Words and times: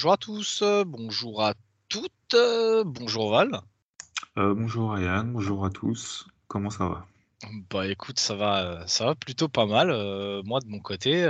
bonjour 0.00 0.12
à 0.12 0.16
tous, 0.16 0.62
bonjour 0.86 1.42
à 1.42 1.52
toutes, 1.90 2.36
bonjour 2.86 3.32
Val. 3.32 3.60
bonjour 4.34 4.92
Ryan, 4.92 5.24
bonjour 5.24 5.66
à 5.66 5.68
tous. 5.68 6.26
Comment 6.48 6.70
ça 6.70 6.88
va? 6.88 7.06
Bah 7.68 7.86
écoute, 7.86 8.18
ça 8.18 8.34
va, 8.34 8.82
ça 8.86 9.04
va 9.04 9.14
plutôt 9.14 9.48
pas 9.48 9.66
mal. 9.66 9.88
moi 10.46 10.60
de 10.60 10.68
mon 10.68 10.78
côté, 10.78 11.22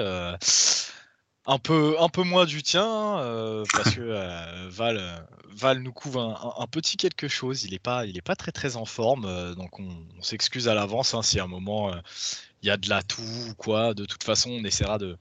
un 1.47 1.59
peu, 1.59 1.97
un 1.99 2.09
peu 2.09 2.23
moins 2.23 2.45
du 2.45 2.63
tien, 2.63 2.87
hein, 2.87 3.65
parce 3.73 3.97
que 3.97 4.69
Val, 4.69 5.27
Val 5.49 5.81
nous 5.81 5.93
couvre 5.93 6.55
un, 6.57 6.67
petit 6.69 6.97
quelque 6.97 7.27
chose. 7.27 7.65
Il 7.65 7.73
n'est 7.73 7.81
pas, 7.81 8.07
il 8.07 8.17
est 8.17 8.23
pas 8.23 8.37
très 8.37 8.53
très 8.53 8.77
en 8.77 8.85
forme, 8.85 9.53
donc 9.57 9.81
on, 9.81 10.23
s'excuse 10.23 10.69
à 10.69 10.75
l'avance 10.75 11.13
hein, 11.15 11.23
si 11.23 11.41
à 11.41 11.43
un 11.43 11.49
moment 11.49 11.93
il 12.63 12.69
y 12.69 12.71
a 12.71 12.77
de 12.77 12.89
la 12.89 13.03
toux 13.03 13.49
ou 13.51 13.55
quoi. 13.57 13.95
De 13.95 14.05
toute 14.05 14.23
façon, 14.23 14.51
on 14.53 14.63
essaiera 14.63 14.99
de, 14.99 15.19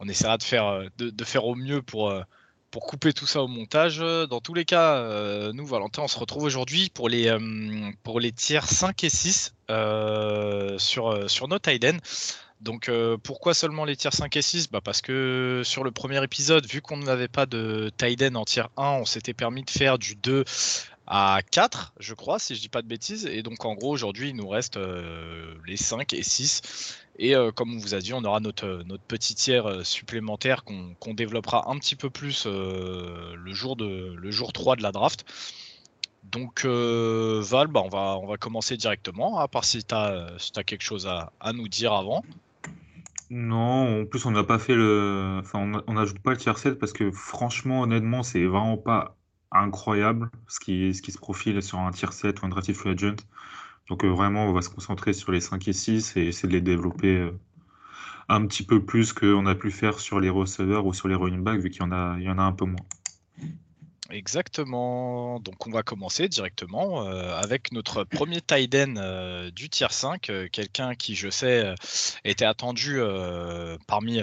on 0.00 0.08
essaiera 0.08 0.38
de 0.38 0.42
faire, 0.42 0.66
euh, 0.66 0.88
de, 0.98 1.24
faire 1.24 1.44
au 1.44 1.54
mieux 1.54 1.82
pour, 1.82 2.10
euh, 2.10 2.22
pour 2.70 2.86
couper 2.86 3.12
tout 3.12 3.26
ça 3.26 3.42
au 3.42 3.48
montage. 3.48 3.98
Dans 3.98 4.40
tous 4.40 4.54
les 4.54 4.64
cas, 4.64 4.96
euh, 4.96 5.52
nous, 5.52 5.66
Valentin, 5.66 6.02
on 6.02 6.08
se 6.08 6.18
retrouve 6.18 6.44
aujourd'hui 6.44 6.90
pour 6.92 7.08
les, 7.08 7.36
les 8.20 8.32
tiers 8.32 8.66
5 8.66 9.04
et 9.04 9.10
6 9.10 9.54
sur, 10.78 11.30
sur 11.30 11.48
nos 11.48 11.58
Tiden. 11.58 11.98
Donc 12.60 12.90
pourquoi 13.22 13.54
seulement 13.54 13.84
les 13.84 13.96
tiers 13.96 14.12
5 14.12 14.36
et 14.36 14.42
6 14.42 14.70
bah 14.70 14.80
Parce 14.84 15.00
que 15.00 15.62
sur 15.64 15.82
le 15.82 15.90
premier 15.90 16.22
épisode, 16.22 16.66
vu 16.66 16.82
qu'on 16.82 16.98
n'avait 16.98 17.28
pas 17.28 17.46
de 17.46 17.90
Tiden 17.96 18.36
en 18.36 18.44
tiers 18.44 18.68
1, 18.76 18.82
on 18.82 19.04
s'était 19.04 19.34
permis 19.34 19.62
de 19.62 19.70
faire 19.70 19.98
du 19.98 20.14
2 20.14 20.44
à 21.06 21.40
4, 21.50 21.94
je 21.98 22.14
crois, 22.14 22.38
si 22.38 22.54
je 22.54 22.60
dis 22.60 22.68
pas 22.68 22.82
de 22.82 22.86
bêtises. 22.86 23.26
Et 23.26 23.42
donc 23.42 23.64
en 23.64 23.74
gros, 23.74 23.90
aujourd'hui, 23.90 24.28
il 24.28 24.36
nous 24.36 24.48
reste 24.48 24.78
les 25.66 25.76
5 25.76 26.12
et 26.12 26.22
6. 26.22 26.62
Et 27.22 27.36
euh, 27.36 27.52
comme 27.52 27.74
on 27.74 27.78
vous 27.78 27.94
a 27.94 27.98
dit, 27.98 28.14
on 28.14 28.24
aura 28.24 28.40
notre, 28.40 28.66
euh, 28.66 28.82
notre 28.86 29.02
petit 29.02 29.34
tiers 29.34 29.66
euh, 29.66 29.84
supplémentaire 29.84 30.64
qu'on 30.64 31.12
développera 31.12 31.70
un 31.70 31.78
petit 31.78 31.94
peu 31.94 32.08
plus 32.08 32.46
le, 32.46 33.52
jour 33.52 33.76
de, 33.76 34.14
le 34.16 34.30
jour 34.30 34.54
3 34.54 34.76
de 34.76 34.82
la 34.82 34.90
draft. 34.90 35.26
Donc 36.24 36.64
Val, 36.64 37.66
bah, 37.66 37.82
on, 37.84 37.90
va, 37.90 38.18
on 38.22 38.26
va 38.26 38.38
commencer 38.38 38.78
directement, 38.78 39.38
à 39.38 39.48
part 39.48 39.66
si 39.66 39.84
tu 39.84 39.94
as, 39.94 40.64
quelque 40.64 40.82
chose 40.82 41.06
à, 41.06 41.52
nous 41.52 41.68
dire 41.68 41.92
avant. 41.92 42.24
Non, 43.28 44.00
en 44.00 44.06
plus 44.06 44.24
on 44.24 44.30
n'a 44.30 44.42
pas 44.42 44.58
fait 44.58 44.74
le. 44.74 45.40
Enfin, 45.40 45.82
on 45.86 45.92
n'ajoute 45.92 46.20
pas 46.20 46.30
le 46.30 46.36
tiers 46.38 46.58
7 46.58 46.78
parce 46.78 46.92
que 46.92 47.10
franchement, 47.10 47.82
honnêtement, 47.82 48.22
c'est 48.22 48.44
vraiment 48.44 48.78
pas 48.78 49.16
incroyable 49.52 50.30
ce 50.48 50.58
qui, 50.58 50.94
ce 50.94 51.02
qui 51.02 51.12
se 51.12 51.18
profile 51.18 51.62
sur 51.62 51.78
un 51.78 51.90
tier 51.90 52.10
7 52.10 52.40
ou 52.40 52.46
un 52.46 52.48
Drafted 52.48 52.74
Free 52.74 52.90
Agent. 52.90 53.16
Donc 53.90 54.04
euh, 54.04 54.08
vraiment, 54.08 54.46
on 54.46 54.52
va 54.52 54.62
se 54.62 54.70
concentrer 54.70 55.12
sur 55.12 55.32
les 55.32 55.40
5 55.40 55.66
et 55.66 55.72
6 55.72 56.16
et 56.16 56.28
essayer 56.28 56.48
de 56.48 56.52
les 56.52 56.60
développer 56.60 57.16
euh, 57.16 57.32
un 58.28 58.46
petit 58.46 58.62
peu 58.62 58.82
plus 58.82 59.12
qu'on 59.12 59.44
a 59.46 59.56
pu 59.56 59.72
faire 59.72 59.98
sur 59.98 60.20
les 60.20 60.30
receveurs 60.30 60.86
ou 60.86 60.94
sur 60.94 61.08
les 61.08 61.16
running 61.16 61.42
backs, 61.42 61.60
vu 61.60 61.70
qu'il 61.70 61.82
y, 61.82 61.84
en 61.84 61.90
a, 61.90 62.16
en 62.16 62.38
un 62.38 62.52
peu 62.52 62.66
moins. 62.66 62.86
Exactement. 64.08 65.40
Donc 65.40 65.66
on 65.66 65.70
va 65.70 65.82
commencer 65.82 66.28
directement 66.28 67.04
euh, 67.04 67.36
avec 67.36 67.72
notre 67.72 68.04
premier 68.04 68.40
tight 68.40 68.72
end 68.76 69.50
du 69.52 69.68
tier 69.68 69.88
5, 69.90 70.30
quelqu'un 70.52 70.94
qui 70.94 71.16
je 71.16 71.28
sais 71.28 71.74
était 72.24 72.44
attendu 72.44 73.00
parmi 73.88 74.20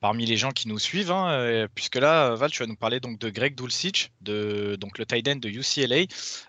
parmi 0.00 0.26
les 0.26 0.36
gens 0.36 0.50
qui 0.50 0.68
nous 0.68 0.78
suivent, 0.78 1.10
hein, 1.10 1.30
euh, 1.30 1.68
puisque 1.74 1.96
là, 1.96 2.34
Val, 2.34 2.50
tu 2.50 2.62
vas 2.62 2.66
nous 2.66 2.76
parler 2.76 3.00
donc 3.00 3.18
de 3.18 3.30
Greg 3.30 3.54
Dulcich, 3.54 4.10
de, 4.20 4.76
donc 4.80 4.98
le 4.98 5.06
tight 5.06 5.26
end 5.28 5.36
de 5.36 5.48
UCLA. 5.48 6.06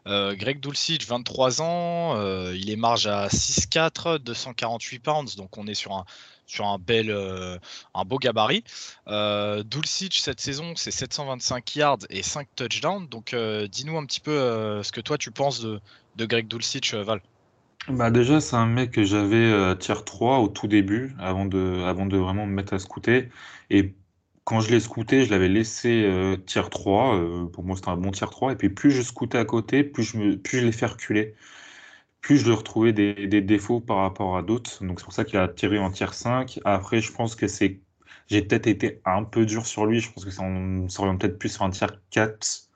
Euh, 0.07 0.35
Greg 0.35 0.59
Dulcich, 0.59 1.05
23 1.07 1.61
ans, 1.61 2.15
euh, 2.17 2.55
il 2.55 2.69
est 2.69 2.75
marge 2.75 3.07
à 3.07 3.27
6'4, 3.27 4.19
248 4.19 4.99
pounds, 4.99 5.35
donc 5.35 5.57
on 5.57 5.67
est 5.67 5.73
sur 5.73 5.93
un, 5.93 6.05
sur 6.45 6.67
un 6.67 6.77
bel, 6.77 7.11
un 7.93 8.05
beau 8.05 8.17
gabarit. 8.17 8.63
Dulcich, 9.07 10.19
cette 10.19 10.39
saison, 10.39 10.73
c'est 10.75 10.91
725 10.91 11.75
yards 11.75 11.99
et 12.09 12.23
5 12.23 12.47
touchdowns, 12.55 13.07
donc 13.07 13.35
dis-nous 13.71 13.97
un 13.97 14.05
petit 14.05 14.19
peu 14.19 14.81
ce 14.83 14.91
que 14.91 15.01
toi 15.01 15.17
tu 15.17 15.31
penses 15.31 15.61
de, 15.61 15.79
de 16.15 16.25
Greg 16.25 16.47
Dulcich, 16.47 16.93
Val. 16.93 17.21
Bah 17.87 18.11
déjà, 18.11 18.39
c'est 18.39 18.55
un 18.55 18.67
mec 18.67 18.91
que 18.91 19.03
j'avais 19.03 19.35
euh, 19.51 19.73
tier 19.75 19.95
3 20.05 20.39
au 20.39 20.47
tout 20.47 20.67
début, 20.67 21.15
avant 21.17 21.45
de, 21.45 21.81
avant 21.85 22.05
de 22.05 22.17
vraiment 22.17 22.45
me 22.45 22.53
mettre 22.53 22.73
à 22.73 22.79
scouter. 22.79 23.29
Et 23.71 23.95
quand 24.43 24.59
je 24.61 24.69
l'ai 24.69 24.79
scouté, 24.79 25.23
je 25.25 25.31
l'avais 25.31 25.47
laissé 25.49 26.03
euh, 26.05 26.37
tier 26.37 26.61
3. 26.69 27.15
euh, 27.17 27.45
pour 27.47 27.63
moi, 27.63 27.75
c'était 27.75 27.89
un 27.89 27.97
bon 27.97 28.11
tier 28.11 28.27
3. 28.29 28.51
Et 28.51 28.55
puis 28.55 28.69
plus 28.69 28.91
je 28.91 29.01
scoutais 29.01 29.39
à 29.39 29.45
côté, 29.45 29.83
plus 29.83 30.03
je, 30.03 30.37
je 30.51 30.57
l'ai 30.59 30.71
fait 30.71 30.85
reculer. 30.85 31.35
Plus 32.21 32.37
je 32.39 32.45
lui 32.47 32.53
retrouvais 32.55 32.93
des, 32.93 33.27
des 33.27 33.41
défauts 33.41 33.81
par 33.81 33.97
rapport 33.97 34.37
à 34.37 34.43
d'autres. 34.43 34.83
Donc 34.85 34.99
c'est 34.99 35.05
pour 35.05 35.13
ça 35.13 35.25
qu'il 35.25 35.39
a 35.39 35.47
tiré 35.49 35.79
en 35.79 35.91
tier 35.91 36.07
5. 36.13 36.59
Après, 36.65 37.01
je 37.01 37.11
pense 37.13 37.35
que 37.35 37.47
c'est. 37.47 37.81
J'ai 38.29 38.41
peut-être 38.43 38.67
été 38.67 39.01
un 39.05 39.23
peu 39.25 39.45
dur 39.45 39.65
sur 39.67 39.85
lui. 39.87 39.99
Je 40.01 40.11
pense 40.13 40.25
que 40.25 40.31
ça 40.31 40.43
on 40.43 40.89
s'oriente 40.89 41.21
peut-être 41.21 41.39
plus 41.39 41.49
sur 41.49 41.63
un 41.63 41.71
tier 41.71 41.87
4. 42.11 42.69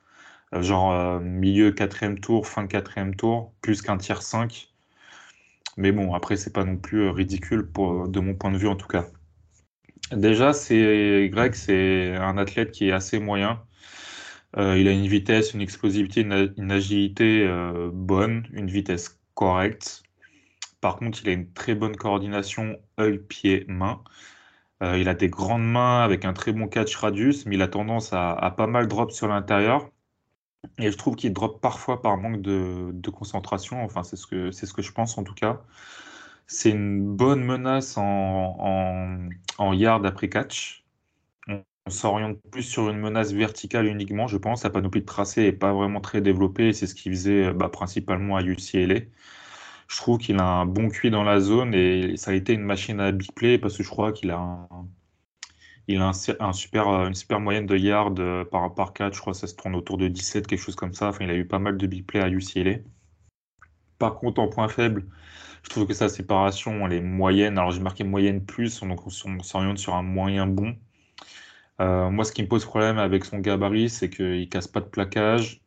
euh, 0.55 0.61
genre 0.63 1.19
milieu 1.21 1.71
quatrième 1.71 2.19
tour, 2.19 2.47
fin 2.47 2.67
quatrième 2.67 3.15
tour, 3.15 3.53
plus 3.61 3.81
qu'un 3.81 3.97
tier 3.97 4.15
5. 4.21 4.72
Mais 5.77 5.91
bon, 5.91 6.13
après, 6.13 6.35
c'est 6.35 6.53
pas 6.53 6.63
non 6.63 6.77
plus 6.77 7.03
euh, 7.03 7.11
ridicule 7.11 7.65
pour, 7.71 8.07
de 8.07 8.19
mon 8.19 8.35
point 8.35 8.51
de 8.51 8.57
vue 8.57 8.67
en 8.67 8.75
tout 8.75 8.87
cas. 8.87 9.07
Déjà, 10.11 10.53
c'est 10.53 11.29
Greg, 11.31 11.53
c'est 11.55 12.15
un 12.15 12.37
athlète 12.37 12.71
qui 12.71 12.89
est 12.89 12.91
assez 12.91 13.19
moyen. 13.19 13.63
Euh, 14.57 14.77
il 14.77 14.87
a 14.87 14.91
une 14.91 15.07
vitesse, 15.07 15.53
une 15.53 15.61
explosivité, 15.61 16.21
une, 16.21 16.71
agilité 16.71 17.45
euh, 17.47 17.89
bonne, 17.91 18.47
une 18.53 18.69
vitesse 18.69 19.19
correcte. 19.33 20.03
Par 20.81 20.97
contre, 20.97 21.19
il 21.23 21.29
a 21.29 21.31
une 21.33 21.51
très 21.53 21.73
bonne 21.73 21.95
coordination 21.95 22.77
œil, 22.99 23.17
pied, 23.17 23.65
main. 23.67 24.03
il 24.81 25.07
a 25.07 25.13
des 25.15 25.29
grandes 25.29 25.65
mains 25.65 26.03
avec 26.03 26.25
un 26.25 26.33
très 26.33 26.51
bon 26.51 26.67
catch 26.67 26.95
radius, 26.97 27.45
mais 27.45 27.55
il 27.55 27.61
a 27.61 27.69
tendance 27.69 28.11
à 28.13 28.53
pas 28.57 28.67
mal 28.67 28.87
drop 28.87 29.11
sur 29.11 29.27
l'intérieur. 29.27 29.92
Et 30.79 30.91
je 30.91 30.97
trouve 30.97 31.15
qu'il 31.15 31.33
drop 31.33 31.61
parfois 31.61 32.01
par 32.01 32.17
manque 32.17 32.41
de, 32.41 33.09
concentration. 33.11 33.83
Enfin, 33.83 34.03
c'est 34.03 34.15
ce 34.15 34.27
que, 34.27 34.51
c'est 34.51 34.65
ce 34.65 34.73
que 34.73 34.81
je 34.81 34.91
pense 34.91 35.17
en 35.17 35.23
tout 35.23 35.33
cas. 35.33 35.61
C'est 36.47 36.71
une 36.71 37.15
bonne 37.15 37.43
menace 37.43 37.97
en, 37.97 39.29
en, 39.57 39.73
yard 39.73 40.05
après 40.05 40.29
catch. 40.29 40.85
On, 41.47 41.63
s'oriente 41.89 42.37
plus 42.51 42.63
sur 42.63 42.89
une 42.89 42.99
menace 42.99 43.33
verticale 43.33 43.87
uniquement, 43.87 44.27
je 44.27 44.37
pense. 44.37 44.61
Sa 44.61 44.69
panoplie 44.69 45.01
de 45.01 45.05
tracé 45.05 45.43
n'est 45.43 45.51
pas 45.51 45.73
vraiment 45.73 46.01
très 46.01 46.21
développée 46.21 46.73
c'est 46.73 46.87
ce 46.87 46.95
qu'il 46.95 47.11
faisait 47.13 47.53
bah, 47.53 47.69
principalement 47.69 48.37
à 48.37 48.43
UCLA. 48.43 49.01
Je 49.87 49.97
trouve 49.97 50.17
qu'il 50.17 50.39
a 50.39 50.45
un 50.45 50.65
bon 50.65 50.89
QI 50.89 51.11
dans 51.11 51.23
la 51.23 51.39
zone 51.39 51.73
et 51.75 52.17
ça 52.17 52.31
a 52.31 52.33
été 52.33 52.53
une 52.53 52.63
machine 52.63 52.99
à 52.99 53.11
big 53.11 53.31
play 53.33 53.57
parce 53.57 53.77
que 53.77 53.83
je 53.83 53.89
crois 53.89 54.11
qu'il 54.13 54.31
a 54.31 54.37
un, 54.37 54.67
il 55.87 56.01
a 56.01 56.11
un, 56.39 56.53
super, 56.53 56.87
euh, 56.87 57.07
une 57.07 57.15
super 57.15 57.39
moyenne 57.39 57.65
de 57.65 57.75
yards 57.77 58.15
euh, 58.19 58.45
par, 58.45 58.73
par 58.73 58.93
4, 58.93 59.13
je 59.13 59.19
crois 59.19 59.33
que 59.33 59.39
ça 59.39 59.47
se 59.47 59.55
tourne 59.55 59.75
autour 59.75 59.97
de 59.97 60.07
17, 60.07 60.47
quelque 60.47 60.59
chose 60.59 60.75
comme 60.75 60.93
ça. 60.93 61.11
Il 61.19 61.29
a 61.29 61.35
eu 61.35 61.45
pas 61.45 61.59
mal 61.59 61.77
de 61.77 61.87
big 61.87 62.05
plays 62.05 62.21
à 62.21 62.29
UCLA. 62.29 62.77
Par 63.99 64.15
contre, 64.15 64.39
en 64.39 64.47
point 64.47 64.69
faible, 64.69 65.05
je 65.63 65.69
trouve 65.69 65.85
que 65.85 65.93
sa 65.93 66.09
séparation, 66.09 66.87
est 66.89 67.01
moyenne. 67.01 67.57
Alors, 67.57 67.71
j'ai 67.71 67.81
marqué 67.81 68.03
moyenne 68.03 68.45
plus, 68.45 68.81
donc 68.81 69.05
on 69.05 69.09
s'oriente 69.09 69.77
sur 69.77 69.95
un 69.95 70.03
moyen 70.03 70.47
bon. 70.47 70.75
Euh, 71.81 72.09
moi, 72.09 72.23
ce 72.25 72.31
qui 72.31 72.43
me 72.43 72.47
pose 72.47 72.65
problème 72.65 72.97
avec 72.97 73.25
son 73.25 73.39
gabarit, 73.39 73.89
c'est 73.89 74.09
qu'il 74.09 74.47
casse 74.49 74.67
pas 74.67 74.79
de 74.79 74.85
plaquage. 74.85 75.61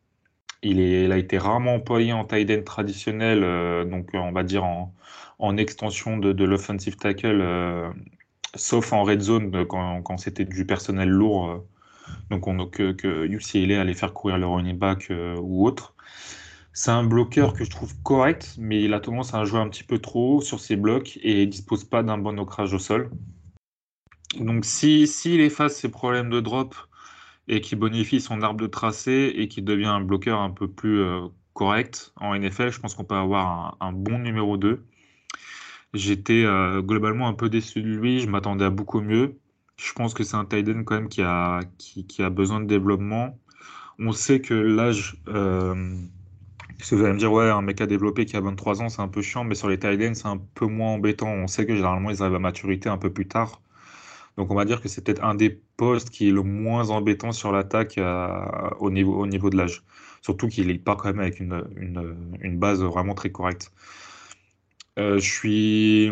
Il, 0.63 1.11
a 1.11 1.17
été 1.17 1.37
rarement 1.37 1.75
employé 1.75 2.13
en 2.13 2.25
tight 2.25 2.49
end 2.49 2.63
traditionnel, 2.63 3.41
donc 3.89 4.09
on 4.13 4.31
va 4.31 4.43
dire 4.43 4.63
en, 4.63 5.57
extension 5.57 6.17
de 6.17 6.43
l'offensive 6.43 6.97
tackle 6.97 7.93
sauf 8.55 8.93
en 8.93 9.03
red 9.03 9.21
zone 9.21 9.53
euh, 9.55 9.65
quand, 9.65 10.17
c'était 10.17 10.45
du 10.45 10.65
personnel 10.65 11.09
lourd, 11.09 11.49
euh, 11.49 11.57
donc 12.29 12.47
on, 12.47 12.65
que, 12.67 12.91
que 12.91 13.25
UCLA 13.25 13.81
allait 13.81 13.93
faire 13.93 14.13
courir 14.13 14.37
le 14.37 14.47
running 14.47 14.77
back 14.77 15.07
euh, 15.11 15.37
ou 15.41 15.65
autre. 15.65 15.93
C'est 16.73 16.91
un 16.91 17.03
bloqueur 17.03 17.53
que 17.53 17.65
je 17.65 17.71
trouve 17.71 17.93
correct, 18.03 18.55
mais 18.59 18.83
il 18.83 18.93
a 18.93 18.99
tendance 18.99 19.33
à 19.33 19.43
jouer 19.45 19.59
un 19.59 19.67
petit 19.67 19.83
peu 19.83 19.97
trop 19.97 20.37
haut 20.37 20.41
sur 20.41 20.59
ses 20.59 20.75
blocs 20.75 21.17
et 21.23 21.43
il 21.43 21.49
dispose 21.49 21.83
pas 21.83 22.03
d'un 22.03 22.19
bon 22.19 22.37
ancrage 22.39 22.73
au 22.73 22.79
sol. 22.79 23.09
Donc 24.39 24.63
si 24.63 25.07
s'il 25.07 25.41
efface 25.41 25.75
ses 25.75 25.89
problèmes 25.89 26.29
de 26.29 26.39
drop 26.39 26.75
et 27.47 27.61
qu'il 27.61 27.79
bonifie 27.79 28.21
son 28.21 28.43
arbre 28.43 28.61
de 28.61 28.67
tracé 28.67 29.33
et 29.35 29.47
qu'il 29.47 29.65
devient 29.65 29.85
un 29.85 30.01
bloqueur 30.01 30.39
un 30.39 30.51
peu 30.51 30.67
plus 30.67 31.03
correct 31.53 32.13
en 32.17 32.35
NFL, 32.35 32.69
je 32.69 32.79
pense 32.79 32.93
qu'on 32.93 33.05
peut 33.05 33.15
avoir 33.15 33.77
un, 33.79 33.87
un 33.87 33.91
bon 33.91 34.19
numéro 34.19 34.57
2. 34.57 34.85
J'étais 35.93 36.43
euh, 36.45 36.81
globalement 36.81 37.27
un 37.27 37.33
peu 37.33 37.49
déçu 37.49 37.81
de 37.81 37.87
lui, 37.87 38.19
je 38.19 38.27
m'attendais 38.29 38.65
à 38.65 38.69
beaucoup 38.69 39.01
mieux. 39.01 39.39
Je 39.77 39.93
pense 39.93 40.13
que 40.13 40.23
c'est 40.23 40.35
un 40.35 40.45
tight 40.45 40.67
quand 40.85 40.95
même 40.95 41.09
qui 41.09 41.21
a, 41.21 41.61
qui, 41.77 42.21
a 42.21 42.29
besoin 42.29 42.59
de 42.59 42.65
développement. 42.65 43.39
On 43.99 44.11
sait 44.11 44.41
que 44.41 44.53
l'âge, 44.53 45.17
euh, 45.27 45.95
vous 46.91 47.03
allez 47.03 47.13
me 47.13 47.19
dire, 47.19 47.31
ouais, 47.31 47.49
un 47.49 47.61
mec 47.61 47.81
à 47.81 47.87
développer 47.87 48.25
qui 48.25 48.35
a 48.37 48.41
23 48.41 48.81
ans, 48.81 48.89
c'est 48.89 49.01
un 49.01 49.07
peu 49.07 49.21
chiant, 49.21 49.43
mais 49.43 49.55
sur 49.55 49.69
les 49.69 49.79
tight 49.79 50.15
c'est 50.15 50.27
un 50.27 50.37
peu 50.55 50.65
moins 50.67 50.91
embêtant. 50.91 51.29
On 51.29 51.47
sait 51.47 51.65
que 51.65 51.75
généralement, 51.75 52.09
ils 52.11 52.21
arrivent 52.21 52.35
à 52.35 52.39
maturité 52.39 52.89
un 52.89 52.97
peu 52.97 53.11
plus 53.11 53.27
tard. 53.27 53.61
Donc 54.37 54.51
on 54.51 54.55
va 54.55 54.65
dire 54.65 54.81
que 54.81 54.89
c'est 54.89 55.03
peut-être 55.03 55.23
un 55.23 55.35
des 55.35 55.49
postes 55.77 56.09
qui 56.11 56.29
est 56.29 56.31
le 56.31 56.43
moins 56.43 56.89
embêtant 56.89 57.31
sur 57.31 57.51
l'attaque 57.51 57.97
euh, 57.97 58.69
au, 58.79 58.91
niveau, 58.91 59.15
au 59.15 59.27
niveau 59.27 59.49
de 59.49 59.57
l'âge. 59.57 59.83
Surtout 60.21 60.47
qu'il 60.47 60.83
part 60.83 60.97
quand 60.97 61.09
même 61.09 61.19
avec 61.19 61.39
une, 61.39 61.63
une 62.41 62.59
base 62.59 62.83
vraiment 62.83 63.15
très 63.15 63.31
correcte. 63.31 63.71
Euh, 64.97 65.19
je 65.19 65.31
suis. 65.31 66.11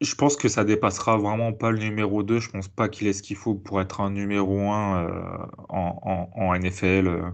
Je 0.00 0.14
pense 0.14 0.36
que 0.36 0.48
ça 0.48 0.64
dépassera 0.64 1.16
vraiment 1.16 1.52
pas 1.52 1.70
le 1.70 1.78
numéro 1.78 2.22
2. 2.22 2.38
Je 2.40 2.50
pense 2.50 2.68
pas 2.68 2.88
qu'il 2.88 3.06
ait 3.08 3.12
ce 3.12 3.22
qu'il 3.22 3.36
faut 3.36 3.54
pour 3.54 3.80
être 3.80 4.00
un 4.00 4.10
numéro 4.10 4.70
1 4.70 5.06
euh, 5.06 5.46
en, 5.68 6.54
NFL. 6.54 7.32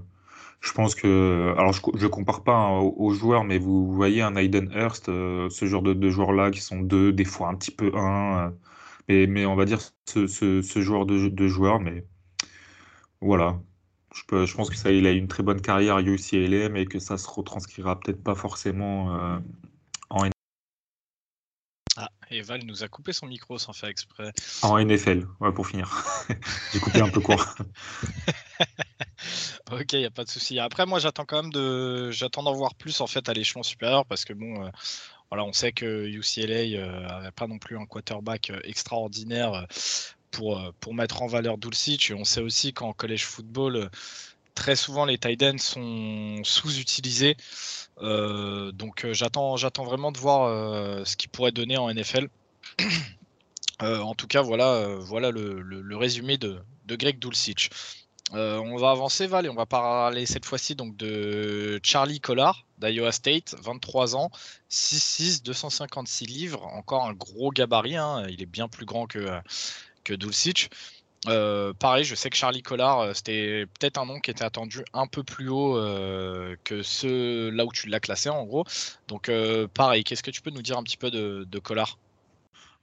Je 0.61 0.73
pense 0.73 0.95
que, 0.95 1.55
alors 1.59 1.73
je, 1.73 2.07
compare 2.07 2.43
pas 2.43 2.57
hein, 2.57 2.79
aux, 2.81 3.11
joueurs, 3.13 3.45
mais 3.45 3.59
vous 3.59 3.93
voyez 3.93 4.23
un 4.23 4.35
Hayden 4.35 4.71
Hurst, 4.75 5.11
euh, 5.11 5.51
ce 5.51 5.67
genre 5.67 5.83
de, 5.83 6.09
joueurs-là 6.09 6.51
qui 6.51 6.61
sont 6.63 6.81
deux, 6.81 7.13
des 7.13 7.27
fois 7.27 7.49
un 7.49 7.55
petit 7.55 7.71
peu 7.71 7.93
un, 7.95 8.49
euh, 8.49 8.51
mais, 9.09 9.27
mais 9.27 9.47
on 9.47 9.57
va 9.57 9.67
dire 9.67 9.81
ce, 10.07 10.27
ce, 10.27 10.63
ce 10.63 10.81
joueur 10.81 11.07
de, 11.07 11.29
de 11.29 11.49
joueur, 11.49 11.81
mais 11.81 12.07
voilà. 13.21 13.61
Je, 14.15 14.23
peux, 14.27 14.47
je 14.47 14.55
pense 14.55 14.71
que 14.71 14.77
ça, 14.77 14.93
il 14.93 15.07
a 15.07 15.11
une 15.11 15.29
très 15.29 15.43
bonne 15.43 15.61
carrière 15.61 15.97
à 15.97 16.03
UCLA, 16.03 16.69
mais 16.69 16.87
que 16.87 17.01
ça 17.01 17.19
se 17.19 17.29
retranscrira 17.29 17.99
peut-être 17.99 18.23
pas 18.23 18.35
forcément 18.35 19.15
euh, 19.17 19.39
en 20.09 20.29
ah, 21.97 22.11
et 22.31 22.43
Val 22.43 22.65
nous 22.65 22.83
a 22.83 22.89
coupé 22.89 23.13
son 23.13 23.27
micro 23.27 23.57
sans 23.59 23.73
faire 23.73 23.89
exprès. 23.89 24.33
En 24.63 24.79
NFL, 24.79 25.27
ouais, 25.41 25.53
pour 25.53 25.67
finir. 25.67 26.05
J'ai 26.73 26.81
coupé 26.81 27.01
un 27.01 27.09
peu 27.09 27.21
court. 27.21 27.55
ok, 29.71 29.93
il 29.93 29.99
n'y 30.01 30.05
a 30.05 30.11
pas 30.11 30.25
de 30.25 30.29
souci. 30.29 30.59
Après, 30.59 30.87
moi, 30.87 30.99
j'attends 30.99 31.25
quand 31.25 31.43
même 31.43 31.53
de, 31.53 32.11
j'attends 32.11 32.43
d'en 32.43 32.53
voir 32.53 32.75
plus 32.75 33.01
en 33.01 33.07
fait 33.07 33.29
à 33.29 33.33
l'échelon 33.33 33.63
supérieur 33.63 34.07
parce 34.07 34.25
que 34.25 34.33
bon, 34.33 34.65
euh, 34.65 34.71
voilà, 35.31 35.45
on 35.45 35.53
sait 35.53 35.71
que 35.71 36.07
UCLA 36.07 36.47
n'avait 36.47 37.27
euh, 37.29 37.31
pas 37.31 37.47
non 37.47 37.59
plus 37.59 37.79
un 37.79 37.87
quarterback 37.87 38.51
extraordinaire 38.65 39.67
pour, 40.35 40.61
pour 40.81 40.95
mettre 40.95 41.23
en 41.23 41.27
valeur 41.27 41.59
Dulcich. 41.59 42.13
On 42.13 42.25
sait 42.25 42.41
aussi 42.41 42.73
qu'en 42.73 42.93
college 42.93 43.25
football, 43.25 43.91
très 44.55 44.77
souvent 44.77 45.05
les 45.05 45.19
tight 45.19 45.43
ends 45.43 45.59
sont 45.59 46.43
sous-utilisés. 46.45 47.37
donc 48.01 49.07
j'attends, 49.13 49.57
vraiment 49.85 50.13
de 50.13 50.19
voir 50.19 51.07
ce 51.07 51.17
qu'il 51.17 51.31
pourrait 51.31 51.53
donner 51.53 51.77
en 51.77 51.93
NFL. 51.93 52.29
en 53.81 54.15
tout 54.15 54.27
cas, 54.27 54.43
voilà, 54.43 54.97
voilà 55.01 55.31
le, 55.31 55.97
résumé 55.97 56.39
de, 56.39 56.59
de 56.87 56.97
Greg 56.97 57.19
Dulcich. 57.19 57.71
Euh, 58.33 58.59
on 58.59 58.77
va 58.77 58.91
avancer, 58.91 59.27
Val, 59.27 59.47
et 59.47 59.49
on 59.49 59.55
va 59.55 59.67
parler 59.67 60.25
cette 60.27 60.45
fois-ci 60.45 60.75
de 60.75 61.79
Charlie 61.83 62.21
Collard 62.21 62.67
d'Iowa 62.79 63.13
State, 63.13 63.55
23 63.63 64.17
ans, 64.17 64.31
6'6, 64.71 65.43
256 65.45 66.27
livres, 66.27 66.67
encore 66.67 67.07
un 67.07 67.13
gros 67.13 67.51
gabarit, 67.51 67.97
hein. 67.97 68.27
il 68.29 68.43
est 68.43 68.47
bien 68.47 68.67
plus 68.67 68.87
grand 68.87 69.07
que, 69.07 69.41
que 70.05 70.15
Dulcich. 70.15 70.71
Euh, 71.27 71.73
pareil, 71.73 72.05
je 72.05 72.15
sais 72.15 72.29
que 72.29 72.37
Charlie 72.37 72.63
Collard, 72.63 73.01
euh, 73.01 73.13
c'était 73.15 73.65
peut-être 73.79 73.99
un 73.99 74.05
nom 74.05 74.21
qui 74.21 74.31
était 74.31 74.45
attendu 74.45 74.85
un 74.93 75.07
peu 75.07 75.23
plus 75.23 75.49
haut 75.49 75.75
que 76.65 76.83
ce 76.83 77.49
là 77.51 77.65
où 77.65 77.73
tu 77.73 77.89
l'as 77.89 78.01
classé 78.01 78.29
en 78.29 78.45
gros. 78.45 78.65
Donc 79.09 79.31
pareil, 79.75 80.05
qu'est-ce 80.05 80.23
que 80.23 80.31
tu 80.31 80.43
peux 80.43 80.51
nous 80.51 80.63
dire 80.63 80.79
un 80.79 80.83
petit 80.83 80.99
peu 80.99 81.11
de, 81.11 81.59
Collard? 81.59 81.99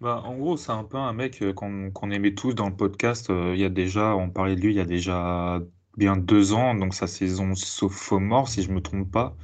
Bah, 0.02 0.24
en 0.26 0.36
gros, 0.36 0.58
c'est 0.58 0.72
un 0.72 0.84
peu 0.84 0.98
un 0.98 1.14
mec 1.14 1.44
euh, 1.44 1.54
qu'on 1.54 2.12
aimait 2.12 2.34
tous 2.34 2.56
dans 2.56 2.68
le 2.70 2.76
podcast. 2.76 3.30
Euh, 3.30 3.54
il 3.54 3.62
y 3.62 3.66
a 3.66 3.70
déjà, 3.70 4.16
on 4.16 4.32
parlait 4.32 4.56
de 4.56 4.62
lui 4.62 4.74
il 4.74 4.78
y 4.78 4.80
a 4.80 4.86
déjà 4.86 5.62
bien 5.96 6.18
deux 6.18 6.54
ans, 6.54 6.74
donc 6.74 6.96
sa 6.96 7.06
saison 7.06 7.54
sophomore, 7.54 8.50
si 8.50 8.64
je 8.64 8.72
me 8.72 8.82
trompe 8.82 9.12
pas. 9.12 9.36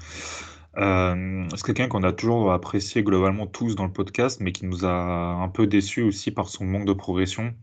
Euh, 0.78 1.48
c'est 1.56 1.64
quelqu'un 1.64 1.88
qu'on 1.88 2.04
a 2.04 2.12
toujours 2.12 2.52
apprécié 2.52 3.04
globalement 3.04 3.46
tous 3.46 3.76
dans 3.76 3.86
le 3.86 3.92
podcast, 3.92 4.40
mais 4.42 4.52
qui 4.52 4.66
nous 4.66 4.84
a 4.84 4.90
un 4.90 5.50
peu 5.50 5.68
déçus 5.68 6.02
aussi 6.02 6.32
par 6.32 6.50
son 6.50 6.66
manque 6.66 6.86
de 6.86 6.94
progression. 6.94 7.54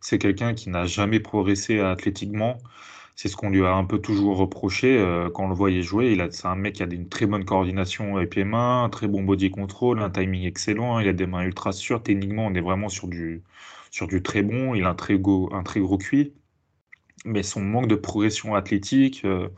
C'est 0.00 0.18
quelqu'un 0.18 0.54
qui 0.54 0.70
n'a 0.70 0.86
jamais 0.86 1.20
progressé 1.20 1.80
athlétiquement. 1.80 2.58
C'est 3.16 3.28
ce 3.28 3.36
qu'on 3.36 3.50
lui 3.50 3.64
a 3.64 3.74
un 3.74 3.84
peu 3.84 3.98
toujours 4.00 4.36
reproché 4.38 4.96
euh, 4.98 5.28
quand 5.30 5.44
on 5.46 5.48
le 5.48 5.54
voyait 5.54 5.82
jouer. 5.82 6.12
Il 6.12 6.20
a, 6.20 6.30
c'est 6.30 6.46
un 6.46 6.54
mec 6.56 6.76
qui 6.76 6.82
a 6.84 6.86
une 6.86 7.08
très 7.08 7.26
bonne 7.26 7.44
coordination 7.44 8.16
avec 8.16 8.34
les 8.36 8.44
mains, 8.44 8.84
un 8.84 8.88
très 8.90 9.08
bon 9.08 9.22
body 9.24 9.50
control, 9.50 10.00
un 10.00 10.10
timing 10.10 10.44
excellent. 10.44 11.00
Il 11.00 11.08
a 11.08 11.12
des 11.12 11.26
mains 11.26 11.42
ultra 11.42 11.72
sûres. 11.72 12.02
Techniquement, 12.02 12.46
on 12.46 12.54
est 12.54 12.60
vraiment 12.60 12.88
sur 12.88 13.08
du, 13.08 13.42
sur 13.90 14.06
du 14.06 14.22
très 14.22 14.42
bon. 14.42 14.74
Il 14.74 14.84
a 14.84 14.90
un 14.90 14.94
très, 14.94 15.18
go, 15.18 15.48
un 15.52 15.62
très 15.64 15.80
gros 15.80 15.98
cuit. 15.98 16.34
Mais 17.24 17.42
son 17.42 17.60
manque 17.60 17.88
de 17.88 17.94
progression 17.96 18.54
athlétique, 18.54 19.24
euh, 19.24 19.48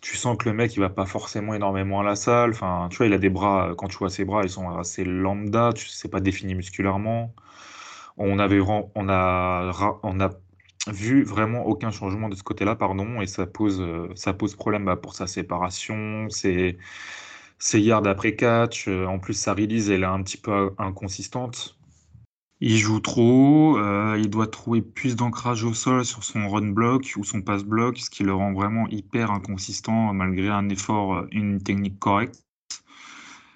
tu 0.00 0.16
sens 0.16 0.36
que 0.38 0.48
le 0.48 0.54
mec, 0.54 0.74
il 0.76 0.80
va 0.80 0.90
pas 0.90 1.06
forcément 1.06 1.54
énormément 1.54 2.00
à 2.00 2.04
la 2.04 2.16
salle. 2.16 2.50
Enfin, 2.50 2.88
tu 2.90 2.98
vois, 2.98 3.06
il 3.06 3.12
a 3.12 3.18
des 3.18 3.30
bras, 3.30 3.74
quand 3.78 3.88
tu 3.88 3.98
vois 3.98 4.10
ses 4.10 4.24
bras, 4.24 4.42
ils 4.44 4.50
sont 4.50 4.70
assez 4.78 5.04
lambda. 5.04 5.72
Tu 5.74 5.88
sais 5.88 6.08
pas 6.08 6.20
défini 6.20 6.54
musculairement. 6.54 7.34
On 8.16 8.38
avait, 8.38 8.60
on 8.60 9.08
a, 9.08 9.98
on 10.02 10.20
a 10.20 10.30
vu 10.88 11.22
vraiment 11.22 11.64
aucun 11.66 11.90
changement 11.90 12.28
de 12.28 12.34
ce 12.34 12.42
côté-là, 12.42 12.74
pardon, 12.76 13.20
et 13.20 13.26
ça 13.26 13.46
pose, 13.46 13.80
euh, 13.80 14.08
ça 14.14 14.32
pose 14.32 14.54
problème 14.56 14.84
bah, 14.84 14.96
pour 14.96 15.14
sa 15.14 15.26
séparation, 15.26 16.28
ses, 16.28 16.78
ses 17.58 17.80
yards 17.80 18.06
après 18.06 18.34
catch, 18.34 18.88
euh, 18.88 19.06
en 19.06 19.18
plus 19.18 19.34
sa 19.34 19.54
release 19.54 19.90
elle 19.90 20.02
est 20.02 20.06
un 20.06 20.22
petit 20.22 20.36
peu 20.38 20.72
inconsistante. 20.78 21.78
Il 22.60 22.76
joue 22.76 23.00
trop, 23.00 23.76
euh, 23.78 24.16
il 24.18 24.30
doit 24.30 24.46
trouver 24.46 24.82
plus 24.82 25.16
d'ancrage 25.16 25.64
au 25.64 25.74
sol 25.74 26.04
sur 26.04 26.22
son 26.22 26.48
run 26.48 26.68
block 26.70 27.12
ou 27.16 27.24
son 27.24 27.42
pass 27.42 27.64
block, 27.64 27.98
ce 27.98 28.10
qui 28.10 28.22
le 28.22 28.34
rend 28.34 28.52
vraiment 28.52 28.88
hyper 28.88 29.30
inconsistant 29.32 30.12
malgré 30.14 30.48
un 30.48 30.68
effort, 30.68 31.26
une 31.32 31.62
technique 31.62 31.98
correcte. 31.98 32.44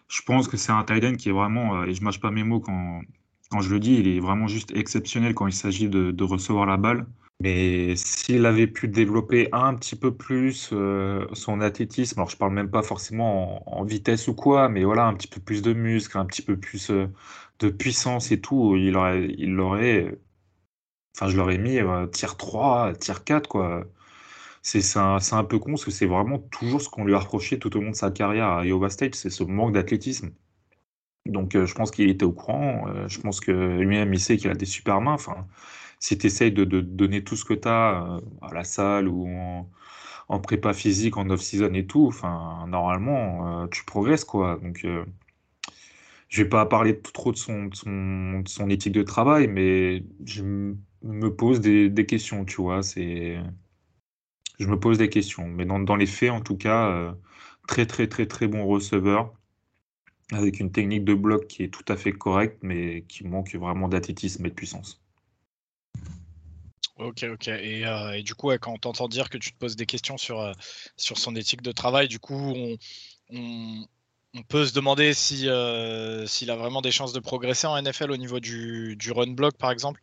Je 0.08 0.22
pense 0.22 0.48
que 0.48 0.56
c'est 0.56 0.72
un 0.72 0.84
tight 0.84 1.04
end 1.04 1.14
qui 1.16 1.28
est 1.28 1.32
vraiment, 1.32 1.84
et 1.84 1.94
je 1.94 2.02
mâche 2.02 2.20
pas 2.20 2.30
mes 2.30 2.44
mots 2.44 2.60
quand, 2.60 3.02
quand 3.50 3.60
je 3.60 3.70
le 3.72 3.80
dis, 3.80 3.94
il 3.94 4.08
est 4.08 4.20
vraiment 4.20 4.48
juste 4.48 4.72
exceptionnel 4.74 5.34
quand 5.34 5.46
il 5.46 5.52
s'agit 5.52 5.88
de, 5.88 6.24
recevoir 6.24 6.66
la 6.66 6.76
balle. 6.76 7.06
Mais 7.40 7.94
s'il 7.96 8.46
avait 8.46 8.66
pu 8.66 8.88
développer 8.88 9.48
un 9.52 9.74
petit 9.74 9.94
peu 9.96 10.14
plus 10.14 10.70
euh, 10.72 11.26
son 11.34 11.60
athlétisme, 11.60 12.18
alors 12.18 12.30
je 12.30 12.36
parle 12.36 12.54
même 12.54 12.70
pas 12.70 12.82
forcément 12.82 13.78
en, 13.78 13.84
vitesse 13.84 14.28
ou 14.28 14.34
quoi, 14.34 14.68
mais 14.70 14.84
voilà, 14.84 15.06
un 15.06 15.14
petit 15.14 15.28
peu 15.28 15.40
plus 15.40 15.60
de 15.62 15.74
muscles, 15.74 16.16
un 16.18 16.24
petit 16.24 16.40
peu 16.42 16.56
plus 16.56 16.90
euh, 16.90 17.08
de 17.58 17.68
puissance 17.68 18.32
et 18.32 18.40
tout, 18.40 18.76
il 18.76 18.96
aurait, 18.96 19.28
il 19.38 19.52
l'aurait, 19.52 20.18
enfin 21.16 21.28
je 21.30 21.36
l'aurais 21.36 21.58
mis 21.58 21.78
euh, 21.78 22.06
tier 22.06 22.28
3, 22.38 22.94
tier 22.94 23.14
4, 23.24 23.48
quoi. 23.48 23.84
C'est 24.62 24.98
un, 24.98 25.18
un, 25.32 25.44
peu 25.44 25.58
con 25.58 25.72
parce 25.72 25.84
que 25.84 25.90
c'est 25.92 26.06
vraiment 26.06 26.38
toujours 26.38 26.82
ce 26.82 26.88
qu'on 26.90 27.04
lui 27.04 27.14
a 27.14 27.18
reproché 27.20 27.58
tout 27.58 27.76
au 27.76 27.80
long 27.80 27.90
de 27.90 27.96
sa 27.96 28.10
carrière 28.10 28.48
à 28.48 28.66
Iowa 28.66 28.90
State, 28.90 29.14
c'est 29.14 29.30
ce 29.30 29.44
manque 29.44 29.74
d'athlétisme. 29.74 30.32
Donc 31.30 31.54
euh, 31.54 31.66
je 31.66 31.74
pense 31.74 31.90
qu'il 31.90 32.08
était 32.10 32.24
au 32.24 32.32
courant. 32.32 32.86
Euh, 32.88 33.08
je 33.08 33.20
pense 33.20 33.40
que 33.40 33.52
lui-même, 33.52 34.12
il 34.14 34.20
sait 34.20 34.36
qu'il 34.36 34.50
a 34.50 34.54
des 34.54 34.66
super 34.66 35.00
mains. 35.00 35.14
Enfin, 35.14 35.46
si 35.98 36.18
tu 36.18 36.26
essayes 36.26 36.52
de, 36.52 36.64
donner 36.64 37.24
tout 37.24 37.36
ce 37.36 37.44
que 37.44 37.54
tu 37.54 37.68
as 37.68 38.04
euh, 38.04 38.20
à 38.42 38.54
la 38.54 38.64
salle 38.64 39.08
ou 39.08 39.28
en, 40.28 40.40
prépa 40.40 40.72
physique, 40.72 41.16
en 41.16 41.30
off-season 41.30 41.72
et 41.74 41.86
tout, 41.86 42.06
enfin, 42.06 42.66
normalement, 42.68 43.66
tu 43.68 43.84
progresses. 43.84 44.24
quoi. 44.24 44.58
Donc 44.62 44.86
je 46.28 46.42
vais 46.42 46.48
pas 46.48 46.66
parler 46.66 47.00
trop 47.00 47.32
de 47.32 47.36
son, 47.36 47.70
son, 47.72 48.70
éthique 48.70 48.92
de 48.92 49.02
travail, 49.02 49.46
mais 49.48 50.04
je 50.24 50.42
me 51.02 51.34
pose 51.34 51.60
des, 51.60 52.06
questions, 52.06 52.44
tu 52.44 52.62
vois. 52.62 52.82
C'est, 52.82 53.38
je 54.58 54.66
me 54.66 54.78
pose 54.78 54.98
des 54.98 55.08
questions. 55.08 55.46
Mais 55.48 55.64
dans 55.66 55.96
les 55.96 56.06
faits, 56.06 56.30
en 56.30 56.40
tout 56.40 56.56
cas, 56.56 57.14
très, 57.68 57.86
très, 57.86 58.08
très, 58.08 58.26
très 58.26 58.48
bon 58.48 58.66
receveur 58.66 59.35
avec 60.32 60.60
une 60.60 60.72
technique 60.72 61.04
de 61.04 61.14
bloc 61.14 61.46
qui 61.46 61.62
est 61.62 61.68
tout 61.68 61.84
à 61.88 61.96
fait 61.96 62.12
correcte, 62.12 62.58
mais 62.62 63.02
qui 63.02 63.24
manque 63.24 63.54
vraiment 63.54 63.88
d'athlétisme 63.88 64.44
et 64.46 64.50
de 64.50 64.54
puissance. 64.54 65.00
Ok, 66.98 67.26
ok. 67.30 67.48
Et, 67.48 67.86
euh, 67.86 68.22
du 68.22 68.34
coup, 68.34 68.50
quand 68.58 68.72
on 68.72 68.78
t'entend 68.78 69.08
dire 69.08 69.28
que 69.28 69.36
tu 69.36 69.52
te 69.52 69.58
poses 69.58 69.76
des 69.76 69.86
questions 69.86 70.16
sur, 70.16 70.40
euh, 70.40 70.52
sur 70.96 71.18
son 71.18 71.36
éthique 71.36 71.62
de 71.62 71.72
travail, 71.72 72.08
du 72.08 72.18
coup, 72.18 72.34
on, 72.34 72.76
on, 74.34 74.42
peut 74.48 74.64
se 74.64 74.74
demander 74.74 75.12
si, 75.12 75.48
euh, 75.48 76.26
s'il 76.26 76.50
a 76.50 76.56
vraiment 76.56 76.80
des 76.80 76.90
chances 76.90 77.12
de 77.12 77.20
progresser 77.20 77.66
en 77.66 77.80
NFL 77.80 78.10
au 78.10 78.16
niveau 78.16 78.40
du, 78.40 78.96
du 78.96 79.12
run 79.12 79.32
block, 79.32 79.56
par 79.58 79.70
exemple? 79.70 80.02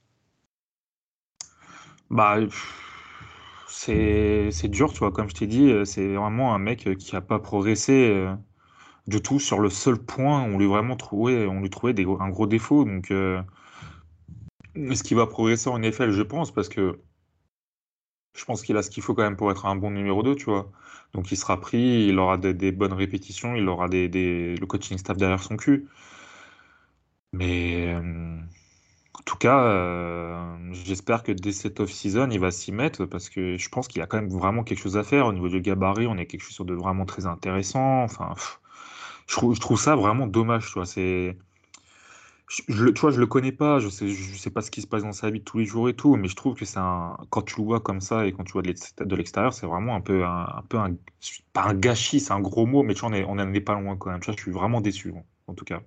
Bah, 2.12 2.38
c'est, 3.68 4.50
c'est 4.52 4.68
dur, 4.68 4.94
tu 4.94 5.00
vois. 5.00 5.12
Comme 5.12 5.30
je 5.30 5.36
t'ai 5.36 5.48
dit, 5.48 5.72
c'est 5.86 6.14
vraiment 6.14 6.54
un 6.54 6.60
mec 6.60 6.96
qui 6.98 7.14
n'a 7.14 7.22
pas 7.22 7.40
progressé 7.40 8.28
du 9.08 9.22
tout 9.22 9.40
sur 9.40 9.60
le 9.60 9.70
seul 9.70 9.98
point 9.98 10.44
on 10.44 10.58
lui 10.58 10.66
vraiment 10.66 10.96
trouvé, 10.96 11.46
on 11.48 11.62
lui 11.62 11.70
trouvait 11.70 11.94
des, 11.94 12.06
un 12.06 12.30
gros 12.30 12.48
défaut. 12.48 12.86
Donc, 12.86 13.12
euh, 13.12 13.42
est-ce 14.76 15.04
qu'il 15.04 15.18
va 15.18 15.28
progresser 15.28 15.70
en 15.70 15.80
NFL 15.80 16.12
Je 16.12 16.22
pense, 16.24 16.52
parce 16.52 16.70
que 16.70 17.00
je 18.36 18.46
pense 18.46 18.64
qu'il 18.64 18.78
a 18.78 18.82
ce 18.84 18.90
qu'il 18.90 19.04
faut 19.04 19.14
quand 19.14 19.24
même 19.24 19.36
pour 19.38 19.52
être 19.52 19.66
un 19.66 19.76
bon 19.76 19.92
numéro 19.92 20.24
2, 20.24 20.36
tu 20.36 20.46
vois. 20.46 20.72
Donc, 21.14 21.32
il 21.32 21.38
sera 21.38 21.60
pris, 21.62 22.08
il 22.08 22.18
aura 22.20 22.38
des, 22.38 22.72
bonnes 22.72 22.94
répétitions, 22.94 23.56
il 23.56 23.68
aura 23.70 23.88
des, 23.90 24.56
le 24.56 24.66
coaching 24.66 24.98
staff 24.98 25.18
derrière 25.18 25.44
son 25.44 25.58
cul. 25.58 25.88
Mais 27.34 27.94
euh, 27.94 28.38
en 29.14 29.22
tout 29.26 29.38
cas, 29.38 29.64
euh, 29.64 30.56
j'espère 30.72 31.24
que 31.24 31.32
dès 31.32 31.52
cette 31.52 31.80
off-season, 31.80 32.30
il 32.32 32.40
va 32.40 32.52
s'y 32.52 32.72
mettre 32.72 33.06
parce 33.06 33.30
que 33.30 33.58
je 33.58 33.70
pense 33.70 33.88
qu'il 33.88 34.02
a 34.02 34.08
quand 34.08 34.18
même 34.18 34.30
vraiment 34.30 34.64
quelque 34.64 34.80
chose 34.80 34.98
à 34.98 35.04
faire. 35.04 35.28
Au 35.28 35.34
niveau 35.34 35.50
du 35.50 35.62
gabarit, 35.62 36.08
on 36.08 36.18
est 36.18 36.26
quelque 36.26 36.44
chose 36.44 36.66
de 36.66 36.74
vraiment 36.74 37.06
très 37.06 37.26
intéressant. 37.26 38.04
Enfin, 38.04 38.36
je 39.28 39.34
trouve, 39.34 39.56
je 39.56 39.82
ça 39.82 39.96
vraiment 39.96 40.28
dommage, 40.28 40.68
tu 40.68 40.74
vois. 40.74 40.86
C'est, 40.86 41.38
je, 42.48 42.88
tu 42.90 43.02
vois, 43.02 43.12
je 43.12 43.20
le 43.20 43.26
connais 43.26 43.52
pas, 43.52 43.80
je 43.80 43.90
sais, 43.90 44.08
je 44.10 44.38
sais 44.38 44.50
pas 44.50 44.62
ce 44.62 44.70
qui 44.70 44.82
se 44.82 44.88
passe 44.88 45.04
dans 45.04 45.12
sa 45.12 45.30
vie 45.30 45.42
tous 45.42 45.60
les 45.60 45.66
jours 45.66 45.90
et 45.90 45.96
tout, 45.96 46.16
mais 46.16 46.28
je 46.28 46.36
trouve 46.36 46.56
que 46.56 46.66
c'est 46.66 46.80
un, 46.80 47.18
quand 47.30 47.42
tu 47.42 47.56
le 47.58 47.66
vois 47.66 47.80
comme 47.80 48.02
ça 48.02 48.26
et 48.26 48.32
quand 48.32 48.44
tu 48.44 48.54
vois 48.54 48.62
de 48.62 49.16
l'extérieur, 49.16 49.54
c'est 49.54 49.66
vraiment 49.66 49.96
un 49.96 50.02
peu 50.02 50.24
un, 50.26 50.64
peu 50.70 50.78
un, 50.78 50.96
pas 51.54 51.64
un 51.64 51.74
gâchis, 51.74 52.20
c'est 52.20 52.34
un 52.34 52.42
gros 52.42 52.66
mot, 52.66 52.84
mais 52.84 52.94
tu 52.94 53.02
vois, 53.02 53.10
on 53.10 53.40
on 53.40 53.54
est 53.54 53.62
pas 53.62 53.80
loin 53.80 53.98
quand 53.98 54.12
même. 54.12 54.20
Tu 54.20 54.28
vois, 54.28 54.36
je 54.38 54.42
suis 54.42 54.52
vraiment 54.52 54.82
déçu, 54.82 55.14
en 55.48 55.54
tout 55.54 55.66
cas. 55.66 55.82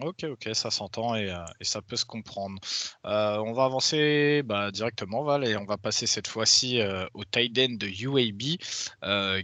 Ok, 0.00 0.24
ok, 0.24 0.48
ça 0.54 0.70
s'entend 0.70 1.16
et, 1.16 1.30
ça 1.60 1.82
peut 1.82 1.96
se 1.96 2.06
comprendre. 2.06 2.58
on 3.04 3.52
va 3.52 3.64
avancer 3.64 4.42
bah, 4.42 4.70
directement, 4.70 5.22
Val, 5.22 5.44
et 5.46 5.56
on 5.56 5.66
va 5.66 5.76
passer 5.76 6.06
cette 6.06 6.28
fois-ci 6.28 6.80
au 7.12 7.24
tight 7.24 7.58
end 7.58 7.76
de 7.78 7.88
UAB, 7.88 8.58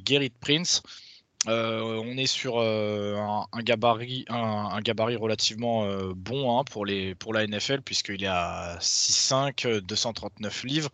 Gerrit 0.07 0.33
Prince. 0.41 0.83
On 1.47 2.17
est 2.17 2.27
sur 2.27 2.61
un, 2.61 3.47
gabarit, 3.59 4.25
un, 4.29 4.81
gabarit 4.81 5.17
relativement 5.17 5.87
bon 6.15 6.59
hein, 6.59 6.65
pour, 6.65 6.85
la 6.85 7.47
NFL, 7.47 7.83
puisqu'il 7.83 8.25
est 8.25 8.29
à 8.29 8.77
6'5, 8.81 9.81
239 9.81 10.65
livres. 10.65 10.91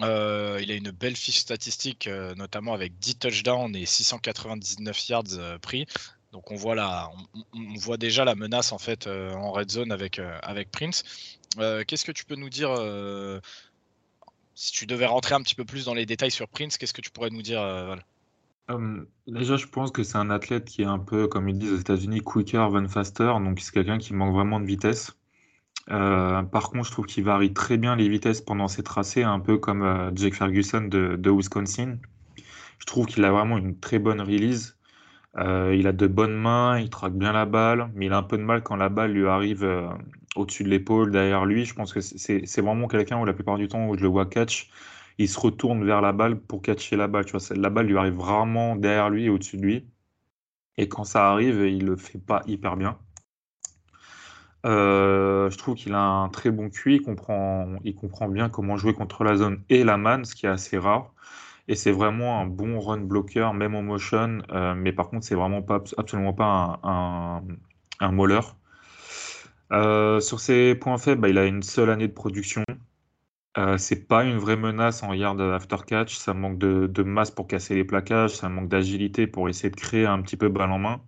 il 0.00 0.04
a 0.04 0.74
une 0.74 0.90
belle 0.90 1.16
fiche 1.16 1.38
statistique, 1.38 2.08
notamment 2.36 2.74
avec 2.74 2.98
10 2.98 3.16
touchdowns 3.16 3.74
et 3.76 3.86
699 3.86 5.08
yards 5.08 5.58
pris. 5.60 5.86
Donc 6.36 6.50
on 6.50 6.56
voit, 6.56 7.96
déjà 7.96 8.26
la 8.26 8.34
menace 8.34 8.72
en 8.72 8.78
fait 8.78 9.06
euh, 9.06 9.32
en 9.32 9.52
red 9.52 9.70
zone 9.70 9.90
avec, 9.90 10.18
euh, 10.18 10.38
avec 10.42 10.70
Prince. 10.70 11.02
Euh, 11.58 11.82
qu'est-ce 11.82 12.04
que 12.04 12.12
tu 12.12 12.26
peux 12.26 12.34
nous 12.34 12.50
dire 12.50 12.74
si 14.54 14.72
tu 14.72 14.86
devais 14.86 15.06
rentrer 15.06 15.34
un 15.34 15.40
petit 15.40 15.54
peu 15.54 15.64
plus 15.64 15.86
dans 15.86 15.94
les 15.94 16.04
détails 16.04 16.30
sur 16.30 16.46
Prince, 16.48 16.76
qu'est-ce 16.76 16.92
que 16.92 17.00
tu 17.00 17.10
pourrais 17.10 17.30
nous 17.30 17.40
dire, 17.40 17.62
Val? 17.62 18.04
Hum, 18.68 19.06
Déjà, 19.26 19.56
je 19.56 19.66
pense 19.66 19.90
que 19.90 20.02
c'est 20.02 20.18
un 20.18 20.30
athlète 20.30 20.66
qui 20.66 20.82
est 20.82 20.86
un 20.86 20.98
peu, 20.98 21.28
comme 21.28 21.48
ils 21.48 21.58
disent 21.58 21.72
aux 21.72 21.78
États-Unis, 21.78 22.20
quicker 22.20 22.68
than 22.72 22.88
faster. 22.88 23.34
Donc, 23.44 23.60
c'est 23.60 23.72
quelqu'un 23.72 23.98
qui 23.98 24.14
manque 24.14 24.34
vraiment 24.34 24.60
de 24.60 24.66
vitesse. 24.66 25.16
par 25.88 26.70
contre, 26.70 26.84
je 26.84 26.90
trouve 26.92 27.06
qu'il 27.06 27.24
varie 27.24 27.52
très 27.52 27.76
bien 27.76 27.96
les 27.96 28.08
vitesses 28.08 28.40
pendant 28.40 28.68
ses 28.68 28.82
tracés, 28.82 29.22
un 29.22 29.40
peu 29.40 29.58
comme 29.58 30.10
Jake 30.14 30.34
Ferguson 30.34 30.82
de, 30.82 31.30
Wisconsin. 31.30 31.98
Je 32.78 32.86
trouve 32.86 33.06
qu'il 33.06 33.24
a 33.24 33.32
vraiment 33.32 33.58
une 33.58 33.78
très 33.78 33.98
bonne 33.98 34.20
release. 34.20 34.76
Euh, 35.38 35.74
il 35.78 35.86
a 35.86 35.92
de 35.92 36.06
bonnes 36.06 36.36
mains, 36.36 36.78
il 36.78 36.88
traque 36.88 37.14
bien 37.14 37.32
la 37.32 37.44
balle, 37.44 37.90
mais 37.94 38.06
il 38.06 38.12
a 38.12 38.18
un 38.18 38.22
peu 38.22 38.38
de 38.38 38.42
mal 38.42 38.62
quand 38.62 38.76
la 38.76 38.88
balle 38.88 39.12
lui 39.12 39.26
arrive 39.26 39.64
euh, 39.64 39.88
au-dessus 40.34 40.64
de 40.64 40.70
l'épaule, 40.70 41.10
derrière 41.10 41.44
lui. 41.44 41.64
Je 41.64 41.74
pense 41.74 41.92
que 41.92 42.00
c'est 42.00 42.60
vraiment 42.60 42.88
quelqu'un 42.88 43.20
où 43.20 43.24
la 43.24 43.34
plupart 43.34 43.58
du 43.58 43.68
temps 43.68 43.86
où 43.88 43.96
je 43.96 44.02
le 44.02 44.08
vois 44.08 44.26
catch, 44.26 44.70
il 45.18 45.28
se 45.28 45.38
retourne 45.40 45.84
vers 45.84 46.00
la 46.00 46.12
balle 46.12 46.38
pour 46.40 46.62
catcher 46.62 46.96
la 46.96 47.08
balle. 47.08 47.24
Tu 47.24 47.36
la 47.54 47.70
balle 47.70 47.86
lui 47.86 47.96
arrive 47.96 48.20
rarement 48.20 48.76
derrière 48.76 49.10
lui 49.10 49.24
et 49.24 49.28
au-dessus 49.30 49.56
de 49.56 49.62
lui. 49.62 49.86
Et 50.78 50.88
quand 50.88 51.04
ça 51.04 51.30
arrive, 51.30 51.64
il 51.66 51.86
le 51.86 51.96
fait 51.96 52.18
pas 52.18 52.42
hyper 52.46 52.76
bien. 52.76 52.98
Euh, 54.66 55.48
je 55.50 55.58
trouve 55.58 55.76
qu'il 55.76 55.94
a 55.94 56.02
un 56.02 56.28
très 56.28 56.50
bon 56.50 56.68
QI, 56.70 56.96
il 56.96 57.02
comprend, 57.94 58.28
bien 58.28 58.48
comment 58.48 58.76
jouer 58.76 58.94
contre 58.94 59.22
la 59.22 59.36
zone 59.36 59.62
et 59.68 59.84
la 59.84 59.96
man, 59.96 60.24
ce 60.24 60.34
qui 60.34 60.46
est 60.46 60.48
assez 60.48 60.76
rare. 60.76 61.12
Et 61.68 61.74
c'est 61.76 61.92
vraiment 61.92 62.40
un 62.40 62.46
bon 62.46 62.80
run 62.80 62.98
blocker, 62.98 63.52
même 63.54 63.74
en 63.74 63.82
motion. 63.82 64.42
Euh, 64.52 64.74
mais 64.74 64.92
par 64.92 65.08
contre, 65.08 65.24
c'est 65.24 65.34
vraiment 65.34 65.64
absolument 65.96 66.32
pas 66.32 66.80
un, 66.82 67.42
un. 68.00 68.12
Euh, 69.72 70.20
sur 70.20 70.40
ses 70.40 70.74
points 70.74 70.98
faibles, 70.98 71.20
bah, 71.22 71.28
il 71.28 71.38
a 71.38 71.44
une 71.44 71.62
seule 71.62 71.90
année 71.90 72.08
de 72.08 72.12
production. 72.12 72.62
Euh, 73.58 73.78
c'est 73.78 74.06
pas 74.06 74.24
une 74.24 74.36
vraie 74.38 74.56
menace 74.56 75.02
en 75.02 75.12
yard 75.14 75.40
after 75.40 75.78
catch. 75.86 76.16
Ça 76.16 76.34
manque 76.34 76.58
de, 76.58 77.02
masse 77.02 77.30
pour 77.30 77.46
casser 77.46 77.74
les 77.74 77.84
plaquages. 77.84 78.36
Ça 78.36 78.48
manque 78.48 78.68
d'agilité 78.68 79.26
pour 79.26 79.48
essayer 79.48 79.70
de 79.70 79.76
créer 79.76 80.06
un 80.06 80.20
petit 80.22 80.36
peu 80.36 80.48
balle 80.48 80.72
en 80.72 80.78
main. 80.78 81.00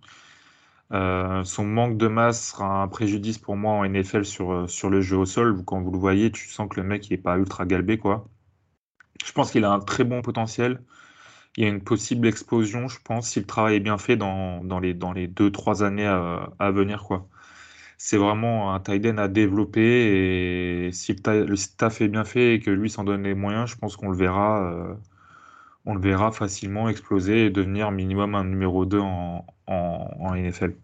Euh, 0.91 1.43
son 1.43 1.65
manque 1.65 1.97
de 1.97 2.07
masse 2.07 2.49
sera 2.51 2.81
un 2.81 2.87
préjudice 2.87 3.37
pour 3.37 3.55
moi 3.55 3.73
en 3.73 3.85
NFL 3.85 4.25
sur, 4.25 4.69
sur 4.69 4.89
le 4.89 5.01
jeu 5.01 5.17
au 5.17 5.25
sol. 5.25 5.63
Quand 5.65 5.81
vous 5.81 5.91
le 5.91 5.99
voyez, 5.99 6.31
tu 6.31 6.47
sens 6.49 6.67
que 6.69 6.79
le 6.79 6.87
mec 6.87 7.09
n'est 7.11 7.17
pas 7.17 7.37
ultra 7.37 7.65
galbé. 7.65 7.97
quoi. 7.97 8.27
Je 9.25 9.31
pense 9.31 9.51
qu'il 9.51 9.65
a 9.65 9.71
un 9.71 9.79
très 9.79 10.03
bon 10.03 10.21
potentiel. 10.21 10.81
Il 11.57 11.63
y 11.63 11.65
a 11.67 11.69
une 11.69 11.83
possible 11.83 12.27
explosion, 12.27 12.87
je 12.87 12.99
pense, 13.03 13.29
si 13.29 13.39
le 13.39 13.45
travail 13.45 13.75
est 13.75 13.79
bien 13.79 13.97
fait 13.97 14.15
dans, 14.17 14.63
dans 14.63 14.79
les, 14.79 14.93
dans 14.93 15.13
les 15.13 15.27
deux, 15.27 15.51
trois 15.51 15.83
années 15.83 16.07
à, 16.07 16.71
venir. 16.71 17.03
quoi. 17.03 17.27
C'est 18.01 18.15
vraiment 18.15 18.73
un 18.73 18.79
tight 18.79 19.05
à 19.19 19.27
développer 19.27 20.87
et 20.87 20.91
si 20.93 21.13
le, 21.25 21.55
staff 21.57 21.99
est 21.99 22.07
bien 22.07 22.23
fait 22.23 22.55
et 22.55 22.59
que 22.61 22.71
lui 22.71 22.89
s'en 22.89 23.03
donne 23.03 23.23
les 23.23 23.33
moyens, 23.33 23.69
je 23.69 23.75
pense 23.75 23.97
qu'on 23.97 24.07
le 24.09 24.15
verra, 24.15 24.71
euh, 24.71 24.95
on 25.83 25.95
le 25.95 25.99
verra 25.99 26.31
facilement 26.31 26.87
exploser 26.87 27.47
et 27.47 27.49
devenir 27.49 27.91
minimum 27.91 28.35
un 28.35 28.45
numéro 28.45 28.85
2 28.85 28.99
en, 28.99 29.45
en, 29.67 30.11
en 30.17 30.33
NFL. 30.33 30.77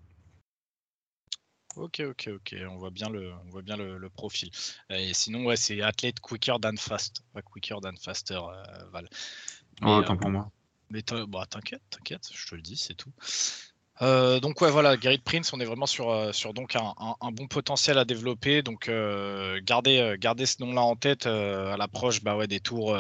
Ok, 1.78 2.02
ok, 2.02 2.32
ok. 2.36 2.56
On 2.70 2.76
voit 2.76 2.92
bien 2.92 3.08
le, 3.08 3.32
on 3.46 3.50
voit 3.50 3.62
bien 3.62 3.78
le, 3.78 4.10
profil. 4.10 4.52
Et 4.90 5.14
sinon, 5.14 5.46
ouais, 5.46 5.56
c'est 5.56 5.82
athlète 5.82 6.20
quicker 6.20 6.58
than 6.62 6.76
fast, 6.78 7.24
pas 7.34 7.42
quicker 7.42 7.80
than 7.82 7.96
faster, 7.96 8.36
euh, 8.36 8.90
Val. 8.92 9.08
oh, 9.84 9.94
attends 9.94 10.18
pour 10.18 10.32
moi. 10.32 10.52
Mais 10.90 11.02
bah, 11.30 11.46
t'inquiète, 11.50 11.82
t'inquiète, 11.90 12.30
je 12.34 12.46
te 12.46 12.56
le 12.56 12.62
dis, 12.62 12.76
c'est 12.76 12.94
tout. 12.94 13.14
Euh, 14.02 14.40
donc 14.40 14.62
ouais 14.62 14.72
voilà, 14.72 14.98
Garrett 14.98 15.24
Prince, 15.24 15.54
on 15.54 15.60
est 15.60 15.66
vraiment 15.66 15.86
sur, 15.86 16.10
euh, 16.10 16.34
sur 16.34 16.54
donc 16.54 16.76
un, 16.76 16.94
un, 17.22 17.32
bon 17.32 17.48
potentiel 17.48 17.98
à 17.98 18.06
développer. 18.06 18.62
Donc 18.62 18.92
gardez, 19.64 20.16
gardez 20.20 20.46
ce 20.46 20.62
nom-là 20.64 20.82
en 20.82 20.96
tête 20.96 21.26
à 21.26 21.78
l'approche 21.78 22.24
bah 22.24 22.36
ouais, 22.36 22.48
des 22.48 22.60
tours 22.60 22.98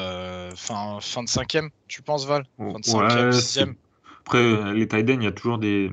fin, 0.56 1.00
fin 1.02 1.24
de 1.24 1.30
cinquième, 1.30 1.70
tu 1.88 2.02
penses 2.02 2.26
Val? 2.26 2.46
Fin 2.58 2.80
de 2.80 2.86
cinquième, 2.86 3.32
sixième? 3.32 3.76
Après 4.26 4.74
les 4.74 4.88
tight 4.88 5.08
il 5.08 5.24
y 5.24 5.28
a 5.28 5.32
toujours 5.32 5.60
des, 5.60 5.92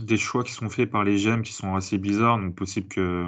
des 0.00 0.16
choix 0.16 0.44
qui 0.44 0.52
sont 0.52 0.68
faits 0.70 0.90
par 0.90 1.04
les 1.04 1.18
GM 1.18 1.42
qui 1.42 1.52
sont 1.52 1.74
assez 1.74 1.98
bizarres. 1.98 2.38
Donc, 2.38 2.54
possible 2.54 2.88
que 2.88 3.26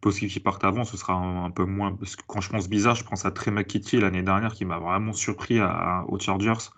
possible 0.00 0.30
qu'ils 0.30 0.42
partent 0.42 0.64
avant, 0.64 0.84
ce 0.84 0.96
sera 0.96 1.14
un, 1.14 1.50
peu 1.50 1.64
moins. 1.64 1.92
Parce 1.92 2.16
que 2.16 2.22
quand 2.26 2.40
je 2.40 2.50
pense 2.50 2.68
bizarre, 2.68 2.94
je 2.94 3.04
pense 3.04 3.24
à 3.24 3.30
Trey 3.30 3.50
McKitty 3.50 3.98
l'année 3.98 4.22
dernière 4.22 4.52
qui 4.52 4.64
m'a 4.64 4.78
vraiment 4.78 5.12
surpris 5.12 5.58
à, 5.58 6.04
aux 6.08 6.18
Chargers. 6.18 6.70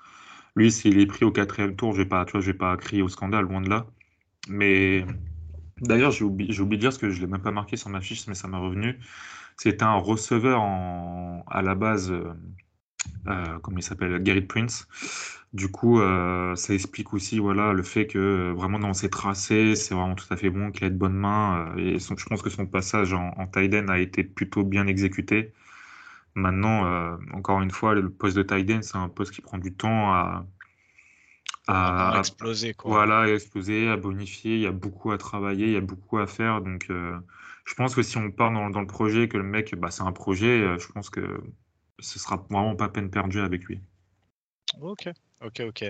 Lui, 0.58 0.72
s'il 0.72 0.98
est 0.98 1.06
pris 1.06 1.24
au 1.24 1.30
quatrième 1.30 1.76
tour, 1.76 1.92
je 1.92 1.98
vais 2.02 2.08
pas, 2.08 2.24
pas 2.58 2.76
crier 2.76 3.00
au 3.02 3.08
scandale, 3.08 3.44
loin 3.44 3.60
de 3.60 3.70
là. 3.70 3.86
Mais 4.48 5.06
d'ailleurs, 5.82 6.10
j'ai 6.10 6.24
oublié, 6.24 6.52
de 6.52 6.76
dire 6.76 6.92
ce 6.92 6.98
que 6.98 7.10
je 7.10 7.20
l'ai 7.20 7.28
même 7.28 7.42
pas 7.42 7.52
marqué 7.52 7.76
sur 7.76 7.90
ma 7.90 8.00
fiche, 8.00 8.26
mais 8.26 8.34
ça 8.34 8.48
m'est 8.48 8.56
revenu. 8.58 8.98
C'était 9.56 9.84
un 9.84 9.94
receveur 9.94 10.60
à 11.46 11.62
la 11.62 11.76
base, 11.76 12.10
euh, 12.10 12.32
euh 13.28 13.58
comment 13.62 13.78
il 13.78 13.84
s'appelle, 13.84 14.20
Gary 14.20 14.40
Prince. 14.42 14.88
Du 15.52 15.68
coup, 15.68 16.00
euh, 16.00 16.56
ça 16.56 16.74
explique 16.74 17.14
aussi 17.14 17.38
voilà, 17.38 17.72
le 17.72 17.84
fait 17.84 18.08
que 18.08 18.52
vraiment 18.52 18.80
dans 18.80 18.94
ses 18.94 19.10
tracés, 19.10 19.76
c'est 19.76 19.94
vraiment 19.94 20.16
tout 20.16 20.26
à 20.30 20.36
fait 20.36 20.50
bon, 20.50 20.72
qu'il 20.72 20.84
a 20.86 20.90
de 20.90 20.96
bonnes 20.96 21.14
mains. 21.14 21.72
Et 21.76 22.00
je 22.00 22.26
pense 22.26 22.42
que 22.42 22.50
son 22.50 22.66
passage 22.66 23.12
en, 23.12 23.32
en 23.38 23.46
a 23.88 23.98
été 24.00 24.24
plutôt 24.24 24.64
bien 24.64 24.88
exécuté. 24.88 25.52
Maintenant, 26.38 27.18
encore 27.32 27.60
une 27.60 27.70
fois, 27.70 27.94
le 27.94 28.10
poste 28.10 28.36
de 28.36 28.42
Tiden, 28.42 28.82
c'est 28.82 28.96
un 28.96 29.08
poste 29.08 29.32
qui 29.32 29.40
prend 29.40 29.58
du 29.58 29.74
temps 29.74 30.12
à, 30.12 30.46
à, 31.66 32.18
exploser. 32.18 32.74
Quoi. 32.74 32.90
Voilà, 32.90 33.20
à 33.20 33.28
exploser, 33.28 33.88
à 33.88 33.96
bonifier. 33.96 34.54
Il 34.54 34.60
y 34.60 34.66
a 34.66 34.72
beaucoup 34.72 35.12
à 35.12 35.18
travailler, 35.18 35.66
il 35.66 35.72
y 35.72 35.76
a 35.76 35.80
beaucoup 35.80 36.18
à 36.18 36.26
faire. 36.26 36.60
Donc, 36.60 36.86
je 36.88 37.74
pense 37.74 37.94
que 37.94 38.02
si 38.02 38.16
on 38.16 38.30
part 38.30 38.52
dans, 38.52 38.70
dans 38.70 38.80
le 38.80 38.86
projet, 38.86 39.28
que 39.28 39.36
le 39.36 39.42
mec, 39.42 39.74
bah, 39.74 39.90
c'est 39.90 40.02
un 40.02 40.12
projet, 40.12 40.78
je 40.78 40.92
pense 40.92 41.10
que 41.10 41.40
ce 41.98 42.18
sera 42.18 42.44
vraiment 42.50 42.76
pas 42.76 42.88
peine 42.88 43.10
perdue 43.10 43.40
avec 43.40 43.64
lui. 43.64 43.80
Ok, 44.80 45.08
ok, 45.42 45.62
ok. 45.68 45.82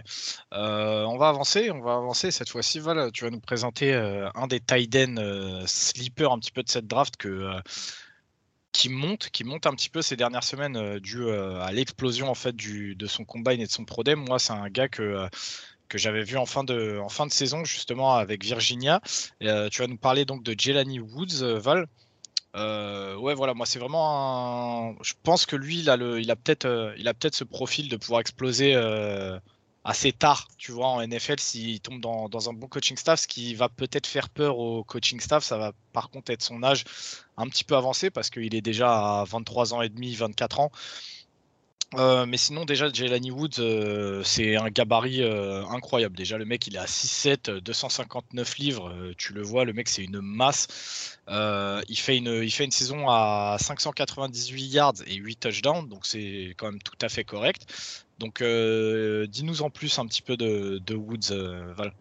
Euh, 0.52 1.04
on 1.04 1.18
va 1.18 1.28
avancer, 1.28 1.70
on 1.70 1.80
va 1.80 1.94
avancer 1.96 2.30
cette 2.30 2.48
fois-ci. 2.48 2.78
Val, 2.80 3.10
tu 3.12 3.24
vas 3.24 3.30
nous 3.30 3.40
présenter 3.40 3.92
euh, 3.94 4.28
un 4.34 4.46
des 4.46 4.60
Tiden 4.60 5.18
euh, 5.18 5.66
sleepers 5.66 6.32
un 6.32 6.38
petit 6.38 6.52
peu 6.52 6.62
de 6.62 6.68
cette 6.68 6.86
draft 6.86 7.16
que, 7.16 7.50
qui 8.78 8.88
monte, 8.88 9.30
qui 9.30 9.44
monte 9.44 9.66
un 9.66 9.74
petit 9.74 9.90
peu 9.90 10.02
ces 10.02 10.16
dernières 10.16 10.44
semaines 10.44 10.98
dû 11.00 11.28
à 11.30 11.70
l'explosion 11.72 12.30
en 12.30 12.34
fait 12.34 12.54
de 12.54 13.06
son 13.06 13.24
combine 13.24 13.60
et 13.60 13.66
de 13.66 13.70
son 13.70 13.84
prodem. 13.84 14.20
Moi, 14.20 14.38
c'est 14.38 14.52
un 14.52 14.68
gars 14.70 14.88
que 14.88 15.28
que 15.88 15.98
j'avais 15.98 16.22
vu 16.22 16.36
en 16.36 16.46
fin 16.46 16.64
de 16.64 16.98
en 17.02 17.08
fin 17.08 17.26
de 17.26 17.32
saison 17.32 17.64
justement 17.64 18.14
avec 18.14 18.44
Virginia. 18.44 19.00
tu 19.40 19.46
vas 19.82 19.86
nous 19.88 19.96
parler 19.96 20.24
donc 20.24 20.42
de 20.44 20.54
Jelani 20.56 21.00
Woods, 21.00 21.42
Val. 21.58 21.86
Euh, 22.56 23.16
ouais, 23.16 23.34
voilà, 23.34 23.54
moi 23.54 23.66
c'est 23.66 23.78
vraiment 23.78 24.90
un... 24.90 24.96
Je 25.02 25.14
pense 25.22 25.46
que 25.46 25.56
lui, 25.56 25.80
il 25.80 25.90
a, 25.90 25.94
a 25.94 26.36
peut-être 26.36 26.64
euh, 26.64 26.94
il 26.96 27.04
peut-être 27.04 27.34
ce 27.34 27.44
profil 27.44 27.88
de 27.88 27.96
pouvoir 27.96 28.20
exploser 28.20 28.74
euh, 28.74 29.38
assez 29.88 30.12
tard, 30.12 30.48
tu 30.58 30.70
vois, 30.70 30.88
en 30.88 31.06
NFL, 31.06 31.40
s'il 31.40 31.80
tombe 31.80 32.02
dans, 32.02 32.28
dans, 32.28 32.50
un 32.50 32.52
bon 32.52 32.66
coaching 32.66 32.98
staff, 32.98 33.20
ce 33.20 33.26
qui 33.26 33.54
va 33.54 33.70
peut-être 33.70 34.06
faire 34.06 34.28
peur 34.28 34.58
au 34.58 34.84
coaching 34.84 35.18
staff, 35.18 35.42
ça 35.42 35.56
va 35.56 35.72
par 35.94 36.10
contre 36.10 36.30
être 36.30 36.42
son 36.42 36.62
âge 36.62 36.84
un 37.38 37.48
petit 37.48 37.64
peu 37.64 37.74
avancé 37.74 38.10
parce 38.10 38.28
qu'il 38.28 38.54
est 38.54 38.60
déjà 38.60 39.20
à 39.20 39.24
23 39.24 39.72
ans 39.72 39.80
et 39.80 39.88
demi, 39.88 40.14
24 40.14 40.60
ans. 40.60 40.70
Euh, 41.94 42.26
mais 42.26 42.36
sinon, 42.36 42.66
déjà, 42.66 42.92
Jelani 42.92 43.30
Woods, 43.30 43.60
euh, 43.60 44.22
c'est 44.22 44.56
un 44.56 44.68
gabarit 44.68 45.22
euh, 45.22 45.64
incroyable. 45.68 46.14
Déjà, 46.18 46.36
le 46.36 46.44
mec, 46.44 46.66
il 46.66 46.76
est 46.76 46.78
à 46.78 46.84
6-7, 46.84 47.60
259 47.60 48.58
livres. 48.58 48.94
tu 49.16 49.32
le 49.32 49.42
vois, 49.42 49.64
le 49.64 49.72
mec, 49.72 49.88
c'est 49.88 50.04
une 50.04 50.20
masse. 50.20 51.18
il, 51.28 51.98
fait 51.98 52.18
une, 52.18 52.42
il 52.42 52.50
fait 52.50 52.64
une 52.66 52.70
saison 52.72 53.08
à 53.08 53.56
598 53.58 54.66
yards 54.66 54.94
et 55.06 55.14
8 55.14 55.36
touchdowns, 55.36 55.88
donc 55.88 56.04
c'est 56.04 56.54
quand 56.58 56.66
même 56.66 56.82
tout 56.82 56.98
à 57.00 57.08
fait 57.08 57.24
correct. 57.24 57.64
Donc, 58.18 58.42
dis-nous 58.42 59.62
en 59.62 59.70
plus 59.70 59.98
un 59.98 60.06
petit 60.06 60.22
peu 60.22 60.36
de, 60.36 60.94
Woods, 60.94 61.32
Val. 61.76 61.92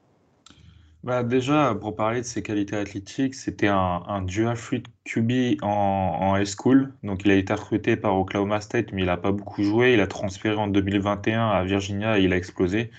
Bah 1.04 1.24
déjà, 1.24 1.76
pour 1.80 1.96
parler 1.96 2.22
de 2.22 2.26
ses 2.26 2.42
qualités 2.42 2.76
athlétiques, 2.76 3.36
c'était 3.36 3.68
un, 3.68 4.22
dual 4.24 4.58
fruit 4.58 4.84
QB 5.06 5.62
en, 5.62 6.36
high 6.36 6.46
school. 6.46 6.92
Donc, 7.04 7.24
il 7.24 7.32
a 7.32 7.36
été 7.36 7.54
recruté 7.54 7.96
par 7.96 8.18
Oklahoma 8.18 8.60
State, 8.62 8.92
mais 8.92 9.04
il 9.04 9.06
n'a 9.06 9.18
pas 9.18 9.32
beaucoup 9.32 9.64
joué. 9.64 9.94
Il 9.94 10.02
a 10.02 10.08
transféré 10.08 10.56
en 10.56 10.68
2021 10.68 11.50
à 11.50 11.64
Virginia 11.64 12.20
et 12.20 12.24
il 12.24 12.34
a 12.34 12.38
explosé. 12.38 12.92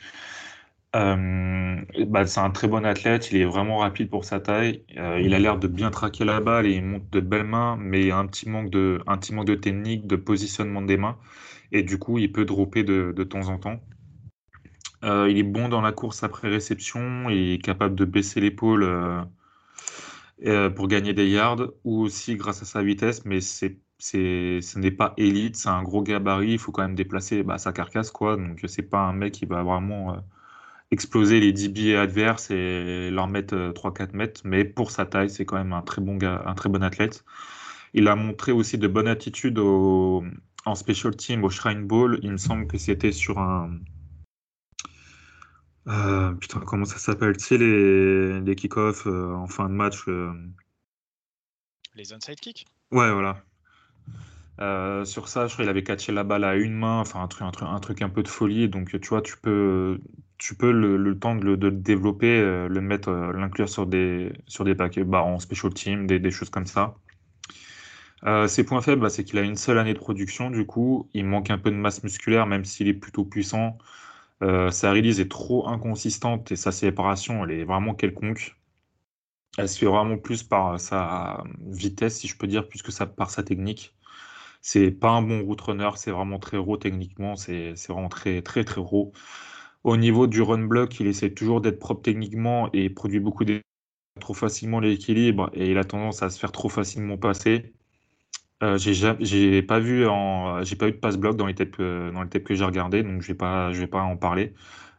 Euh, 0.97 1.77
bah, 2.07 2.27
c'est 2.27 2.41
un 2.41 2.51
très 2.51 2.67
bon 2.67 2.87
athlète, 2.87 3.31
il 3.31 3.37
est 3.39 3.45
vraiment 3.45 3.79
rapide 3.79 4.09
pour 4.09 4.25
sa 4.25 4.41
taille. 4.41 4.83
Euh, 4.97 5.21
il 5.21 5.35
a 5.35 5.39
l'air 5.39 5.59
de 5.59 5.69
bien 5.69 5.91
traquer 5.91 6.25
la 6.25 6.41
balle 6.41 6.67
et 6.67 6.73
il 6.77 6.85
monte 6.85 7.11
de 7.11 7.21
belles 7.21 7.45
mains, 7.45 7.77
mais 7.79 8.05
il 8.07 8.11
a 8.11 8.17
un 8.17 8.27
petit 8.27 8.49
manque 8.49 8.71
de, 8.71 9.03
un 9.07 9.19
petit 9.19 9.35
manque 9.35 9.47
de 9.47 9.55
technique, 9.55 10.07
de 10.07 10.17
positionnement 10.17 10.81
des 10.83 10.97
mains. 10.97 11.19
Et 11.73 11.83
du 11.83 11.99
coup, 11.99 12.19
il 12.19 12.33
peut 12.33 12.45
dropper 12.45 12.85
de, 12.85 13.13
de 13.17 13.25
temps 13.25 13.49
en 13.49 13.59
temps. 13.59 13.81
Euh, 15.05 15.29
il 15.31 15.39
est 15.39 15.43
bon 15.43 15.69
dans 15.69 15.81
la 15.81 15.93
course 15.93 16.23
après 16.25 16.49
réception, 16.49 17.31
il 17.31 17.53
est 17.53 17.63
capable 17.63 17.95
de 17.95 18.05
baisser 18.05 18.41
l'épaule 18.41 18.85
pour 20.75 20.89
gagner 20.89 21.13
des 21.15 21.29
yards, 21.29 21.69
ou 21.85 22.01
aussi 22.01 22.37
grâce 22.37 22.63
à 22.63 22.65
sa 22.65 22.83
vitesse, 22.83 23.25
mais 23.25 23.41
c'est, 23.41 23.79
c'est, 23.99 24.61
ce 24.61 24.79
n'est 24.79 24.91
pas 24.91 25.15
élite, 25.17 25.57
c'est 25.57 25.69
un 25.69 25.83
gros 25.83 26.03
gabarit, 26.03 26.53
il 26.53 26.59
faut 26.59 26.73
quand 26.73 26.83
même 26.83 26.95
déplacer 26.95 27.43
bah, 27.43 27.59
sa 27.59 27.73
carcasse, 27.73 28.11
quoi. 28.11 28.37
Donc 28.37 28.61
c'est 28.67 28.83
pas 28.83 29.01
un 29.01 29.13
mec 29.13 29.35
qui 29.35 29.47
va 29.47 29.63
vraiment 29.63 30.17
exploser 30.91 31.41
les 31.41 31.53
10 31.53 31.69
billets 31.71 31.97
adverses 31.97 32.51
et 32.51 33.11
leur 33.11 33.29
mettre 33.29 33.55
3-4 33.55 34.03
euh, 34.03 34.07
mètres. 34.15 34.41
Mais 34.45 34.65
pour 34.65 34.91
sa 34.91 35.07
taille, 35.07 35.31
c'est 35.31 35.45
quand 35.45 35.57
même 35.57 35.73
un 35.73 35.83
très 35.83 36.01
bon 36.03 36.17
gars, 36.17 36.43
un 36.47 36.55
très 36.55 36.69
bon 36.69 36.83
athlète. 36.83 37.25
Il 37.95 38.09
a 38.09 38.17
montré 38.17 38.53
aussi 38.53 38.79
de 38.79 38.89
bonnes 38.89 39.09
attitudes 39.09 39.59
au, 39.59 40.25
en 40.69 40.75
special 40.75 41.17
team 41.17 41.45
au 41.45 41.51
Shrine 41.51 41.87
Bowl. 41.87 42.19
Il 42.23 42.33
me 42.33 42.37
semble 42.37 42.67
que 42.67 42.79
c'était 42.79 43.13
sur 43.13 43.39
un. 43.39 43.79
Euh, 45.87 46.33
putain, 46.35 46.61
comment 46.61 46.85
ça 46.85 46.99
s'appelle? 46.99 47.37
Tu 47.37 47.45
sais, 47.45 47.59
les, 47.59 48.41
les 48.41 48.57
kick-offs 48.57 49.07
euh, 49.07 49.33
en 49.35 49.47
fin 49.47 49.69
de 49.69 49.75
match. 49.75 50.07
Les 51.95 52.13
onside 52.13 52.41
kicks? 52.41 52.67
Ouais, 52.93 53.11
voilà. 53.13 53.43
sur 55.05 55.29
ça, 55.29 55.47
je 55.47 55.53
crois 55.53 55.65
qu'il 55.65 55.71
avait 55.71 55.83
catché 55.83 56.13
la 56.13 56.25
balle 56.25 56.45
à 56.45 56.57
une 56.57 56.75
main, 56.75 57.01
enfin 57.01 57.23
un 57.23 57.29
truc, 57.29 57.43
un 57.43 57.51
truc, 57.51 57.69
un 57.69 57.81
truc 57.81 58.03
un 58.03 58.09
peu 58.09 58.23
de 58.23 58.29
folie. 58.29 58.69
Donc, 58.69 59.01
tu 59.01 59.09
vois, 59.09 59.23
tu 59.23 59.37
peux, 59.39 59.99
tu 60.39 60.55
peux 60.55 60.71
le, 60.71 61.19
temps 61.19 61.35
de 61.35 61.45
le, 61.45 61.57
développer, 61.71 62.41
euh, 62.41 62.69
le 62.69 62.81
mettre, 62.81 63.09
euh, 63.09 63.33
l'inclure 63.33 63.69
sur 63.69 63.87
des, 63.87 64.33
sur 64.47 64.65
des 64.65 64.75
paquets, 64.75 65.05
bah, 65.05 65.23
en 65.23 65.39
special 65.41 65.75
team, 65.75 66.07
des, 66.07 66.31
choses 66.31 66.51
comme 66.51 66.67
ça. 66.67 66.95
Euh, 68.25 68.47
ses 68.49 68.65
points 68.65 68.83
faibles, 68.83 69.03
bah, 69.03 69.11
c'est 69.11 69.25
qu'il 69.25 69.39
a 69.39 69.43
une 69.43 69.57
seule 69.57 69.79
année 69.79 69.95
de 69.95 69.99
production, 69.99 70.51
du 70.51 70.67
coup, 70.67 71.09
il 71.15 71.25
manque 71.25 71.51
un 71.51 71.59
peu 71.59 71.71
de 71.71 71.77
masse 71.77 72.03
musculaire, 72.03 72.47
même 72.47 72.65
s'il 72.65 72.89
est 72.89 72.95
plutôt 72.95 73.25
puissant. 73.25 73.79
sa 74.41 74.93
release 74.93 75.21
est 75.21 75.31
trop 75.31 75.69
inconsistante 75.69 76.53
et 76.53 76.57
sa 76.57 76.73
séparation, 76.73 77.45
elle 77.45 77.53
est 77.53 77.65
vraiment 77.65 77.95
quelconque. 77.95 78.57
Elle 79.59 79.69
se 79.69 79.79
fait 79.79 79.87
vraiment 79.87 80.19
plus 80.19 80.43
par 80.43 80.81
sa 80.81 81.45
vitesse, 81.61 82.19
si 82.19 82.29
je 82.29 82.37
peux 82.37 82.47
dire, 82.47 82.69
plus 82.69 82.83
que 82.83 83.05
par 83.05 83.31
sa 83.31 83.43
technique. 83.43 83.95
C'est 84.63 84.91
pas 84.93 85.11
un 85.11 85.23
bon 85.23 85.43
route 85.45 85.61
runner, 85.61 85.91
c'est 85.97 86.11
vraiment 86.13 86.39
très 86.39 86.57
raw 86.59 86.77
techniquement, 86.79 87.37
c'est 87.37 87.75
vraiment 87.89 88.09
très 88.09 88.43
très 88.43 88.65
très 88.65 88.81
raw. 88.81 89.13
Au 89.85 89.97
niveau 89.97 90.27
du 90.29 90.43
run 90.43 90.67
block, 90.67 91.01
il 91.01 91.07
essaie 91.09 91.33
toujours 91.35 91.61
d'être 91.61 91.79
propre 91.81 92.03
techniquement 92.03 92.71
et 92.73 92.91
produit 92.91 93.21
beaucoup 93.21 93.45
trop 94.21 94.35
facilement 94.35 94.81
l'équilibre 94.81 95.51
et 95.55 95.71
il 95.71 95.79
a 95.79 95.85
tendance 95.85 96.23
à 96.23 96.31
se 96.31 96.39
faire 96.39 96.53
trop 96.53 96.69
facilement 96.69 97.19
passer. 97.19 97.75
Euh, 98.63 98.77
j'ai 98.77 99.63
pas 99.63 99.79
vu 99.79 100.07
en 100.09 100.65
j'ai 100.65 100.75
pas 100.75 100.89
eu 100.89 100.93
de 100.93 100.97
pass 100.97 101.17
block 101.17 101.37
dans 101.37 101.47
les 101.47 101.55
tapes 101.55 101.71
que, 101.71 102.11
dans 102.11 102.23
les 102.25 102.29
tapes 102.29 102.43
que 102.43 102.57
j'ai 102.57 102.65
regardé 102.65 103.05
donc 103.05 103.23
je 103.23 103.29
vais 103.29 103.35
pas 103.35 103.73
je 103.73 103.81
vais 103.81 103.87
pas 103.87 104.03
en 104.03 104.17
parler. 104.17 104.53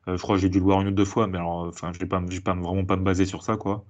Euh, 0.08 0.18
je 0.18 0.22
crois 0.22 0.36
que 0.38 0.42
j'ai 0.42 0.50
dû 0.50 0.60
le 0.60 0.64
voir 0.66 0.82
une 0.82 0.88
ou 0.90 0.92
deux 0.92 1.06
fois 1.06 1.28
mais 1.28 1.38
alors 1.38 1.68
enfin 1.68 1.92
je 1.94 2.00
vais 2.00 2.06
pas 2.08 2.22
vais 2.22 2.40
pas 2.42 2.54
vraiment 2.56 2.86
pas 2.86 2.96
me 2.98 3.04
baser 3.04 3.26
sur 3.26 3.44
ça 3.44 3.58
quoi. 3.58 3.86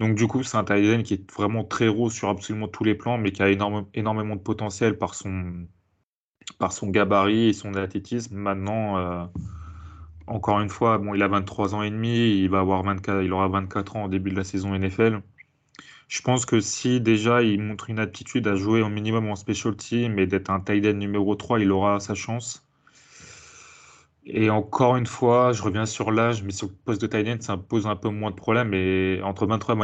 Donc 0.00 0.16
du 0.16 0.26
coup, 0.26 0.42
c'est 0.42 0.56
un 0.56 0.64
tight 0.64 1.02
qui 1.04 1.14
est 1.14 1.32
vraiment 1.32 1.64
très 1.64 1.88
rose 1.88 2.12
sur 2.12 2.28
absolument 2.28 2.68
tous 2.68 2.84
les 2.84 2.94
plans 2.94 3.18
mais 3.18 3.32
qui 3.32 3.42
a 3.42 3.50
énormément 3.50 4.36
de 4.36 4.40
potentiel 4.40 4.98
par 4.98 5.14
son 5.14 5.66
par 6.58 6.72
son 6.72 6.88
gabarit 6.90 7.48
et 7.48 7.52
son 7.52 7.74
athlétisme. 7.74 8.36
Maintenant 8.36 8.98
euh, 8.98 9.24
encore 10.26 10.60
une 10.60 10.68
fois, 10.70 10.98
bon, 10.98 11.14
il 11.14 11.22
a 11.22 11.28
23 11.28 11.74
ans 11.74 11.82
et 11.82 11.90
demi, 11.90 12.30
il 12.42 12.48
va 12.50 12.60
avoir 12.60 12.82
24, 12.82 13.22
il 13.22 13.32
aura 13.32 13.48
24 13.48 13.96
ans 13.96 14.04
au 14.04 14.08
début 14.08 14.30
de 14.30 14.36
la 14.36 14.44
saison 14.44 14.74
NFL. 14.74 15.22
Je 16.12 16.20
pense 16.20 16.44
que 16.44 16.60
si 16.60 17.00
déjà 17.00 17.42
il 17.42 17.62
montre 17.62 17.88
une 17.88 17.98
aptitude 17.98 18.46
à 18.46 18.54
jouer 18.54 18.82
au 18.82 18.90
minimum 18.90 19.30
en 19.30 19.34
special 19.34 19.74
team 19.74 20.18
et 20.18 20.26
d'être 20.26 20.50
un 20.50 20.60
tight 20.60 20.84
end 20.84 20.92
numéro 20.92 21.34
3, 21.34 21.58
il 21.60 21.72
aura 21.72 22.00
sa 22.00 22.14
chance. 22.14 22.66
Et 24.26 24.50
encore 24.50 24.96
une 24.96 25.06
fois, 25.06 25.52
je 25.52 25.62
reviens 25.62 25.86
sur 25.86 26.10
l'âge, 26.12 26.42
mais 26.42 26.52
sur 26.52 26.68
le 26.68 26.74
poste 26.84 27.00
de 27.00 27.06
tight 27.06 27.26
end, 27.28 27.40
ça 27.40 27.56
pose 27.56 27.86
un 27.86 27.96
peu 27.96 28.10
moins 28.10 28.30
de 28.30 28.36
problèmes. 28.36 28.74
Et 28.74 29.22
entre 29.24 29.46
23 29.46 29.74
et 29.74 29.78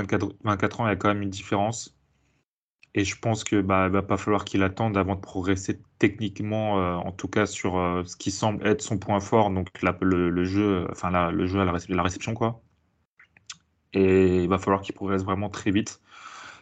24 0.44 0.80
ans, 0.80 0.86
il 0.86 0.90
y 0.90 0.92
a 0.92 0.96
quand 0.96 1.08
même 1.08 1.22
une 1.22 1.30
différence. 1.30 1.96
Et 2.94 3.04
je 3.04 3.18
pense 3.18 3.42
que 3.42 3.62
bah, 3.62 3.88
va 3.88 4.02
pas 4.02 4.18
falloir 4.18 4.44
qu'il 4.44 4.62
attende 4.62 4.98
avant 4.98 5.14
de 5.14 5.20
progresser 5.20 5.80
techniquement, 5.98 6.78
euh, 6.78 6.94
en 6.96 7.12
tout 7.12 7.28
cas 7.28 7.46
sur 7.46 7.78
euh, 7.78 8.04
ce 8.04 8.16
qui 8.16 8.30
semble 8.30 8.66
être 8.66 8.82
son 8.82 8.98
point 8.98 9.20
fort, 9.20 9.50
donc 9.50 9.68
le, 9.82 10.44
jeu, 10.44 10.86
enfin 10.90 11.30
le 11.30 11.46
jeu 11.46 11.60
à 11.60 11.64
la, 11.64 12.02
réception 12.02 12.34
quoi. 12.34 12.60
Et 13.94 14.42
il 14.42 14.48
va 14.48 14.58
falloir 14.58 14.82
qu'il 14.82 14.94
progresse 14.94 15.24
vraiment 15.24 15.48
très 15.48 15.70
vite, 15.70 16.00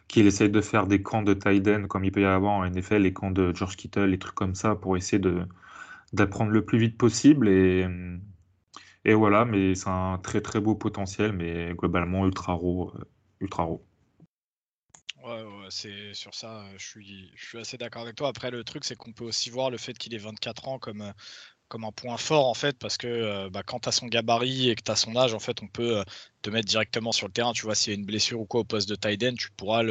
qu'il 0.09 0.27
essaye 0.27 0.51
de 0.51 0.61
faire 0.61 0.87
des 0.87 1.03
camps 1.03 1.23
de 1.23 1.35
Tiden 1.35 1.88
comme 1.88 2.05
il 2.05 2.12
peut 2.12 2.23
y 2.23 2.25
avoir 2.25 2.53
en 2.55 2.64
NFL, 2.64 2.99
les 2.99 3.12
camps 3.12 3.31
de 3.31 3.55
George 3.55 3.77
Kittle, 3.77 4.07
les 4.07 4.19
trucs 4.19 4.35
comme 4.35 4.55
ça, 4.55 4.75
pour 4.77 4.97
essayer 4.97 5.23
d'apprendre 6.12 6.51
le 6.51 6.64
plus 6.64 6.79
vite 6.79 6.97
possible. 6.97 7.49
Et, 7.49 7.87
et 9.05 9.14
voilà, 9.14 9.45
mais 9.45 9.75
c'est 9.75 9.88
un 9.88 10.19
très 10.19 10.40
très 10.40 10.61
beau 10.61 10.75
potentiel, 10.75 11.33
mais 11.33 11.75
globalement 11.75 12.27
ultra 12.27 12.53
raw, 12.53 12.92
euh, 12.95 13.05
ultra 13.40 13.64
raw. 13.64 13.85
Ouais, 15.25 15.42
c'est 15.71 16.14
sur 16.14 16.35
ça, 16.35 16.64
je 16.77 16.87
suis, 16.87 17.33
je 17.35 17.47
suis 17.47 17.59
assez 17.59 17.77
d'accord 17.77 18.03
avec 18.03 18.14
toi. 18.14 18.29
Après, 18.29 18.53
le 18.53 18.62
truc, 18.62 18.85
c'est 18.85 18.95
qu'on 18.95 19.12
peut 19.12 19.25
aussi 19.25 19.51
voir 19.51 19.71
le 19.71 19.77
fait 19.77 19.99
qu'il 19.99 20.14
ait 20.14 20.19
24 20.19 20.69
ans 20.69 20.79
comme, 20.79 21.12
comme 21.68 21.85
un 21.85 21.92
point 21.92 22.16
fort, 22.16 22.46
en 22.46 22.55
fait, 22.55 22.79
parce 22.79 22.96
que 22.96 23.48
bah, 23.48 23.62
quand 23.64 23.81
tu 23.81 23.88
as 23.88 23.92
son 23.92 24.07
gabarit 24.07 24.70
et 24.70 24.74
que 24.74 24.83
tu 24.83 24.90
as 24.90 24.96
son 24.96 25.16
âge, 25.16 25.35
en 25.35 25.38
fait, 25.40 25.62
on 25.62 25.68
peut 25.68 26.05
te 26.42 26.50
mettre 26.50 26.66
directement 26.68 27.12
sur 27.12 27.26
le 27.26 27.33
terrain. 27.33 27.52
Tu 27.52 27.62
vois, 27.62 27.74
s'il 27.74 27.92
y 27.92 27.96
a 27.96 27.98
une 27.98 28.07
blessure 28.07 28.40
ou 28.40 28.46
quoi 28.46 28.61
au 28.61 28.64
poste 28.64 28.88
de 28.88 28.94
tight 28.96 29.37
tu 29.37 29.50
pourras 29.57 29.83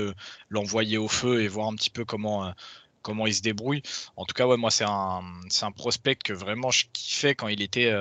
l'envoyer 0.49 0.97
au 0.97 1.07
feu 1.07 1.41
et 1.41 1.47
voir 1.47 1.67
un 1.67 1.75
petit 1.75 1.89
peu 1.89 2.05
comment, 2.05 2.53
comment 3.01 3.27
il 3.27 3.35
se 3.35 3.41
débrouille. 3.41 3.81
En 4.15 4.25
tout 4.25 4.33
cas, 4.33 4.47
ouais, 4.47 4.57
moi, 4.57 4.71
c'est 4.71 4.85
un, 4.85 5.21
un 5.61 5.71
prospect 5.71 6.15
que 6.15 6.33
vraiment 6.33 6.71
je 6.71 6.85
kiffais 6.93 7.35
quand 7.35 7.47
il 7.49 7.61
était 7.61 7.91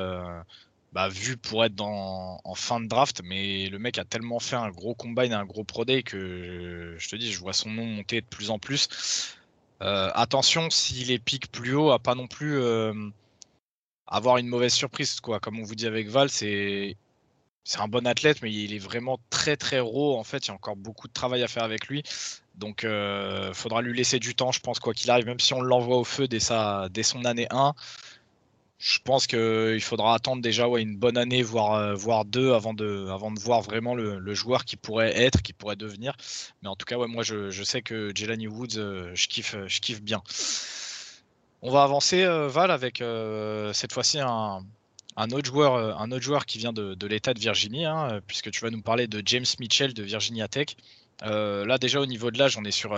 bah, 0.95 1.09
vu 1.09 1.37
pour 1.37 1.65
être 1.65 1.75
dans, 1.75 2.41
en 2.45 2.55
fin 2.55 2.81
de 2.81 2.87
draft, 2.87 3.21
mais 3.25 3.69
le 3.69 3.79
mec 3.81 3.99
a 3.99 4.05
tellement 4.05 4.39
fait 4.39 4.55
un 4.57 4.71
gros 4.71 4.95
combine, 4.95 5.33
un 5.33 5.45
gros 5.45 5.65
pro 5.65 5.85
day 5.85 6.05
que 6.05 6.95
je 6.97 7.09
te 7.09 7.17
dis, 7.17 7.33
je 7.33 7.41
vois 7.41 7.53
son 7.53 7.71
nom 7.71 7.85
monter 7.85 8.21
de 8.21 8.27
plus 8.27 8.51
en 8.51 8.61
plus. 8.61 9.37
Euh, 9.83 10.11
attention, 10.15 10.71
s'il 10.71 11.11
est 11.11 11.19
pique 11.19 11.51
plus 11.51 11.75
haut, 11.75 11.91
à 11.91 11.99
pas 11.99 12.15
non 12.15 12.29
plus 12.29 12.59
euh, 12.61 12.95
avoir 14.07 14.39
une 14.39 14.47
mauvaise 14.47 14.73
surprise. 14.73 15.21
Quoi. 15.21 15.41
Comme 15.41 15.59
on 15.59 15.65
vous 15.65 15.75
dit 15.75 15.87
avec 15.87 16.09
Val, 16.09 16.29
c'est 16.31 16.97
un 17.79 17.89
bon 17.89 18.07
athlète, 18.07 18.43
mais 18.43 18.53
il 18.53 18.75
est 18.75 18.79
vraiment 18.79 19.19
très 19.31 19.57
très 19.57 19.81
raw. 19.81 20.17
En 20.17 20.25
fait, 20.25 20.47
il 20.47 20.49
y 20.49 20.51
a 20.51 20.55
encore 20.55 20.77
beaucoup 20.77 21.09
de 21.09 21.13
travail 21.13 21.43
à 21.43 21.49
faire 21.49 21.65
avec 21.65 21.89
lui. 21.89 22.03
Donc, 22.55 22.81
il 22.83 22.89
euh, 22.89 23.53
faudra 23.53 23.83
lui 23.83 23.97
laisser 23.97 24.19
du 24.19 24.35
temps, 24.35 24.53
je 24.53 24.61
pense, 24.61 24.79
quoi 24.79 24.95
qu'il 24.95 25.11
arrive, 25.11 25.27
même 25.27 25.41
si 25.41 25.55
on 25.55 25.61
l'envoie 25.61 25.97
au 25.97 26.05
feu 26.05 26.29
dès, 26.29 26.41
son 26.41 27.25
année 27.25 27.47
1 27.51 27.75
je 28.79 28.99
pense 29.03 29.27
qu'il 29.27 29.81
faudra 29.81 30.15
attendre 30.15 30.43
déjà 30.43 30.67
une 30.67 30.97
bonne 30.97 31.17
année, 31.17 31.43
voire, 31.43 31.75
euh, 31.75 31.95
voire 31.95 32.27
deux, 32.27 32.53
avant 32.53 32.75
de, 32.75 33.07
avant 33.09 33.31
de 33.31 33.41
voir 33.41 33.63
vraiment 33.63 33.95
le, 33.95 34.35
joueur 34.35 34.67
qui 34.67 34.77
pourrait 34.77 35.17
être, 35.17 35.41
qui 35.41 35.55
pourrait 35.55 35.77
devenir. 35.77 36.15
Mais 36.63 36.69
en 36.69 36.77
tout 36.77 36.85
cas, 36.85 36.99
moi, 36.99 37.23
je, 37.23 37.63
sais 37.63 37.81
que 37.81 38.13
Jelani 38.15 38.47
Woods, 38.47 38.77
euh, 38.77 39.11
je, 39.15 39.27
je 39.69 39.81
kiffe 39.81 40.03
bien. 40.03 40.23
On 41.67 41.71
va 41.71 41.83
avancer, 41.83 42.23
euh, 42.23 42.47
Val, 42.47 42.71
avec 42.71 43.03
cette 43.73 43.95
fois-ci 43.95 44.21
un, 44.21 44.63
un, 45.17 45.31
autre 45.31 45.47
joueur, 45.47 46.45
qui 46.45 46.59
vient 46.59 46.75
de, 46.75 47.07
l'État 47.07 47.33
de 47.33 47.41
Virginie, 47.41 47.87
hein, 47.87 48.21
puisque 48.27 48.51
tu 48.51 48.61
vas 48.61 48.71
nous 48.71 48.83
parler 48.83 49.07
de 49.07 49.23
James 49.25 49.47
Mitchell 49.59 49.95
de 49.95 50.03
Virginia 50.03 50.47
Tech. 50.47 50.77
là, 51.23 51.79
déjà, 51.79 52.01
au 52.01 52.07
niveau 52.07 52.31
de 52.31 52.39
l'âge, 52.39 52.59
on 52.59 52.65
est 52.65 52.71
sur, 52.71 52.93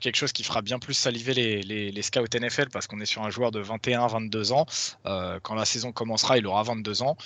quelque 0.00 0.16
chose 0.16 0.32
qui 0.32 0.42
fera 0.42 0.62
bien 0.62 0.78
plus 0.78 0.94
saliver 0.94 1.34
les, 1.34 2.02
scouts 2.02 2.24
NFL 2.34 2.70
parce 2.70 2.86
qu'on 2.86 2.98
est 2.98 3.06
sur 3.06 3.22
un 3.22 3.28
joueur 3.28 3.50
de 3.50 3.62
21-22 3.62 4.52
ans. 4.52 4.64
Euh, 5.04 5.38
quand 5.42 5.54
la 5.54 5.66
saison 5.66 5.92
commencera, 5.92 6.38
il 6.38 6.46
aura 6.46 6.62
22 6.62 7.02
ans. 7.02 7.18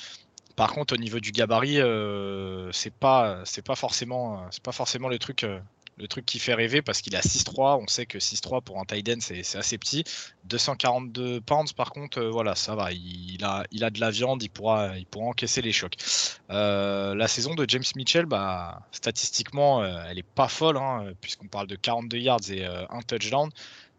Par 0.56 0.72
contre, 0.72 0.94
au 0.94 0.96
niveau 0.96 1.20
du 1.20 1.30
gabarit, 1.30 1.80
euh, 1.80 2.72
c'est 2.72 2.92
pas 2.92 3.44
pas 3.64 3.76
forcément 3.76 4.42
c'est 4.50 4.62
pas 4.62 4.72
forcément 4.72 5.08
le 5.08 5.18
truc 5.18 5.44
euh, 5.44 5.60
le 5.98 6.08
truc 6.08 6.26
qui 6.26 6.38
fait 6.38 6.54
rêver 6.54 6.82
parce 6.82 7.00
qu'il 7.00 7.16
a 7.16 7.20
6-3. 7.20 7.80
On 7.82 7.86
sait 7.86 8.06
que 8.06 8.18
6-3 8.18 8.62
pour 8.62 8.78
un 8.78 8.84
tight 8.84 9.08
end, 9.08 9.18
c'est 9.20 9.56
assez 9.56 9.78
petit. 9.78 10.04
242 10.44 11.40
pounds, 11.40 11.72
par 11.72 11.90
contre, 11.90 12.18
euh, 12.18 12.30
voilà, 12.30 12.54
ça 12.54 12.74
va. 12.74 12.92
Il, 12.92 13.44
a, 13.44 13.64
de 13.70 14.00
la 14.00 14.10
viande, 14.10 14.42
il 14.42 14.50
pourra, 14.50 14.96
il 14.98 15.06
pourra 15.06 15.26
encaisser 15.26 15.62
les 15.62 15.72
chocs. 15.72 15.94
Euh, 16.50 17.14
la 17.14 17.28
saison 17.28 17.54
de 17.54 17.64
James 17.68 17.84
Mitchell, 17.96 18.26
bah, 18.26 18.82
statistiquement, 18.92 19.82
euh, 19.82 20.04
elle 20.08 20.18
est 20.18 20.22
pas 20.22 20.48
folle, 20.48 20.76
hein, 20.76 21.12
puisqu'on 21.20 21.48
parle 21.48 21.66
de 21.66 21.76
42 21.76 22.18
yards 22.18 22.50
et 22.50 22.64
un 22.66 23.00
touchdown. 23.02 23.50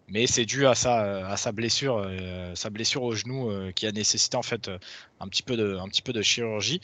Mais 0.09 0.25
c'est 0.25 0.45
dû 0.45 0.65
à 0.65 0.73
sa, 0.73 1.51
blessure, 1.51 2.09
sa 2.55 2.69
blessure 2.69 3.03
au 3.03 3.13
genou 3.13 3.51
qui 3.73 3.85
a 3.85 3.91
nécessité 3.91 4.37
en 4.37 4.41
fait 4.41 4.71
un 5.19 5.27
petit 5.27 5.43
peu 5.43 5.57
de, 5.57 6.21
chirurgie. 6.21 6.79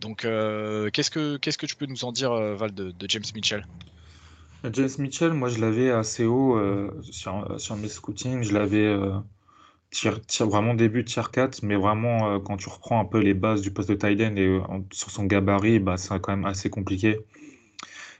Donc, 0.00 0.22
qu'est-ce 0.22 1.10
que, 1.10 1.36
qu'est-ce 1.36 1.58
que 1.58 1.66
tu 1.66 1.76
peux 1.76 1.84
nous 1.84 2.06
en 2.06 2.12
dire, 2.12 2.32
Val, 2.32 2.72
de 2.72 2.94
James 3.08 3.24
Mitchell? 3.34 3.66
James 4.70 4.88
Mitchell, 4.98 5.32
moi 5.32 5.48
je 5.48 5.60
l'avais 5.60 5.90
assez 5.90 6.24
haut 6.24 6.56
euh, 6.56 6.90
sur, 7.02 7.60
sur 7.60 7.76
mes 7.76 7.88
scootings, 7.88 8.42
je 8.42 8.52
l'avais 8.54 8.86
euh, 8.86 9.18
vraiment 10.40 10.74
début 10.74 11.04
tier 11.04 11.22
4, 11.32 11.62
mais 11.62 11.76
vraiment 11.76 12.40
quand 12.40 12.56
tu 12.56 12.68
reprends 12.68 13.00
un 13.00 13.04
peu 13.04 13.18
les 13.18 13.34
bases 13.34 13.60
du 13.62 13.72
poste 13.72 13.88
de 13.88 13.94
tight 13.94 14.20
et 14.20 14.60
sur 14.92 15.10
son 15.10 15.24
gabarit, 15.24 15.80
bah, 15.80 15.96
c'est 15.96 16.20
quand 16.20 16.36
même 16.36 16.46
assez 16.46 16.70
compliqué. 16.70 17.18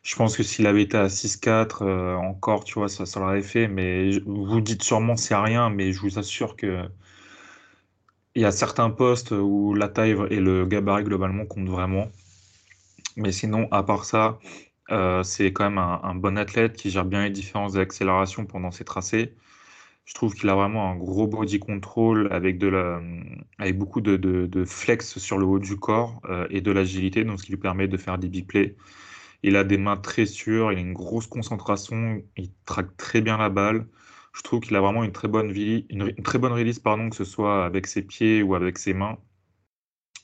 Je 0.03 0.17
pense 0.17 0.37
que 0.37 0.43
s'il 0.43 0.67
avait 0.67 0.83
été 0.83 0.97
à 0.97 1.09
6-4 1.09 1.85
encore, 2.17 2.65
tu 2.65 2.75
vois, 2.75 2.89
ça, 2.89 3.07
ça 3.07 3.21
l'aurait 3.21 3.43
fait. 3.43 3.69
Mais 3.69 4.19
vous 4.27 4.61
dites 4.61 4.83
sûrement 4.83 5.17
c'est 5.17 5.37
rien, 5.37 5.71
mais 5.71 5.93
je 5.93 6.01
vous 6.01 6.19
assure 6.19 6.57
que 6.57 6.89
il 8.35 8.43
y 8.43 8.45
a 8.45 8.51
certains 8.53 8.91
postes 8.91 9.31
où 9.31 9.73
la 9.75 9.89
taille 9.89 10.17
et 10.31 10.41
le 10.41 10.67
gabarit 10.67 11.05
globalement 11.05 11.47
comptent 11.47 11.69
vraiment. 11.69 12.09
Mais 13.17 13.33
sinon, 13.33 13.69
à 13.71 13.83
part 13.83 14.05
ça, 14.05 14.39
euh, 14.91 15.23
c'est 15.23 15.53
quand 15.53 15.65
même 15.65 15.79
un, 15.79 16.15
bon 16.15 16.37
athlète 16.37 16.77
qui 16.77 16.91
gère 16.91 17.05
bien 17.05 17.25
les 17.25 17.31
différences 17.31 17.75
d'accélération 17.75 18.47
pendant 18.47 18.71
ses 18.71 18.85
tracés. 18.85 19.35
Je 20.05 20.15
trouve 20.15 20.35
qu'il 20.35 20.49
a 20.49 20.55
vraiment 20.55 20.91
un 20.91 20.97
gros 20.97 21.27
body 21.29 21.61
control 21.61 22.29
avec, 22.33 22.59
de 22.59 22.67
la, 22.67 23.01
avec 23.59 23.79
beaucoup 23.79 24.01
de, 24.01 24.65
flex 24.67 25.19
sur 25.19 25.39
le 25.39 25.47
haut 25.47 25.59
du 25.61 25.77
corps 25.79 26.21
euh, 26.29 26.47
et 26.51 26.61
de 26.61 26.73
l'agilité, 26.73 27.25
donc 27.25 27.41
ce 27.41 27.45
qui 27.45 27.53
lui 27.53 27.59
permet 27.59 27.89
de 27.89 27.97
faire 27.97 28.19
des 28.19 28.29
big 28.29 28.47
plays. 28.47 28.77
Il 29.45 29.57
a 29.57 29.65
des 29.65 29.79
mains 29.79 29.97
très 29.97 30.27
sûres, 30.27 30.73
il 30.73 30.79
a 30.79 30.81
une 30.81 30.93
grosse 30.93 31.27
concentration, 31.27 32.23
il 32.37 32.51
traque 32.67 32.97
très 32.97 33.21
bien 33.21 33.37
la 33.39 33.49
balle. 33.51 33.87
Je 34.35 34.43
trouve 34.43 34.61
qu'il 34.61 34.77
a 34.77 34.81
vraiment 34.81 35.05
une 35.05 35.13
très 35.13 35.29
bonne, 35.29 35.51
une, 35.51 36.15
très 36.23 36.39
bonne 36.39 36.53
release, 36.53 36.79
pardon, 36.79 37.11
que 37.11 37.17
ce 37.17 37.25
soit 37.25 37.65
avec 37.65 37.87
ses 37.87 38.03
pieds 38.03 38.43
ou 38.43 38.55
avec 38.55 38.79
ses 38.79 38.95
mains. 38.95 39.19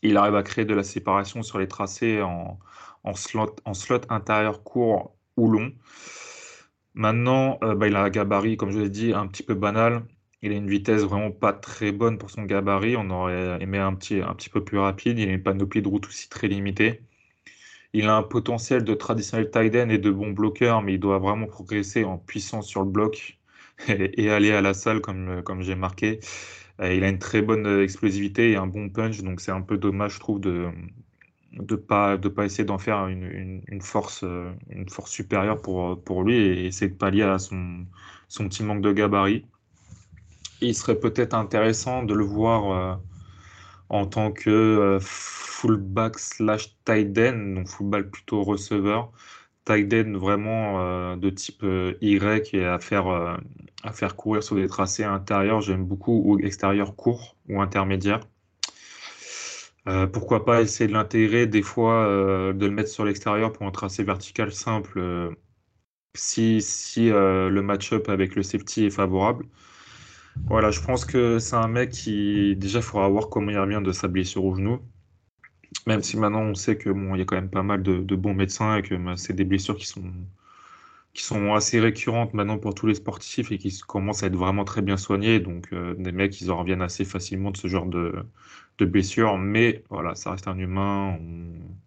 Il 0.03 0.17
arrive 0.17 0.37
à 0.37 0.43
créer 0.43 0.65
de 0.65 0.75
la 0.75 0.85
séparation 0.85 1.43
sur 1.43 1.59
les 1.59 1.69
tracés 1.69 2.23
en, 2.23 2.59
en, 3.09 3.15
slot, 3.15 3.57
en 3.65 3.73
intérieur 4.15 4.63
court 4.63 5.17
ou 5.37 5.51
long. 5.51 5.73
Maintenant, 6.95 7.59
euh, 7.63 7.75
bah, 7.75 7.89
il 7.89 7.97
a 7.97 8.03
un 8.03 8.11
gabarit, 8.11 8.57
comme 8.57 8.71
je 8.71 8.79
l'ai 8.79 8.91
dit, 8.91 9.13
un 9.13 9.27
petit 9.27 9.43
peu 9.43 9.55
banal. 9.55 10.05
Il 10.43 10.53
a 10.53 10.57
une 10.57 10.69
vitesse 10.69 11.03
vraiment 11.03 11.31
pas 11.31 11.53
très 11.53 11.93
bonne 11.93 12.19
pour 12.19 12.31
son 12.31 12.43
gabarit. 12.45 12.97
On 12.97 13.11
aurait 13.11 13.63
aimé 13.63 13.79
un 13.79 13.95
petit, 13.95 14.21
un 14.21 14.35
petit 14.35 14.51
peu 14.51 14.65
plus 14.65 14.79
rapide. 14.79 15.19
Il 15.19 15.29
a 15.29 15.33
une 15.33 15.43
panoplie 15.43 15.83
de 15.83 15.89
route 15.89 16.07
aussi 16.07 16.29
très 16.29 16.49
limitée. 16.49 17.03
Il 17.93 18.07
a 18.07 18.17
un 18.17 18.23
potentiel 18.23 18.85
de 18.85 18.95
traditionnel 18.95 19.51
tight 19.51 19.75
end 19.75 19.89
et 19.89 19.99
de 19.99 20.11
bon 20.11 20.31
bloqueur, 20.31 20.83
mais 20.83 20.95
il 20.95 21.01
doit 21.01 21.19
vraiment 21.19 21.47
progresser 21.47 22.05
en 22.05 22.19
puissance 22.19 22.67
sur 22.69 22.83
le 22.83 22.91
bloc 22.91 23.39
et, 23.89 24.31
aller 24.31 24.53
à 24.53 24.61
la 24.61 24.75
salle 24.75 25.01
comme, 25.01 25.63
j'ai 25.63 25.75
marqué. 25.75 26.21
Euh, 26.81 26.95
il 26.95 27.05
a 27.05 27.09
une 27.09 27.19
très 27.19 27.43
bonne 27.43 27.67
explosivité 27.83 28.53
et 28.53 28.57
un 28.57 28.67
bon 28.67 28.91
punch, 28.91 29.23
donc 29.23 29.41
c'est 29.41 29.53
un 29.53 29.63
peu 29.63 29.79
dommage, 29.79 30.15
je 30.15 30.21
trouve, 30.21 30.41
de 30.41 30.69
de 31.53 31.77
pas 31.77 32.17
de 32.17 32.29
pas 32.29 32.45
essayer 32.45 32.65
d'en 32.65 32.79
faire 32.79 33.07
une, 33.09 33.63
une, 33.67 33.81
force 33.81 34.23
euh, 34.25 34.53
une 34.71 34.89
force 34.89 35.11
supérieure 35.11 35.61
pour, 35.61 36.03
pour 36.03 36.23
lui 36.23 36.37
et 36.37 36.67
essayer 36.67 36.91
de 36.91 36.97
pallier 36.97 37.23
à 37.23 37.39
son, 37.39 37.87
son 38.29 38.49
petit 38.49 38.63
manque 38.63 38.83
de 38.83 38.93
gabarit. 38.93 39.47
il 40.61 40.75
serait 40.75 40.99
peut-être 40.99 41.35
intéressant 41.35 42.03
de 42.03 42.15
le 42.15 42.25
voir 42.25 42.73
euh, 42.73 42.97
en 43.89 44.07
tant 44.07 44.33
que 44.33 44.99
fullback 45.01 46.19
slash 46.19 46.77
tight 46.85 47.19
end, 47.19 47.55
donc 47.55 47.69
fullback 47.69 48.11
plutôt 48.11 48.43
receveur 48.43 49.13
tight 49.69 49.93
vraiment 50.17 50.81
euh, 50.81 51.17
de 51.17 51.31
type 51.31 51.63
euh, 51.63 51.95
Y 52.01 52.55
et 52.55 52.65
à 52.65 52.79
faire, 52.79 53.09
euh, 53.09 53.37
à 53.83 53.93
faire 53.93 54.17
courir 54.17 54.43
sur 54.43 54.57
des 54.57 54.67
tracés 54.67 55.05
intérieurs, 55.05 55.61
j'aime 55.61 55.85
beaucoup, 55.85 56.23
ou 56.25 56.39
extérieurs 56.39 56.97
courts 56.97 57.37
ou 57.49 57.61
intermédiaires. 57.61 58.21
Pourquoi 60.13 60.45
pas 60.45 60.63
essayer 60.63 60.89
de 60.89 60.93
l'intégrer, 60.93 61.47
des 61.47 61.63
fois 61.63 62.07
de 62.07 62.67
le 62.67 62.71
mettre 62.71 62.91
sur 62.91 63.05
l'extérieur 63.05 63.53
pour 63.53 63.67
un 63.67 63.71
tracé 63.71 64.03
vertical 64.05 64.53
simple 64.53 65.35
si, 66.15 66.61
si 66.63 67.09
le 67.11 67.61
match-up 67.61 68.09
avec 68.09 68.35
le 68.35 68.43
safety 68.43 68.87
est 68.87 68.91
favorable. 68.91 69.47
Voilà, 70.47 70.71
je 70.71 70.81
pense 70.81 71.05
que 71.05 71.39
c'est 71.39 71.57
un 71.57 71.69
mec 71.69 71.91
qui, 71.91 72.57
déjà, 72.57 72.79
il 72.79 72.83
faudra 72.83 73.09
voir 73.09 73.29
comment 73.29 73.51
il 73.51 73.59
revient 73.59 73.83
de 73.85 73.93
sa 73.93 74.09
blessure 74.09 74.45
au 74.45 74.55
genou. 74.55 74.81
Même 75.87 76.03
si 76.03 76.17
maintenant 76.17 76.43
on 76.43 76.55
sait 76.55 76.77
que 76.77 76.91
bon, 76.91 77.15
y 77.15 77.21
a 77.23 77.25
quand 77.25 77.37
même 77.37 77.51
pas 77.51 77.63
mal 77.63 77.83
de, 77.83 78.17
bons 78.17 78.35
médecins 78.35 78.77
et 78.77 78.83
que 78.83 78.95
bah, 78.95 79.15
c'est 79.17 79.33
des 79.35 79.45
blessures 79.45 79.77
qui 79.77 79.87
sont, 79.87 81.55
assez 81.55 81.81
récurrentes 81.81 82.35
maintenant 82.35 82.59
pour 82.59 82.75
tous 82.75 82.87
les 82.87 82.95
sportifs 82.95 83.51
et 83.53 83.59
qui 83.59 83.77
commencent 83.81 84.23
à 84.23 84.27
être 84.27 84.37
vraiment 84.37 84.65
très 84.65 84.83
bien 84.83 84.97
soignés. 84.97 85.41
Donc 85.41 85.69
euh, 85.73 85.95
des 85.99 86.13
mecs, 86.13 86.41
ils 86.41 86.51
en 86.51 86.59
reviennent 86.59 86.83
assez 86.83 87.05
facilement 87.05 87.51
de 87.51 87.57
ce 87.57 87.69
genre 87.69 87.87
de, 87.87 88.15
de 88.79 88.85
blessures. 88.87 89.39
Mais 89.39 89.85
voilà, 89.91 90.15
ça 90.15 90.33
reste 90.33 90.49
un 90.49 90.59
humain. 90.59 91.19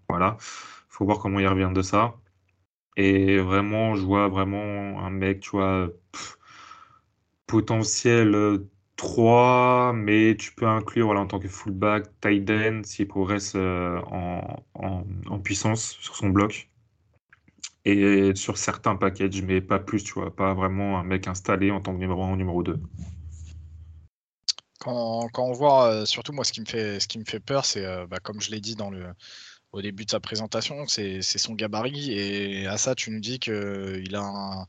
Voilà, 0.10 0.38
faut 0.40 1.06
voir 1.06 1.20
comment 1.20 1.40
il 1.40 1.48
revient 1.48 1.72
de 1.74 1.82
ça. 1.82 2.16
Et 2.98 3.40
vraiment, 3.40 3.96
je 3.96 4.04
vois 4.06 4.28
vraiment 4.28 5.00
un 5.06 5.10
mec, 5.10 5.42
tu 5.42 5.52
vois, 5.52 5.90
potentiel 7.48 8.34
euh, 8.36 8.70
3, 8.96 9.94
mais 9.94 10.36
tu 10.38 10.54
peux 10.54 10.68
inclure 10.68 11.08
voilà, 11.08 11.22
en 11.22 11.28
tant 11.28 11.40
que 11.40 11.48
fullback, 11.48 12.06
tight 12.22 12.50
end, 12.50 12.82
s'il 12.84 13.08
progresse 13.08 13.54
euh, 13.56 14.00
en, 14.12 14.64
en, 14.76 15.40
puissance 15.40 15.98
sur 16.00 16.16
son 16.16 16.30
bloc. 16.30 16.70
Et 17.84 18.36
sur 18.36 18.58
certains 18.58 18.96
packages, 18.96 19.42
mais 19.42 19.60
pas 19.60 19.80
plus, 19.80 20.04
tu 20.04 20.14
vois, 20.14 20.36
pas 20.36 20.54
vraiment 20.54 21.00
un 21.00 21.04
mec 21.04 21.28
installé 21.28 21.72
en 21.72 21.82
tant 21.82 21.94
que 21.94 22.00
numéro 22.00 22.24
1 22.24 22.34
ou 22.34 22.36
numéro 22.36 22.64
2. 22.64 22.80
Quand, 24.82 25.30
on 25.38 25.52
voit, 25.54 25.92
euh, 25.92 26.06
surtout 26.06 26.34
moi, 26.34 26.44
ce 26.44 26.52
qui 26.52 26.62
me 26.62 26.66
fait, 26.66 27.00
ce 27.00 27.08
qui 27.08 27.20
me 27.20 27.26
fait 27.26 27.40
peur, 27.40 27.66
c'est, 27.66 27.86
euh, 27.86 28.08
bah, 28.08 28.18
comme 28.20 28.42
je 28.42 28.50
l'ai 28.50 28.60
dit 28.60 28.76
dans 28.76 28.90
le, 28.90 29.14
au 29.72 29.82
début 29.82 30.06
de 30.06 30.12
sa 30.12 30.20
présentation, 30.20 30.88
c'est 30.88 31.22
son 31.22 31.54
gabarit. 31.54 32.12
Et 32.12 32.68
à 32.68 32.78
ça, 32.78 32.96
tu 32.96 33.12
nous 33.12 33.20
dis 33.20 33.40
qu'il 33.40 34.16
a 34.16 34.66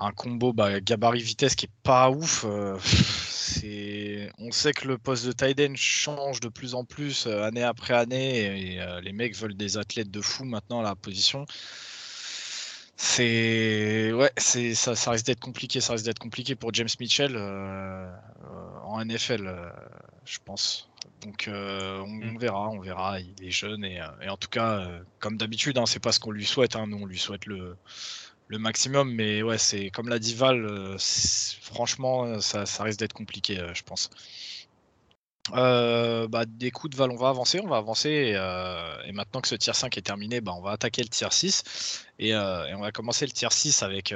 un 0.00 0.12
combo 0.12 0.52
bah, 0.52 0.80
gabarit-vitesse 0.80 1.54
qui 1.54 1.66
est 1.66 1.82
pas 1.82 2.10
ouf. 2.10 2.44
Euh, 2.48 2.78
on 4.38 4.50
sait 4.50 4.72
que 4.72 4.88
le 4.88 4.98
poste 4.98 5.26
de 5.26 5.32
tight 5.32 5.76
change 5.76 6.40
de 6.40 6.48
plus 6.48 6.74
en 6.74 6.84
plus 6.84 7.26
euh, 7.26 7.42
année 7.42 7.62
après 7.62 7.94
année 7.94 8.74
et, 8.74 8.80
euh, 8.80 9.00
les 9.00 9.12
mecs 9.12 9.36
veulent 9.36 9.56
des 9.56 9.76
athlètes 9.76 10.10
de 10.10 10.20
fou 10.20 10.44
maintenant 10.44 10.80
à 10.80 10.82
la 10.82 10.94
position. 10.94 11.44
C'est 13.02 14.12
ouais, 14.12 14.30
c'est 14.36 14.74
ça, 14.74 15.10
risque 15.10 15.24
d'être 15.24 15.40
compliqué, 15.40 15.80
ça 15.80 15.94
risque 15.94 16.04
d'être 16.04 16.18
compliqué 16.18 16.54
pour 16.54 16.74
James 16.74 16.88
Mitchell 17.00 17.34
en 18.84 19.04
NFL, 19.04 19.72
je 20.26 20.38
pense. 20.44 20.90
Donc 21.22 21.48
on, 21.48 22.06
mm. 22.06 22.38
verra, 22.38 22.68
on 22.68 22.78
verra. 22.78 23.18
Il 23.20 23.34
est 23.42 23.50
jeune 23.50 23.84
et, 23.84 24.00
en 24.28 24.36
tout 24.36 24.50
cas, 24.50 24.86
comme 25.18 25.38
d'habitude, 25.38 25.78
hein, 25.78 25.86
c'est 25.86 25.98
pas 26.00 26.12
ce 26.12 26.20
qu'on 26.20 26.30
lui 26.30 26.44
souhaite. 26.44 26.76
Hein, 26.76 26.86
nous, 26.88 26.98
on 26.98 27.06
lui 27.06 27.18
souhaite 27.18 27.46
le 27.46 27.76
le 28.50 28.58
maximum. 28.58 29.14
Mais 29.14 29.42
ouais, 29.42 29.58
c'est 29.58 29.90
comme 29.90 30.08
l'a 30.08 30.18
dit 30.18 30.34
Val, 30.34 30.66
euh, 30.66 30.96
franchement, 31.62 32.24
euh, 32.24 32.40
ça, 32.40 32.64
risque 32.82 32.98
d'être 32.98 33.14
compliqué, 33.14 33.58
euh, 33.58 33.72
je 33.74 33.82
pense. 33.82 34.10
Bah, 35.52 36.44
des 36.46 36.70
coups 36.70 36.92
de 36.92 36.96
Val, 36.96 37.10
on 37.10 37.16
va 37.16 37.28
avancer, 37.28 37.60
on 37.62 37.68
va 37.68 37.76
avancer. 37.76 38.34
Et, 39.04 39.12
maintenant 39.12 39.40
que 39.40 39.48
ce 39.48 39.54
tier 39.54 39.72
5 39.72 39.96
est 39.98 40.02
terminé, 40.02 40.40
bah, 40.40 40.52
on 40.56 40.62
va 40.62 40.72
attaquer 40.72 41.02
le 41.02 41.08
tier 41.08 41.28
6. 41.30 42.06
Et, 42.18 42.34
on 42.34 42.80
va 42.80 42.92
commencer 42.92 43.26
le 43.26 43.32
tier 43.32 43.50
6 43.50 43.82
avec, 43.82 44.14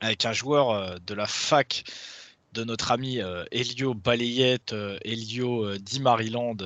avec 0.00 0.24
un 0.24 0.32
joueur 0.32 1.00
de 1.00 1.14
la 1.14 1.26
fac 1.26 1.84
de 2.54 2.64
notre 2.64 2.92
ami 2.92 3.20
Elio 3.50 3.94
Balayette, 3.94 4.74
Elio 5.04 5.76
Di 5.78 6.00
Maryland. 6.00 6.56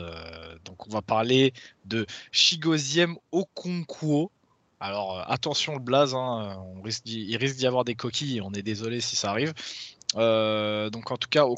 donc 0.65 0.87
on 0.87 0.91
va 0.91 1.03
parler 1.03 1.53
de 1.85 2.07
Chigoziem 2.31 3.17
Okonkwo. 3.33 4.31
Alors 4.83 5.17
euh, 5.17 5.23
attention 5.29 5.75
le 5.75 5.79
blaze, 5.79 6.13
hein, 6.13 6.61
il 7.07 7.37
risque 7.37 7.57
d'y 7.57 7.69
avoir 7.69 7.85
des 7.85 7.95
coquilles, 7.95 8.41
on 8.41 8.53
est 8.53 8.63
désolé 8.63 9.01
si 9.01 9.15
ça 9.15 9.31
arrive. 9.31 9.55
Euh, 10.17 10.91
donc 10.91 11.11
en 11.11 11.17
tout 11.17 11.29
cas 11.29 11.45
au 11.47 11.57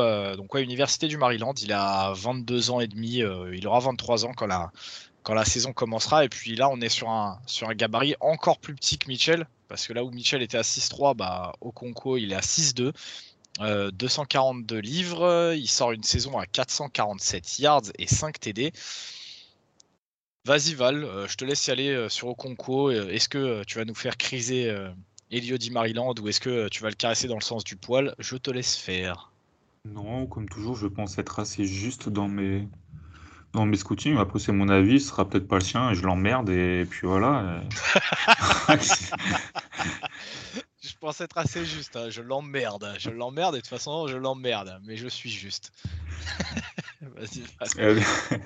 euh, 0.00 0.36
donc 0.36 0.54
Université 0.54 1.08
du 1.08 1.16
Maryland, 1.16 1.54
il 1.60 1.72
a 1.72 2.12
22 2.14 2.70
ans 2.70 2.80
et 2.80 2.86
demi, 2.86 3.22
il 3.52 3.66
aura 3.66 3.80
23 3.80 4.26
ans 4.26 4.32
quand 4.36 4.46
la, 4.46 4.70
quand 5.22 5.34
la 5.34 5.44
saison 5.44 5.72
commencera. 5.72 6.24
Et 6.24 6.28
puis 6.28 6.56
là 6.56 6.68
on 6.68 6.80
est 6.80 6.88
sur 6.88 7.10
un, 7.10 7.38
sur 7.46 7.68
un 7.68 7.74
gabarit 7.74 8.14
encore 8.20 8.58
plus 8.58 8.74
petit 8.74 8.98
que 8.98 9.08
Mitchell, 9.08 9.46
parce 9.68 9.86
que 9.86 9.92
là 9.92 10.04
où 10.04 10.10
Mitchell 10.10 10.42
était 10.42 10.58
à 10.58 10.62
6-3, 10.62 11.16
bah, 11.16 11.52
au 11.60 11.72
il 12.16 12.32
est 12.32 12.36
à 12.36 12.40
6-2. 12.40 12.92
242 13.60 14.78
livres, 14.78 15.52
il 15.56 15.66
sort 15.66 15.90
une 15.90 16.04
saison 16.04 16.38
à 16.38 16.46
447 16.46 17.58
yards 17.58 17.82
et 17.98 18.06
5 18.06 18.38
TD. 18.38 18.72
Vas-y 20.48 20.72
Val, 20.72 21.04
euh, 21.04 21.28
je 21.28 21.36
te 21.36 21.44
laisse 21.44 21.66
y 21.66 21.70
aller 21.70 21.90
euh, 21.90 22.08
sur 22.08 22.28
Okonko. 22.28 22.90
Euh, 22.90 23.10
est-ce 23.10 23.28
que 23.28 23.62
tu 23.64 23.76
vas 23.76 23.84
nous 23.84 23.94
faire 23.94 24.16
criser 24.16 24.74
Elio 25.30 25.58
Di 25.58 25.70
Maryland 25.70 26.14
ou 26.20 26.28
est-ce 26.28 26.40
que 26.40 26.68
tu 26.68 26.82
vas 26.82 26.88
le 26.88 26.94
caresser 26.94 27.28
dans 27.28 27.36
le 27.36 27.42
sens 27.42 27.64
du 27.64 27.76
poil 27.76 28.14
Je 28.18 28.36
te 28.36 28.50
laisse 28.50 28.76
faire. 28.76 29.30
Non, 29.84 30.26
comme 30.26 30.48
toujours, 30.48 30.76
je 30.76 30.86
pense 30.86 31.18
être 31.18 31.38
assez 31.38 31.64
juste 31.64 32.08
dans 32.08 32.28
mes 32.28 32.68
dans 33.52 33.64
mes 33.66 33.76
scootings. 33.76 34.16
Après, 34.16 34.38
c'est 34.38 34.52
mon 34.52 34.68
avis, 34.68 35.00
ce 35.00 35.08
sera 35.08 35.28
peut-être 35.28 35.48
pas 35.48 35.56
le 35.56 35.64
sien 35.64 35.90
et 35.90 35.94
je 35.94 36.02
l'emmerde 36.02 36.50
et 36.50 36.86
puis 36.88 37.06
voilà. 37.06 37.62
je 40.82 40.94
pense 41.00 41.20
être 41.20 41.38
assez 41.38 41.64
juste. 41.64 41.96
Hein. 41.96 42.10
Je 42.10 42.20
l'emmerde. 42.22 42.94
Je 42.98 43.10
l'emmerde 43.10 43.54
et 43.54 43.58
de 43.58 43.62
toute 43.62 43.70
façon, 43.70 44.06
je 44.06 44.16
l'emmerde. 44.16 44.80
Mais 44.84 44.96
je 44.96 45.08
suis 45.08 45.30
juste. 45.30 45.72
Vas-y. 47.00 47.44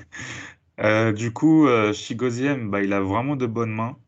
Euh, 0.80 1.12
du 1.12 1.32
coup, 1.34 1.68
euh, 1.68 1.92
Chigoziem, 1.92 2.70
bah, 2.70 2.82
il 2.82 2.94
a 2.94 3.00
vraiment 3.00 3.36
de 3.36 3.46
bonnes 3.46 3.70
mains. 3.70 3.98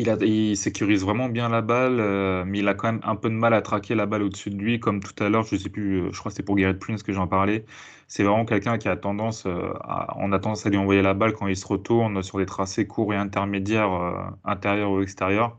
Il, 0.00 0.56
sécurise 0.56 1.02
vraiment 1.02 1.28
bien 1.28 1.48
la 1.48 1.62
balle, 1.62 1.98
euh, 2.00 2.44
mais 2.46 2.58
il 2.60 2.68
a 2.68 2.74
quand 2.74 2.92
même 2.92 3.00
un 3.04 3.16
peu 3.16 3.28
de 3.28 3.34
mal 3.34 3.54
à 3.54 3.62
traquer 3.62 3.94
la 3.94 4.06
balle 4.06 4.22
au-dessus 4.22 4.50
de 4.50 4.56
lui, 4.56 4.80
comme 4.80 5.00
tout 5.00 5.22
à 5.22 5.28
l'heure, 5.28 5.44
je 5.44 5.56
sais 5.56 5.68
plus, 5.68 6.00
euh, 6.00 6.12
je 6.12 6.18
crois 6.18 6.30
que 6.30 6.36
c'est 6.36 6.42
pour 6.42 6.56
Garrett 6.56 6.78
Prince 6.78 7.02
que 7.02 7.12
j'en 7.12 7.26
parlais. 7.26 7.64
C'est 8.08 8.24
vraiment 8.24 8.44
quelqu'un 8.44 8.78
qui 8.78 8.88
a 8.88 8.96
tendance, 8.96 9.44
euh, 9.46 9.72
à, 9.82 10.16
on 10.18 10.32
a 10.32 10.38
tendance 10.38 10.66
à 10.66 10.70
lui 10.70 10.78
envoyer 10.78 11.02
la 11.02 11.14
balle 11.14 11.32
quand 11.34 11.46
il 11.46 11.56
se 11.56 11.66
retourne 11.66 12.22
sur 12.22 12.38
des 12.38 12.46
tracés 12.46 12.86
courts 12.86 13.14
et 13.14 13.16
intermédiaires, 13.16 14.34
intérieurs 14.44 14.90
ou 14.92 15.02
extérieurs. 15.02 15.58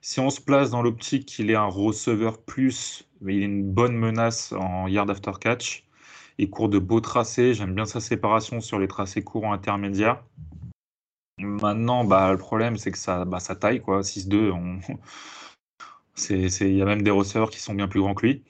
Si 0.00 0.20
on 0.20 0.30
se 0.30 0.40
place 0.40 0.70
dans 0.70 0.82
l'optique 0.82 1.26
qu'il 1.26 1.50
est 1.50 1.56
un 1.56 1.66
receveur 1.66 2.38
plus, 2.38 3.08
mais 3.20 3.36
il 3.36 3.42
est 3.42 3.46
une 3.46 3.64
bonne 3.64 3.96
menace 3.96 4.52
en 4.52 4.86
yard 4.88 5.10
after 5.10 5.32
catch. 5.40 5.84
Il 6.38 6.50
court 6.50 6.68
de 6.68 6.78
beaux 6.78 7.00
tracés, 7.00 7.54
j'aime 7.54 7.74
bien 7.74 7.86
sa 7.86 8.00
séparation 8.00 8.60
sur 8.60 8.78
les 8.78 8.88
tracés 8.88 9.22
courts 9.24 9.44
ou 9.44 9.52
intermédiaires. 9.52 10.22
Maintenant, 11.38 12.04
bah, 12.04 12.30
le 12.32 12.38
problème, 12.38 12.76
c'est 12.78 12.90
que 12.92 12.98
ça, 12.98 13.24
bah, 13.24 13.40
ça 13.40 13.54
taille, 13.56 13.80
quoi. 13.80 14.02
6-2, 14.02 14.50
on... 14.52 14.80
il 16.30 16.76
y 16.76 16.82
a 16.82 16.84
même 16.84 17.02
des 17.02 17.10
receveurs 17.10 17.50
qui 17.50 17.60
sont 17.60 17.74
bien 17.74 17.88
plus 17.88 18.00
grands 18.00 18.14
que 18.14 18.26
lui. 18.26 18.44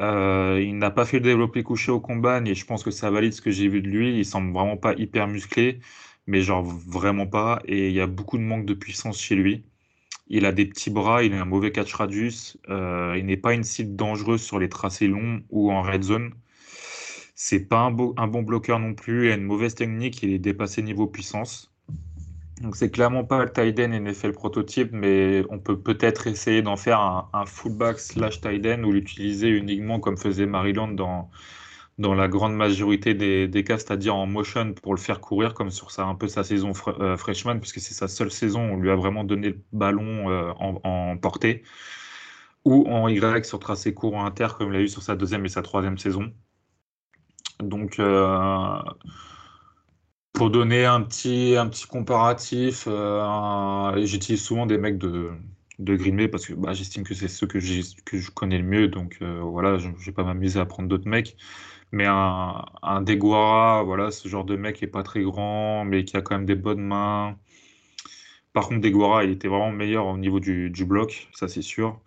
Euh, 0.00 0.62
il 0.62 0.78
n'a 0.78 0.90
pas 0.90 1.06
fait 1.06 1.18
le 1.18 1.24
développé 1.24 1.62
couché 1.62 1.92
au 1.92 2.00
combat, 2.00 2.40
et 2.44 2.54
je 2.54 2.66
pense 2.66 2.84
que 2.84 2.90
ça 2.92 3.10
valide 3.10 3.32
ce 3.34 3.42
que 3.42 3.50
j'ai 3.50 3.68
vu 3.68 3.82
de 3.82 3.88
lui. 3.88 4.18
Il 4.18 4.24
semble 4.26 4.52
vraiment 4.52 4.76
pas 4.78 4.94
hyper 4.94 5.28
musclé, 5.28 5.80
mais 6.26 6.42
genre 6.42 6.64
vraiment 6.64 7.26
pas. 7.26 7.60
Et 7.66 7.88
il 7.88 7.94
y 7.94 8.00
a 8.00 8.06
beaucoup 8.08 8.38
de 8.38 8.42
manque 8.44 8.66
de 8.66 8.74
puissance 8.74 9.20
chez 9.20 9.36
lui. 9.36 9.66
Il 10.28 10.46
a 10.46 10.52
des 10.52 10.66
petits 10.66 10.90
bras, 10.90 11.24
il 11.24 11.34
a 11.34 11.42
un 11.42 11.46
mauvais 11.46 11.72
catch 11.72 11.94
radius. 11.94 12.58
Euh, 12.70 13.16
il 13.18 13.26
n'est 13.26 13.36
pas 13.38 13.54
une 13.54 13.64
cible 13.64 13.96
dangereuse 13.96 14.42
sur 14.42 14.58
les 14.60 14.68
tracés 14.70 15.08
longs 15.08 15.42
ou 15.50 15.72
en 15.72 15.82
red 15.82 16.02
zone. 16.04 16.34
C'est 17.34 17.66
pas 17.68 17.80
un, 17.80 17.96
un 18.16 18.26
bon 18.28 18.42
bloqueur 18.42 18.78
non 18.78 18.94
plus. 18.94 19.28
Il 19.28 19.32
a 19.32 19.34
une 19.36 19.44
mauvaise 19.44 19.74
technique. 19.74 20.22
Il 20.22 20.32
est 20.32 20.38
dépassé 20.38 20.82
niveau 20.82 21.06
puissance. 21.08 21.69
Donc 22.60 22.76
c'est 22.76 22.90
clairement 22.90 23.24
pas 23.24 23.42
le 23.44 23.50
tight 23.52 23.80
end 23.80 23.88
NFL 23.88 24.32
prototype, 24.32 24.90
mais 24.92 25.44
on 25.48 25.58
peut 25.58 25.80
peut-être 25.80 26.26
essayer 26.26 26.60
d'en 26.60 26.76
faire 26.76 27.00
un, 27.32 27.46
fullback 27.46 27.98
slash 27.98 28.40
tight 28.42 28.66
ou 28.84 28.92
l'utiliser 28.92 29.48
uniquement 29.48 29.98
comme 29.98 30.18
faisait 30.18 30.44
Maryland 30.44 30.88
dans, 30.88 31.30
dans 31.98 32.14
la 32.14 32.28
grande 32.28 32.54
majorité 32.54 33.14
des, 33.14 33.48
des 33.48 33.64
cas, 33.64 33.78
c'est-à-dire 33.78 34.14
en 34.14 34.26
motion 34.26 34.74
pour 34.74 34.94
le 34.94 35.00
faire 35.00 35.20
courir 35.20 35.54
comme 35.54 35.70
sur 35.70 35.90
ça, 35.90 36.04
un 36.04 36.14
peu 36.14 36.28
sa 36.28 36.44
saison 36.44 36.72
euh, 37.00 37.16
freshman, 37.16 37.60
puisque 37.60 37.80
c'est 37.80 37.94
sa 37.94 38.08
seule 38.08 38.30
saison 38.30 38.60
où 38.70 38.74
on 38.74 38.76
lui 38.76 38.90
a 38.90 38.96
vraiment 38.96 39.24
donné 39.24 39.50
le 39.50 39.60
ballon 39.72 40.30
euh, 40.30 40.52
en, 40.58 41.16
portée, 41.16 41.62
ou 42.64 42.86
en 42.88 43.08
Y 43.08 43.44
sur 43.46 43.58
tracé 43.58 43.94
court 43.94 44.16
en 44.16 44.26
inter 44.26 44.48
comme 44.58 44.72
il 44.72 44.76
a 44.76 44.80
eu 44.80 44.88
sur 44.88 45.02
sa 45.02 45.16
deuxième 45.16 45.44
et 45.46 45.48
sa 45.48 45.62
troisième 45.62 45.98
saison. 45.98 46.32
Donc 47.60 47.98
euh, 47.98 48.78
pour 50.40 50.48
donner 50.48 50.86
un 50.86 51.02
petit, 51.02 51.54
un 51.58 51.68
petit 51.68 51.86
comparatif, 51.86 52.84
euh, 52.88 54.06
j'utilise 54.06 54.42
souvent 54.42 54.64
des 54.64 54.78
mecs 54.78 54.96
de, 54.96 55.32
de 55.78 56.26
parce 56.28 56.46
que 56.46 56.54
bah, 56.54 56.72
j'estime 56.72 57.02
que 57.02 57.12
c'est 57.12 57.28
ceux 57.28 57.46
que, 57.46 57.58
que 58.06 58.16
je 58.16 58.30
connais 58.30 58.56
le 58.56 58.64
mieux. 58.64 58.88
Donc 58.88 59.18
euh, 59.20 59.40
voilà, 59.42 59.76
je 59.76 59.88
ne 59.88 59.94
vais 59.96 60.12
pas 60.12 60.24
m'amuser 60.24 60.58
à 60.58 60.64
prendre 60.64 60.88
d'autres 60.88 61.06
mecs. 61.06 61.36
Mais 61.92 62.06
un, 62.06 62.64
un 62.82 63.02
Deguara, 63.02 63.82
voilà, 63.82 64.10
ce 64.10 64.28
genre 64.28 64.46
de 64.46 64.56
mec 64.56 64.76
qui 64.76 64.84
n'est 64.84 64.90
pas 64.90 65.02
très 65.02 65.22
grand, 65.22 65.84
mais 65.84 66.06
qui 66.06 66.16
a 66.16 66.22
quand 66.22 66.36
même 66.36 66.46
des 66.46 66.54
bonnes 66.54 66.80
mains. 66.80 67.36
Par 68.54 68.66
contre, 68.66 68.80
Deguara, 68.80 69.24
il 69.24 69.32
était 69.32 69.48
vraiment 69.48 69.72
meilleur 69.72 70.06
au 70.06 70.16
niveau 70.16 70.40
du, 70.40 70.70
du 70.70 70.86
bloc, 70.86 71.28
ça 71.34 71.48
c'est 71.48 71.60
sûr. 71.60 72.00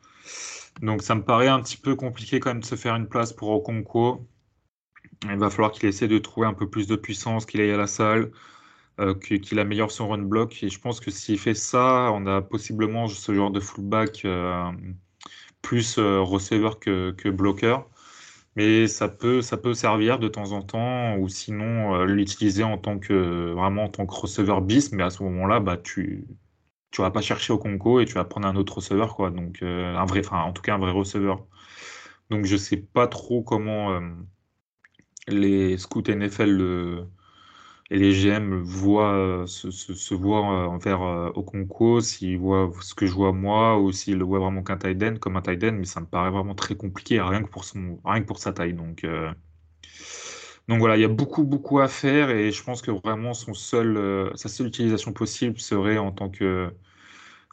Donc 0.82 1.04
ça 1.04 1.14
me 1.14 1.24
paraît 1.24 1.50
un 1.50 1.62
petit 1.62 1.78
peu 1.78 1.96
compliqué 1.96 2.40
quand 2.40 2.50
même 2.50 2.62
de 2.62 2.66
se 2.66 2.76
faire 2.76 2.96
une 2.96 3.08
place 3.08 3.32
pour 3.32 3.50
Okonkwo. 3.52 4.28
Il 5.30 5.38
va 5.38 5.50
falloir 5.50 5.72
qu'il 5.72 5.88
essaie 5.88 6.08
de 6.08 6.18
trouver 6.18 6.48
un 6.48 6.54
peu 6.54 6.70
plus 6.70 6.88
de 6.88 6.96
puissance, 6.96 7.46
qu'il 7.46 7.62
aille 7.62 7.72
à 7.72 7.78
la 7.78 7.88
salle, 7.88 8.32
euh, 9.00 9.16
qu'il 9.16 9.60
améliore 9.60 9.92
son 9.92 10.10
run 10.10 10.20
block. 10.20 10.64
Et 10.64 10.70
je 10.70 10.80
pense 10.80 11.00
que 11.00 11.12
s'il 11.12 11.40
fait 11.40 11.54
ça, 11.56 12.12
on 12.14 12.26
a 12.28 12.42
possiblement 12.42 13.08
ce 13.08 13.34
genre 13.34 13.52
de 13.52 13.60
fullback 13.60 14.26
euh, 14.26 14.72
plus 15.62 15.98
euh, 15.98 16.22
receveur 16.22 16.80
que, 16.80 17.12
que 17.12 17.30
bloqueur. 17.30 17.90
Mais 18.56 18.88
ça 18.88 19.10
peut, 19.10 19.42
ça 19.42 19.58
peut 19.58 19.74
servir 19.74 20.20
de 20.20 20.28
temps 20.28 20.52
en 20.54 20.62
temps, 20.62 21.18
ou 21.18 21.30
sinon 21.30 22.04
l'utiliser 22.06 22.64
en 22.64 22.78
tant 22.78 23.00
que 23.00 23.52
vraiment 23.54 23.86
en 23.86 23.90
tant 23.90 24.06
que 24.06 24.14
receveur 24.16 24.62
bis. 24.62 24.92
Mais 24.94 25.04
à 25.04 25.10
ce 25.10 25.24
moment-là, 25.24 25.60
bah, 25.60 25.78
tu 25.78 26.26
tu 26.92 27.02
vas 27.02 27.12
pas 27.12 27.22
chercher 27.22 27.54
au 27.54 27.60
Conco 27.60 28.00
et 28.02 28.06
tu 28.06 28.14
vas 28.16 28.26
prendre 28.26 28.48
un 28.48 28.56
autre 28.56 28.76
receveur, 28.78 29.16
quoi. 29.16 29.32
Donc 29.32 29.64
un 29.64 30.06
vrai, 30.06 30.22
en 30.32 30.54
tout 30.54 30.62
cas 30.62 30.76
un 30.76 30.80
vrai 30.80 30.92
receveur. 30.92 31.46
Donc 32.30 32.46
je 32.46 32.58
sais 32.58 32.78
pas 32.78 33.08
trop 33.08 33.44
comment 33.44 34.02
les 35.28 35.78
scouts 35.78 36.04
NFL 36.10 37.08
et 37.92 37.98
les 37.98 38.12
GM 38.12 38.62
voient, 38.64 39.46
se, 39.48 39.70
se, 39.72 40.14
voient 40.16 40.42
envers 40.42 41.02
euh, 41.04 41.30
au 41.36 41.44
concours, 41.44 42.02
s'ils 42.02 42.38
voient 42.40 42.72
ce 42.82 42.96
que 42.96 43.06
je 43.06 43.14
vois 43.14 43.34
moi, 43.34 43.80
ou 43.80 43.92
s'ils 43.92 44.18
le 44.18 44.26
voient 44.26 44.40
vraiment 44.40 44.64
qu'un 44.64 44.78
tight 44.78 45.20
comme 45.20 45.38
un 45.38 45.42
tight 45.42 45.64
mais 45.66 45.86
ça 45.86 46.02
me 46.02 46.06
paraît 46.08 46.32
vraiment 46.32 46.56
très 46.56 46.76
compliqué, 46.76 47.22
rien 47.22 47.44
que 47.44 47.50
pour, 47.50 47.66
son, 47.66 48.00
rien 48.06 48.22
que 48.22 48.26
pour 48.28 48.40
sa 48.40 48.54
taille. 48.54 48.74
Donc, 48.74 49.04
euh, 49.04 49.32
donc 50.68 50.80
voilà, 50.80 50.96
il 50.98 51.02
y 51.02 51.06
a 51.06 51.10
beaucoup, 51.10 51.44
beaucoup 51.44 51.80
à 51.80 51.88
faire, 51.88 52.30
et 52.30 52.52
je 52.52 52.64
pense 52.64 52.82
que 52.82 52.92
vraiment 52.92 53.34
son 53.34 53.54
seul, 53.54 53.98
euh, 53.98 54.32
sa 54.36 54.50
seule 54.50 54.68
utilisation 54.68 55.12
possible 55.14 55.60
serait 55.60 55.98
en 55.98 56.12
tant 56.12 56.30
que 56.30 56.74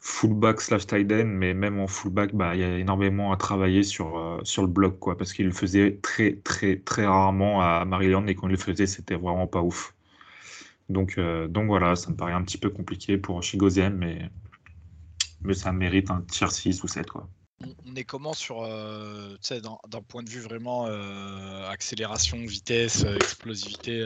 fullback 0.01 0.59
slash 0.61 0.87
tight 0.87 1.11
end, 1.11 1.27
mais 1.27 1.53
même 1.53 1.79
en 1.79 1.85
fullback, 1.85 2.33
bah, 2.33 2.55
il 2.55 2.61
y 2.61 2.63
a 2.63 2.79
énormément 2.79 3.31
à 3.31 3.37
travailler 3.37 3.83
sur, 3.83 4.17
euh, 4.17 4.39
sur 4.43 4.63
le 4.63 4.67
bloc, 4.67 4.97
quoi, 4.97 5.15
parce 5.15 5.31
qu'il 5.31 5.45
le 5.45 5.51
faisait 5.51 5.99
très, 6.01 6.37
très, 6.37 6.77
très 6.77 7.05
rarement 7.05 7.61
à 7.61 7.85
Maryland, 7.85 8.25
et 8.25 8.33
quand 8.33 8.47
il 8.47 8.51
le 8.51 8.57
faisait, 8.57 8.87
c'était 8.87 9.15
vraiment 9.15 9.45
pas 9.45 9.61
ouf. 9.61 9.93
Donc, 10.89 11.19
euh, 11.19 11.47
donc 11.47 11.67
voilà, 11.67 11.95
ça 11.95 12.09
me 12.09 12.15
paraît 12.15 12.33
un 12.33 12.41
petit 12.41 12.57
peu 12.57 12.71
compliqué 12.71 13.19
pour 13.19 13.43
Chigoziem, 13.43 13.95
mais, 13.95 14.27
mais 15.43 15.53
ça 15.53 15.71
mérite 15.71 16.09
un 16.09 16.21
tier 16.21 16.49
6 16.49 16.83
ou 16.83 16.87
7, 16.87 17.07
quoi. 17.07 17.29
On 17.85 17.95
est 17.95 18.03
comment 18.03 18.33
sur, 18.33 18.63
euh, 18.63 19.37
d'un 19.87 20.01
point 20.01 20.23
de 20.23 20.29
vue 20.31 20.39
vraiment 20.39 20.87
accélération, 21.69 22.37
vitesse, 22.37 23.03
explosivité 23.03 24.03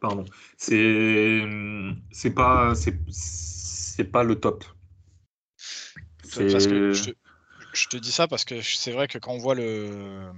Pardon. 0.00 0.24
C'est 0.56 1.42
c'est 2.10 2.30
pas 2.30 2.74
c'est 2.74 4.04
pas 4.04 4.22
le 4.22 4.36
top. 4.36 4.64
je, 6.24 7.88
te, 7.88 7.96
dis 7.96 8.12
ça 8.12 8.28
parce 8.28 8.44
que 8.44 8.60
c'est 8.62 8.92
vrai 8.92 9.08
que 9.08 9.18
quand 9.18 9.32
on 9.32 9.38
voit 9.38 9.54
le 9.54 10.30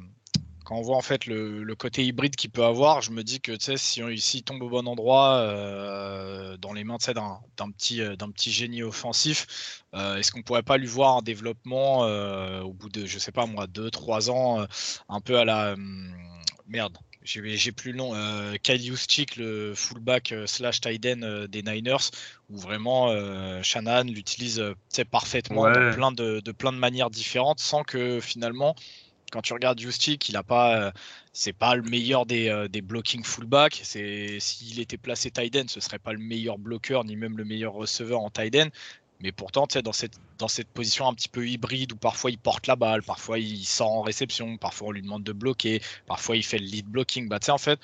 quand 0.68 0.76
on 0.76 0.82
voit 0.82 0.98
en 0.98 1.02
fait 1.02 1.24
le, 1.24 1.74
côté 1.76 2.04
hybride 2.04 2.36
qu'il 2.36 2.50
peut 2.50 2.64
avoir, 2.64 3.00
je 3.00 3.10
me 3.10 3.24
dis 3.24 3.40
que 3.40 3.56
si 3.58 4.02
il 4.02 4.42
tombe 4.42 4.60
au 4.60 4.68
bon 4.68 4.86
endroit, 4.86 5.36
euh, 5.36 6.58
dans 6.58 6.74
les 6.74 6.84
mains 6.84 6.98
d'un 6.98 7.70
petit, 7.70 8.02
euh, 8.02 8.16
d'un 8.16 8.30
petit 8.30 8.52
génie 8.52 8.82
offensif, 8.82 9.82
euh, 9.94 10.16
est-ce 10.18 10.30
qu'on 10.30 10.42
pourrait 10.42 10.62
pas 10.62 10.76
lui 10.76 10.86
voir 10.86 11.16
un 11.16 11.22
développement 11.22 12.00
au 12.60 12.74
bout 12.74 12.90
de, 12.90 13.06
je 13.06 13.18
sais 13.18 13.32
pas 13.32 13.46
moi, 13.46 13.66
2-3 13.66 14.30
ans, 14.30 14.66
un 15.08 15.20
peu 15.22 15.38
à 15.38 15.46
la 15.46 15.72
hum, 15.72 16.12
merde, 16.66 16.98
j'ai 17.28 17.72
plus 17.72 17.92
le 17.92 17.98
nom, 17.98 18.14
euh, 18.14 18.54
Kyle 18.62 18.94
le 19.36 19.74
fullback 19.74 20.32
euh, 20.32 20.46
slash 20.46 20.80
tight 20.80 21.04
end 21.04 21.22
euh, 21.22 21.46
des 21.46 21.62
Niners, 21.62 22.10
où 22.48 22.56
vraiment 22.56 23.10
euh, 23.10 23.62
Shanahan 23.62 24.04
l'utilise 24.04 24.62
parfaitement 25.10 25.70
plein 25.70 26.12
de, 26.12 26.40
plein 26.52 26.72
de 26.72 26.78
manières 26.78 27.10
différentes, 27.10 27.60
sans 27.60 27.82
que 27.82 28.18
finalement, 28.20 28.74
quand 29.30 29.42
tu 29.42 29.52
regardes 29.52 29.78
Justick, 29.78 30.28
il 30.30 30.36
a 30.36 30.42
pas, 30.42 30.90
c'est 31.34 31.52
pas 31.52 31.74
le 31.74 31.82
meilleur 31.82 32.24
des, 32.24 32.66
des 32.70 32.80
blocking 32.80 33.22
fullback. 33.22 33.78
C'est 33.84 34.40
s'il 34.40 34.80
était 34.80 34.96
placé 34.96 35.30
tight 35.30 35.54
end, 35.54 35.68
ce 35.68 35.80
serait 35.80 35.98
pas 35.98 36.14
le 36.14 36.18
meilleur 36.18 36.56
bloqueur 36.56 37.04
ni 37.04 37.14
même 37.14 37.36
le 37.36 37.44
meilleur 37.44 37.74
receveur 37.74 38.20
en 38.20 38.30
tight 38.30 38.56
end. 38.56 38.68
Mais 39.20 39.32
pourtant, 39.32 39.66
dans 39.82 39.92
cette, 39.92 40.18
dans 40.38 40.48
cette 40.48 40.68
position 40.68 41.08
un 41.08 41.14
petit 41.14 41.28
peu 41.28 41.46
hybride 41.46 41.92
où 41.92 41.96
parfois 41.96 42.30
il 42.30 42.38
porte 42.38 42.66
la 42.68 42.76
balle, 42.76 43.02
parfois 43.02 43.38
il 43.38 43.64
sort 43.64 43.90
en 43.90 44.02
réception, 44.02 44.56
parfois 44.58 44.88
on 44.88 44.92
lui 44.92 45.02
demande 45.02 45.24
de 45.24 45.32
bloquer, 45.32 45.82
parfois 46.06 46.36
il 46.36 46.44
fait 46.44 46.58
le 46.58 46.66
lead 46.66 46.86
blocking. 46.86 47.28
Bah, 47.28 47.38
en 47.48 47.58
fait, 47.58 47.80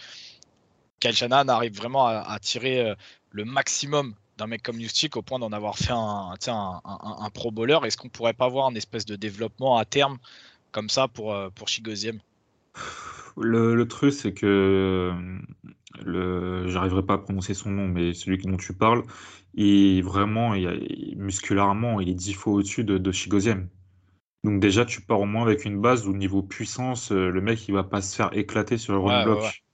Kyle 1.00 1.14
Shanahan 1.14 1.48
arrive 1.48 1.74
vraiment 1.74 2.06
à, 2.06 2.38
tirer 2.40 2.80
euh, 2.80 2.94
le 3.30 3.44
maximum 3.44 4.14
d'un 4.38 4.46
mec 4.46 4.62
comme 4.62 4.80
Justic 4.80 5.16
au 5.16 5.22
point 5.22 5.38
d'en 5.38 5.52
avoir 5.52 5.76
fait 5.76 5.92
un, 5.92 6.34
un, 6.46 6.80
un, 6.84 7.30
pro 7.30 7.50
bowler. 7.50 7.78
Est-ce 7.84 7.96
qu'on 7.96 8.08
pourrait 8.08 8.32
pas 8.32 8.48
voir 8.48 8.66
un 8.66 8.74
espèce 8.74 9.04
de 9.04 9.16
développement 9.16 9.76
à 9.76 9.84
terme 9.84 10.18
comme 10.72 10.88
ça 10.88 11.08
pour, 11.08 11.32
euh, 11.32 11.50
pour 11.50 11.68
le, 13.36 13.74
le, 13.74 13.88
truc, 13.88 14.12
c'est 14.12 14.32
que 14.32 15.12
le, 16.02 16.66
j'arriverai 16.68 17.04
pas 17.04 17.14
à 17.14 17.18
prononcer 17.18 17.54
son 17.54 17.70
nom, 17.70 17.88
mais 17.88 18.14
celui 18.14 18.38
dont 18.38 18.56
tu 18.56 18.72
parles, 18.72 19.04
et 19.56 20.02
vraiment, 20.02 20.54
il, 20.54 21.14
musculairement, 21.16 22.00
il 22.00 22.08
est 22.08 22.14
dix 22.14 22.34
fois 22.34 22.54
au-dessus 22.54 22.84
de, 22.84 22.98
de 22.98 23.12
Donc 24.42 24.60
déjà, 24.60 24.84
tu 24.84 25.00
pars 25.00 25.20
au 25.20 25.26
moins 25.26 25.42
avec 25.42 25.64
une 25.64 25.80
base 25.80 26.08
où 26.08 26.12
niveau 26.12 26.42
puissance, 26.42 27.12
euh, 27.12 27.30
le 27.30 27.40
mec, 27.40 27.68
il 27.68 27.74
va 27.74 27.84
pas 27.84 28.02
se 28.02 28.16
faire 28.16 28.30
éclater 28.36 28.78
sur 28.78 28.94
le 28.94 28.98
run 28.98 29.24
block. 29.24 29.64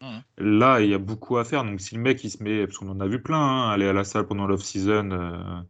Mmh. 0.00 0.18
Là, 0.38 0.80
il 0.80 0.90
y 0.90 0.94
a 0.94 0.98
beaucoup 0.98 1.38
à 1.38 1.44
faire. 1.44 1.64
Donc 1.64 1.80
si 1.80 1.94
le 1.94 2.00
mec, 2.00 2.22
il 2.24 2.30
se 2.30 2.42
met, 2.42 2.66
parce 2.66 2.78
qu'on 2.78 2.88
en 2.88 3.00
a 3.00 3.06
vu 3.06 3.22
plein, 3.22 3.38
hein, 3.38 3.70
aller 3.70 3.86
à 3.86 3.92
la 3.92 4.04
salle 4.04 4.26
pendant 4.26 4.46
l'off-season, 4.46 5.10
euh, 5.12 5.60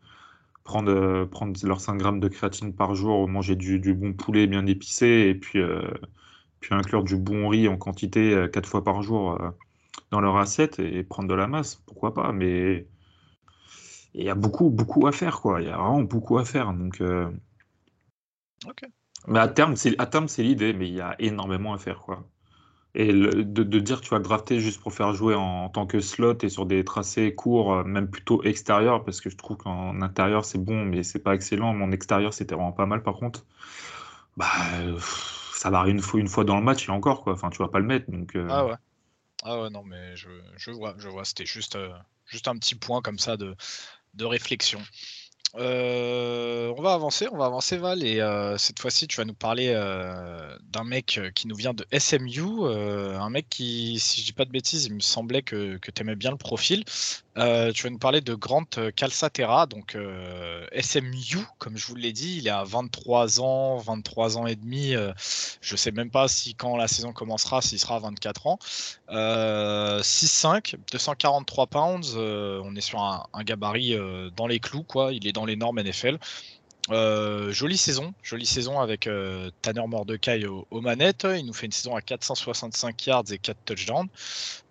prendre, 0.64 0.90
euh, 0.90 1.26
prendre 1.26 1.54
leurs 1.66 1.80
5 1.80 1.96
grammes 1.96 2.20
de 2.20 2.28
créatine 2.28 2.74
par 2.74 2.94
jour, 2.94 3.28
manger 3.28 3.54
du, 3.56 3.94
bon 3.94 4.14
poulet 4.14 4.46
bien 4.46 4.66
épicé, 4.66 5.28
et 5.28 5.34
puis, 5.34 5.60
puis 6.60 6.74
inclure 6.74 7.04
du 7.04 7.16
bon 7.16 7.48
riz 7.48 7.68
en 7.68 7.76
quantité 7.76 8.46
4 8.52 8.68
fois 8.68 8.84
par 8.84 9.02
jour 9.02 9.38
dans 10.10 10.20
leur 10.20 10.36
assiette 10.36 10.78
et 10.78 11.02
prendre 11.04 11.28
de 11.28 11.34
la 11.34 11.46
masse, 11.46 11.76
pourquoi 11.86 12.14
pas. 12.14 12.32
Mais 12.32 12.86
il 14.14 14.24
y 14.24 14.30
a 14.30 14.34
beaucoup, 14.34 14.70
beaucoup 14.70 15.06
à 15.06 15.12
faire, 15.12 15.40
quoi. 15.40 15.60
Il 15.60 15.68
y 15.68 15.70
a 15.70 15.76
vraiment 15.76 16.02
beaucoup 16.02 16.38
à 16.38 16.44
faire. 16.44 16.72
Donc, 16.72 17.00
euh, 17.00 17.30
Mais 19.26 19.38
à 19.38 19.48
terme, 19.48 19.76
c'est, 19.76 19.98
à 20.00 20.06
terme, 20.06 20.28
c'est 20.28 20.42
l'idée, 20.42 20.72
mais 20.72 20.88
il 20.88 20.94
y 20.94 21.00
a 21.00 21.14
énormément 21.18 21.74
à 21.74 21.78
faire, 21.78 22.00
quoi. 22.00 22.24
Et 22.94 23.12
de, 23.12 23.42
de, 23.42 23.78
dire 23.78 24.00
que 24.00 24.06
tu 24.06 24.10
vas 24.10 24.18
drafter 24.18 24.60
juste 24.60 24.80
pour 24.80 24.92
faire 24.94 25.12
jouer 25.12 25.34
en, 25.34 25.68
tant 25.68 25.86
que 25.86 26.00
slot 26.00 26.38
et 26.42 26.48
sur 26.48 26.66
des 26.66 26.84
tracés 26.84 27.34
courts, 27.34 27.72
euh, 27.74 27.84
même 27.84 28.10
plutôt 28.10 28.42
extérieur, 28.42 29.04
parce 29.04 29.20
que 29.20 29.30
je 29.30 29.36
trouve 29.36 29.58
qu'en 29.58 30.00
intérieur 30.00 30.44
c'est 30.44 30.58
bon, 30.58 30.84
mais 30.86 31.02
c'est 31.02 31.18
pas 31.18 31.34
excellent. 31.34 31.74
Mon 31.74 31.92
extérieur 31.92 32.32
c'était 32.32 32.54
vraiment 32.54 32.72
pas 32.72 32.86
mal 32.86 33.02
par 33.02 33.16
contre. 33.16 33.44
Bah, 34.36 34.46
ça 35.52 35.70
va 35.70 35.86
une 35.86 36.00
fois, 36.00 36.18
une 36.18 36.28
fois 36.28 36.44
dans 36.44 36.56
le 36.56 36.62
match 36.62 36.88
et 36.88 36.92
encore 36.92 37.22
quoi. 37.22 37.34
Enfin, 37.34 37.50
tu 37.50 37.58
vas 37.58 37.68
pas 37.68 37.78
le 37.78 37.86
mettre 37.86 38.10
donc. 38.10 38.34
Euh. 38.36 38.46
Ah 38.50 38.66
ouais. 38.66 38.74
Ah 39.44 39.61
ouais, 39.61 39.70
non, 39.70 39.83
mais 39.85 40.16
je, 40.16 40.29
je 40.57 40.70
vois, 40.70 40.94
je 40.98 41.09
vois. 41.09 41.24
C'était 41.24 41.46
juste, 41.46 41.79
juste 42.27 42.48
un 42.48 42.57
petit 42.59 42.74
point 42.74 43.01
comme 43.03 43.18
ça 43.18 43.37
de, 43.37 43.55
de 44.14 44.24
réflexion. 44.24 44.81
Euh, 45.57 46.74
on 46.77 46.83
va 46.83 46.92
avancer, 46.92 47.27
on 47.33 47.38
va 47.38 47.46
avancer 47.46 47.79
Val, 47.79 48.05
et 48.05 48.20
euh, 48.20 48.59
cette 48.59 48.79
fois-ci 48.81 49.09
tu 49.09 49.16
vas 49.16 49.24
nous 49.24 49.35
parler 49.35 49.72
euh, 49.74 50.59
d'un 50.64 50.85
mec 50.85 51.18
qui 51.35 51.48
nous 51.48 51.57
vient 51.57 51.72
de 51.72 51.87
SMU, 51.98 52.66
un 52.68 53.31
mec 53.31 53.48
qui, 53.48 53.98
si 53.98 54.20
je 54.20 54.27
dis 54.27 54.33
pas 54.35 54.44
de 54.44 54.51
bêtises, 54.51 54.85
il 54.85 54.94
me 54.94 55.01
semblait 55.01 55.42
que, 55.42 55.79
que 55.79 55.90
tu 55.90 56.03
aimais 56.03 56.16
bien 56.16 56.31
le 56.31 56.37
profil. 56.37 56.85
Tu 57.74 57.83
vas 57.85 57.90
nous 57.90 57.98
parler 57.98 58.20
de 58.20 58.35
Grant 58.35 58.64
Calcaterra, 58.96 59.66
donc 59.66 59.96
SMU, 60.81 61.46
comme 61.59 61.77
je 61.77 61.87
vous 61.87 61.94
l'ai 61.94 62.12
dit, 62.12 62.38
il 62.38 62.48
à 62.48 62.64
23 62.64 63.40
ans, 63.40 63.77
23 63.77 64.38
ans 64.38 64.46
et 64.46 64.57
demi. 64.57 64.94
je 65.61 65.77
sais 65.77 65.90
même 65.92 66.11
pas 66.11 66.29
si 66.29 66.55
quand 66.55 66.77
la 66.77 66.88
saison 66.88 67.12
commencera, 67.12 67.62
s'il 67.62 67.79
sera 67.79 67.96
à 67.96 67.98
24 68.01 68.46
ans. 68.46 68.59
6'5, 69.09 70.74
243 70.92 71.66
pounds, 71.66 72.16
on 72.16 72.74
est 72.77 72.81
sur 72.81 73.01
un, 73.01 73.27
un 73.33 73.44
gabarit 73.44 73.96
dans 74.37 74.46
les 74.46 74.59
clous, 74.59 74.83
quoi. 74.83 75.12
Il 75.12 75.27
est 75.27 75.33
dans 75.33 75.44
les 75.46 75.57
normes 75.57 75.81
NFL. 75.81 76.18
Euh, 76.90 77.53
jolie 77.53 77.77
saison, 77.77 78.14
jolie 78.22 78.46
saison 78.46 78.81
avec 78.81 79.07
euh, 79.07 79.51
Tanner 79.62 79.87
Mordecai 79.87 80.46
aux, 80.46 80.81
manettes. 80.81 81.27
Il 81.37 81.46
nous 81.46 81.53
fait 81.53 81.66
une 81.66 81.72
saison 81.72 81.94
à 81.94 82.01
465 82.01 83.07
yards 83.07 83.24
et 83.31 83.38
4 83.38 83.59
touchdowns. 83.64 84.09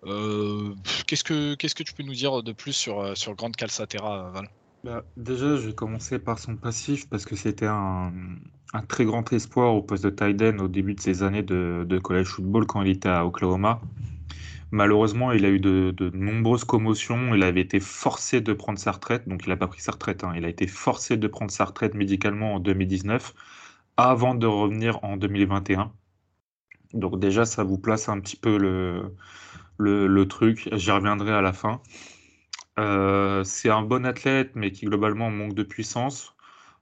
Euh, 0.04 0.74
qu'est-ce 1.06 1.24
que 1.24 1.82
tu 1.82 1.92
peux 1.92 2.02
nous 2.02 2.14
dire 2.14 2.42
de 2.42 2.52
plus 2.52 2.72
sur 2.72 3.16
sur 3.16 3.34
Grande 3.34 3.56
Calcaterra, 3.56 4.30
Val? 4.30 4.48
Bah, 4.84 5.04
Déjà, 5.16 5.56
je 5.56 5.68
vais 5.68 5.74
commencer 5.74 6.18
par 6.18 6.38
son 6.38 6.56
passif 6.56 7.08
parce 7.08 7.24
que 7.24 7.36
c'était 7.36 7.66
un, 7.66 8.12
très 8.88 9.04
grand 9.04 9.32
espoir 9.32 9.74
au 9.74 9.82
poste 9.82 10.04
de 10.04 10.10
tight 10.10 10.40
au 10.60 10.68
début 10.68 10.94
de 10.94 11.00
ses 11.00 11.22
années 11.22 11.42
de, 11.42 11.84
de 11.88 11.98
college 11.98 12.26
football 12.26 12.66
quand 12.66 12.82
il 12.82 12.90
était 12.90 13.08
à 13.08 13.24
Oklahoma. 13.26 13.80
Malheureusement, 14.70 15.32
il 15.32 15.44
a 15.46 15.48
eu 15.48 15.60
de, 15.60 16.10
nombreuses 16.14 16.64
commotions. 16.64 17.34
Il 17.34 17.42
avait 17.42 17.60
été 17.60 17.80
forcé 17.80 18.40
de 18.40 18.52
prendre 18.52 18.78
sa 18.78 18.92
retraite. 18.92 19.26
Donc, 19.28 19.44
il 19.46 19.48
n'a 19.48 19.56
pas 19.56 19.66
pris 19.66 19.80
sa 19.80 19.92
retraite. 19.92 20.24
Hein. 20.24 20.32
Il 20.36 20.44
a 20.44 20.48
été 20.48 20.66
forcé 20.66 21.16
de 21.16 21.26
prendre 21.26 21.50
sa 21.50 21.64
retraite 21.64 21.94
médicalement 21.94 22.54
en 22.54 22.60
2019 22.60 23.34
avant 23.96 24.34
de 24.34 24.46
revenir 24.46 25.02
en 25.04 25.16
2021. 25.16 25.92
Donc, 26.92 27.18
déjà, 27.18 27.44
ça 27.44 27.64
vous 27.64 27.78
place 27.78 28.08
un 28.08 28.20
petit 28.20 28.36
peu 28.36 28.58
le, 29.78 30.28
truc. 30.28 30.68
J'y 30.72 30.90
reviendrai 30.90 31.32
à 31.32 31.40
la 31.40 31.52
fin. 31.52 31.80
Euh, 32.78 33.42
c'est 33.44 33.70
un 33.70 33.82
bon 33.82 34.04
athlète, 34.06 34.52
mais 34.54 34.70
qui 34.70 34.86
globalement 34.86 35.30
manque 35.30 35.54
de 35.54 35.62
puissance 35.62 36.36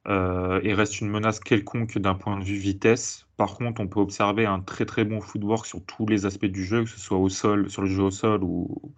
euh, 0.08 0.60
et 0.62 0.72
reste 0.72 1.00
une 1.00 1.08
menace 1.08 1.40
quelconque 1.40 1.98
d'un 1.98 2.14
point 2.14 2.38
de 2.38 2.44
vue 2.44 2.56
vitesse. 2.56 3.26
Par 3.36 3.56
contre, 3.56 3.80
on 3.80 3.88
peut 3.88 4.00
observer 4.00 4.46
un 4.46 4.60
très 4.60 4.86
très 4.86 5.04
bon 5.04 5.20
footwork 5.20 5.66
sur 5.66 5.84
tous 5.84 6.06
les 6.06 6.26
aspects 6.26 6.46
du 6.46 6.64
jeu, 6.64 6.84
que 6.84 6.90
ce 6.90 7.00
soit 7.00 7.18
au 7.18 7.28
sol, 7.28 7.68
sur 7.70 7.82
le 7.82 7.88
jeu 7.88 8.02
au 8.04 8.10
sol 8.10 8.42
ou, 8.44 8.92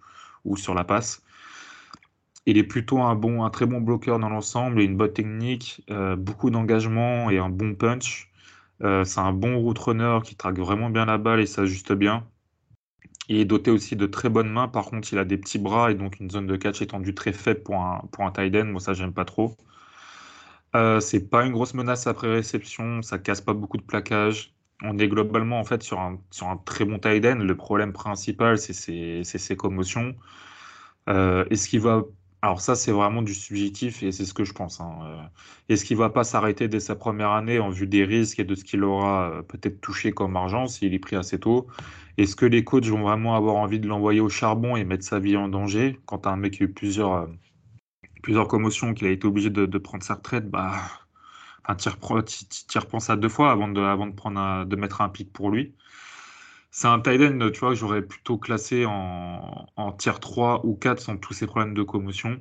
sur 0.55 0.73
la 0.75 0.83
passe. 0.83 1.23
Il 2.45 2.57
est 2.57 2.63
plutôt 2.63 2.99
un 2.99 3.15
bon, 3.15 3.43
un 3.43 3.49
très 3.49 3.65
bon 3.65 3.81
bloqueur 3.81 4.19
dans 4.19 4.29
l'ensemble, 4.29 4.81
une 4.81 4.97
bonne 4.97 5.13
technique, 5.13 5.83
euh, 5.89 6.15
beaucoup 6.15 6.49
d'engagement 6.49 7.29
et 7.29 7.37
un 7.39 7.49
bon 7.49 7.75
punch. 7.75 8.31
Euh, 8.83 9.03
c'est 9.03 9.19
un 9.19 9.33
bon 9.33 9.59
route 9.59 9.77
runner 9.79 10.19
qui 10.23 10.35
traque 10.35 10.57
vraiment 10.59 10.89
bien 10.89 11.05
la 11.05 11.17
balle 11.17 11.41
et 11.41 11.45
s'ajuste 11.45 11.93
bien. 11.93 12.25
Il 13.29 13.37
est 13.37 13.45
doté 13.45 13.71
aussi 13.71 13.95
de 13.95 14.05
très 14.07 14.29
bonnes 14.29 14.49
mains. 14.49 14.67
Par 14.67 14.85
contre, 14.85 15.11
il 15.13 15.19
a 15.19 15.25
des 15.25 15.37
petits 15.37 15.59
bras 15.59 15.91
et 15.91 15.95
donc 15.95 16.19
une 16.19 16.29
zone 16.29 16.47
de 16.47 16.55
catch 16.55 16.81
étendue 16.81 17.13
très 17.15 17.33
faible 17.33 17.61
pour 17.63 17.75
un, 17.77 18.01
pour 18.11 18.25
un 18.25 18.31
tight 18.31 18.55
end. 18.55 18.65
Moi, 18.65 18.79
ça, 18.81 18.93
j'aime 18.93 19.13
pas 19.13 19.25
trop. 19.25 19.55
Euh, 20.75 20.99
c'est 20.99 21.29
pas 21.29 21.45
une 21.45 21.53
grosse 21.53 21.73
menace 21.73 22.05
après 22.07 22.31
réception, 22.31 23.01
ça 23.01 23.17
casse 23.17 23.41
pas 23.41 23.53
beaucoup 23.53 23.77
de 23.77 23.83
plaquage. 23.83 24.53
On 24.83 24.97
est 24.99 25.07
globalement 25.07 25.59
en 25.59 25.63
fait 25.63 25.83
sur 25.83 25.99
un, 25.99 26.21
sur 26.31 26.47
un 26.47 26.57
très 26.57 26.85
bon 26.85 26.99
tight 26.99 27.25
end. 27.25 27.35
Le 27.37 27.57
problème 27.57 27.91
principal, 27.93 28.57
c'est 28.57 28.73
ses, 29.23 29.55
commotions. 29.57 30.15
Euh, 31.09 31.45
est-ce 31.49 31.67
qu'il 31.69 31.81
va. 31.81 32.03
Alors, 32.41 32.61
ça, 32.61 32.75
c'est 32.75 32.91
vraiment 32.93 33.21
du 33.21 33.33
subjectif 33.33 34.01
et 34.03 34.11
c'est 34.13 34.25
ce 34.25 34.33
que 34.33 34.45
je 34.45 34.53
pense. 34.53 34.79
Hein. 34.79 34.99
Euh, 35.03 35.21
est-ce 35.69 35.83
qu'il 35.83 35.97
va 35.97 36.09
pas 36.09 36.23
s'arrêter 36.23 36.67
dès 36.69 36.79
sa 36.79 36.95
première 36.95 37.31
année 37.31 37.59
en 37.59 37.69
vue 37.69 37.87
des 37.87 38.05
risques 38.05 38.39
et 38.39 38.45
de 38.45 38.55
ce 38.55 38.63
qu'il 38.63 38.83
aura 38.83 39.43
peut-être 39.49 39.81
touché 39.81 40.11
comme 40.13 40.37
argent 40.37 40.67
s'il 40.67 40.93
est 40.93 40.99
pris 40.99 41.15
assez 41.17 41.39
tôt? 41.39 41.67
Est-ce 42.17 42.35
que 42.35 42.45
les 42.45 42.63
coachs 42.63 42.85
vont 42.85 43.01
vraiment 43.01 43.35
avoir 43.35 43.55
envie 43.55 43.79
de 43.79 43.87
l'envoyer 43.87 44.21
au 44.21 44.29
charbon 44.29 44.77
et 44.77 44.85
mettre 44.85 45.03
sa 45.03 45.19
vie 45.19 45.35
en 45.35 45.49
danger? 45.49 45.99
Quand 46.05 46.27
un 46.27 46.37
mec 46.37 46.53
qui 46.53 46.63
a 46.63 46.65
eu 46.67 46.71
plusieurs 46.71 47.27
plusieurs 48.21 48.47
commotions, 48.47 48.93
qu'il 48.93 49.07
a 49.07 49.11
été 49.11 49.27
obligé 49.27 49.49
de, 49.49 49.77
prendre 49.77 50.03
sa 50.03 50.15
retraite, 50.15 50.49
bah, 50.49 50.73
enfin, 51.63 51.75
tu 51.75 51.89
y 51.89 52.79
repenses 52.79 53.09
à 53.09 53.15
deux 53.15 53.29
fois 53.29 53.51
avant 53.51 53.67
de, 53.67 53.81
avant 53.81 54.07
de, 54.07 54.13
prendre 54.13 54.65
de 54.65 54.75
mettre 54.75 55.01
un 55.01 55.09
pic 55.09 55.31
pour 55.33 55.49
lui. 55.51 55.75
C'est 56.71 56.87
un 56.87 56.99
tight 56.99 57.21
end, 57.21 57.49
tu 57.51 57.59
vois, 57.61 57.69
que 57.69 57.75
j'aurais 57.75 58.01
plutôt 58.03 58.37
classé 58.37 58.85
en, 58.85 59.67
en 59.75 59.91
tier 59.91 60.13
3 60.19 60.65
ou 60.65 60.75
4 60.75 60.99
sans 60.99 61.17
tous 61.17 61.33
ces 61.33 61.47
problèmes 61.47 61.73
de 61.73 61.83
commotion. 61.83 62.39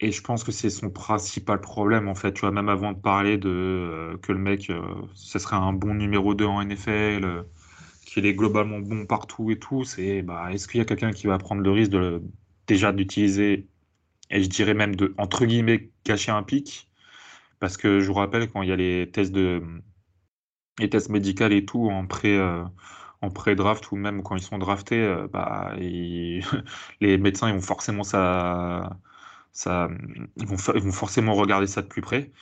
Et 0.00 0.12
je 0.12 0.22
pense 0.22 0.44
que 0.44 0.52
c'est 0.52 0.70
son 0.70 0.90
principal 0.90 1.60
problème, 1.60 2.08
en 2.08 2.14
fait. 2.14 2.32
Tu 2.32 2.40
vois, 2.40 2.50
même 2.50 2.68
avant 2.70 2.92
de 2.92 2.98
parler 2.98 3.36
de 3.36 3.48
euh, 3.50 4.16
que 4.18 4.32
le 4.32 4.38
mec, 4.38 4.70
euh, 4.70 4.80
ce 5.14 5.38
serait 5.38 5.56
un 5.56 5.72
bon 5.74 5.94
numéro 5.94 6.34
2 6.34 6.46
en 6.46 6.62
NFL, 6.64 7.24
euh, 7.24 7.42
qu'il 8.06 8.26
est 8.26 8.34
globalement 8.34 8.80
bon 8.80 9.06
partout 9.06 9.50
et 9.50 9.58
tout, 9.58 9.84
c'est 9.84 10.22
bah, 10.22 10.52
est-ce 10.52 10.68
qu'il 10.68 10.78
y 10.78 10.80
a 10.82 10.86
quelqu'un 10.86 11.12
qui 11.12 11.26
va 11.26 11.38
prendre 11.38 11.62
le 11.62 11.70
risque 11.70 11.90
de, 11.92 12.22
déjà 12.66 12.92
d'utiliser 12.92 13.68
et 14.30 14.42
je 14.42 14.48
dirais 14.48 14.74
même 14.74 14.96
de, 14.96 15.14
entre 15.18 15.46
guillemets, 15.46 15.90
cacher 16.04 16.32
un 16.32 16.42
pic. 16.42 16.88
Parce 17.60 17.76
que 17.76 18.00
je 18.00 18.06
vous 18.08 18.14
rappelle, 18.14 18.50
quand 18.50 18.62
il 18.62 18.70
y 18.70 18.72
a 18.72 18.76
les 18.76 19.10
tests 19.10 19.32
de 19.32 19.62
les 20.78 20.88
tests 20.90 21.10
médicaux 21.10 21.48
et 21.48 21.64
tout 21.64 21.88
en 21.90 22.06
pré 22.06 22.38
euh, 22.38 22.64
en 23.22 23.30
pré-draft 23.30 23.90
ou 23.92 23.96
même 23.96 24.22
quand 24.22 24.36
ils 24.36 24.42
sont 24.42 24.58
draftés, 24.58 25.02
euh, 25.02 25.28
bah, 25.28 25.74
les 25.78 27.18
médecins 27.18 27.48
ils 27.48 27.54
vont 27.54 27.60
forcément 27.60 28.02
ça, 28.04 28.98
ça 29.52 29.88
vont, 30.36 30.56
vont 30.56 30.92
forcément 30.92 31.34
regarder 31.34 31.66
ça 31.66 31.82
de 31.82 31.88
plus 31.88 32.02
près. 32.02 32.32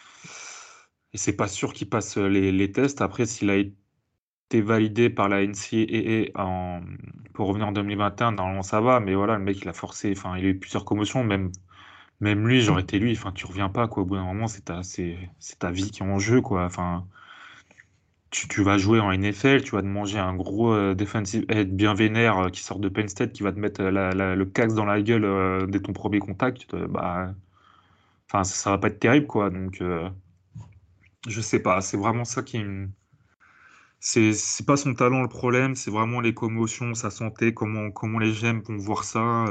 Et 1.12 1.18
c'est 1.18 1.36
pas 1.36 1.48
sûr 1.48 1.72
qu'ils 1.72 1.88
passent 1.88 2.16
les, 2.18 2.52
les, 2.52 2.72
tests. 2.72 3.00
Après, 3.00 3.26
s'il 3.26 3.50
a 3.50 3.56
été 3.56 4.60
validé 4.60 5.10
par 5.10 5.28
la 5.28 5.44
NCAA 5.46 6.30
en, 6.34 6.82
pour 7.34 7.48
revenir 7.48 7.68
en 7.68 7.72
2021, 7.72 8.32
normalement 8.32 8.62
ça 8.62 8.80
va. 8.80 9.00
Mais 9.00 9.14
voilà, 9.14 9.38
le 9.38 9.44
mec 9.44 9.60
il 9.62 9.68
a 9.68 9.72
forcé, 9.72 10.12
enfin 10.16 10.36
il 10.36 10.44
a 10.46 10.48
eu 10.48 10.58
plusieurs 10.58 10.84
commotions, 10.84 11.24
même 11.24 11.50
même 12.20 12.46
lui, 12.48 12.60
j'aurais 12.60 12.82
été 12.82 12.98
lui, 12.98 13.12
enfin, 13.12 13.32
tu 13.32 13.46
reviens 13.46 13.68
pas, 13.68 13.88
quoi. 13.88 14.02
Au 14.02 14.06
bout 14.06 14.16
d'un 14.16 14.24
moment, 14.24 14.48
c'est 14.48 14.62
ta, 14.66 14.82
c'est, 14.82 15.16
ta 15.58 15.70
vie 15.70 15.90
qui 15.90 16.02
est 16.02 16.06
en 16.06 16.18
jeu, 16.18 16.40
quoi. 16.40 16.64
Enfin, 16.64 17.06
tu, 18.30 18.48
tu 18.48 18.62
vas 18.62 18.78
jouer 18.78 19.00
en 19.00 19.12
NFL, 19.12 19.62
tu 19.62 19.72
vas 19.72 19.82
te 19.82 19.86
manger 19.86 20.18
un 20.18 20.34
gros 20.34 20.72
euh, 20.72 20.94
defensive 20.94 21.44
head 21.48 21.74
bien 21.74 21.94
vénère 21.94 22.38
euh, 22.38 22.48
qui 22.50 22.62
sort 22.62 22.78
de 22.80 22.88
Penn 22.88 23.08
State, 23.08 23.32
qui 23.32 23.42
va 23.42 23.52
te 23.52 23.58
mettre 23.58 23.80
euh, 23.82 24.34
le 24.34 24.44
cax 24.44 24.74
dans 24.74 24.84
la 24.84 25.00
gueule 25.00 25.66
dès 25.70 25.80
ton 25.80 25.92
premier 25.92 26.18
contact. 26.18 26.74
bah, 26.74 27.34
enfin, 28.28 28.44
ça, 28.44 28.54
ça, 28.56 28.70
va 28.70 28.78
pas 28.78 28.88
être 28.88 29.00
terrible, 29.00 29.26
quoi. 29.26 29.50
Donc, 29.50 29.82
je 31.28 31.40
sais 31.40 31.60
pas, 31.60 31.80
c'est 31.80 31.96
vraiment 31.96 32.24
ça 32.24 32.42
qui 32.42 32.58
me. 32.58 32.88
C'est, 34.00 34.32
c'est 34.32 34.64
pas 34.64 34.76
son 34.76 34.94
talent 34.94 35.22
le 35.22 35.28
problème, 35.28 35.74
c'est 35.74 35.90
vraiment 35.90 36.20
les 36.20 36.32
commotions, 36.34 36.94
sa 36.94 37.10
santé, 37.10 37.52
comment, 37.54 37.90
comment 37.90 38.18
les 38.20 38.32
gemmes 38.32 38.60
vont 38.60 38.76
voir 38.76 39.04
ça. 39.04 39.44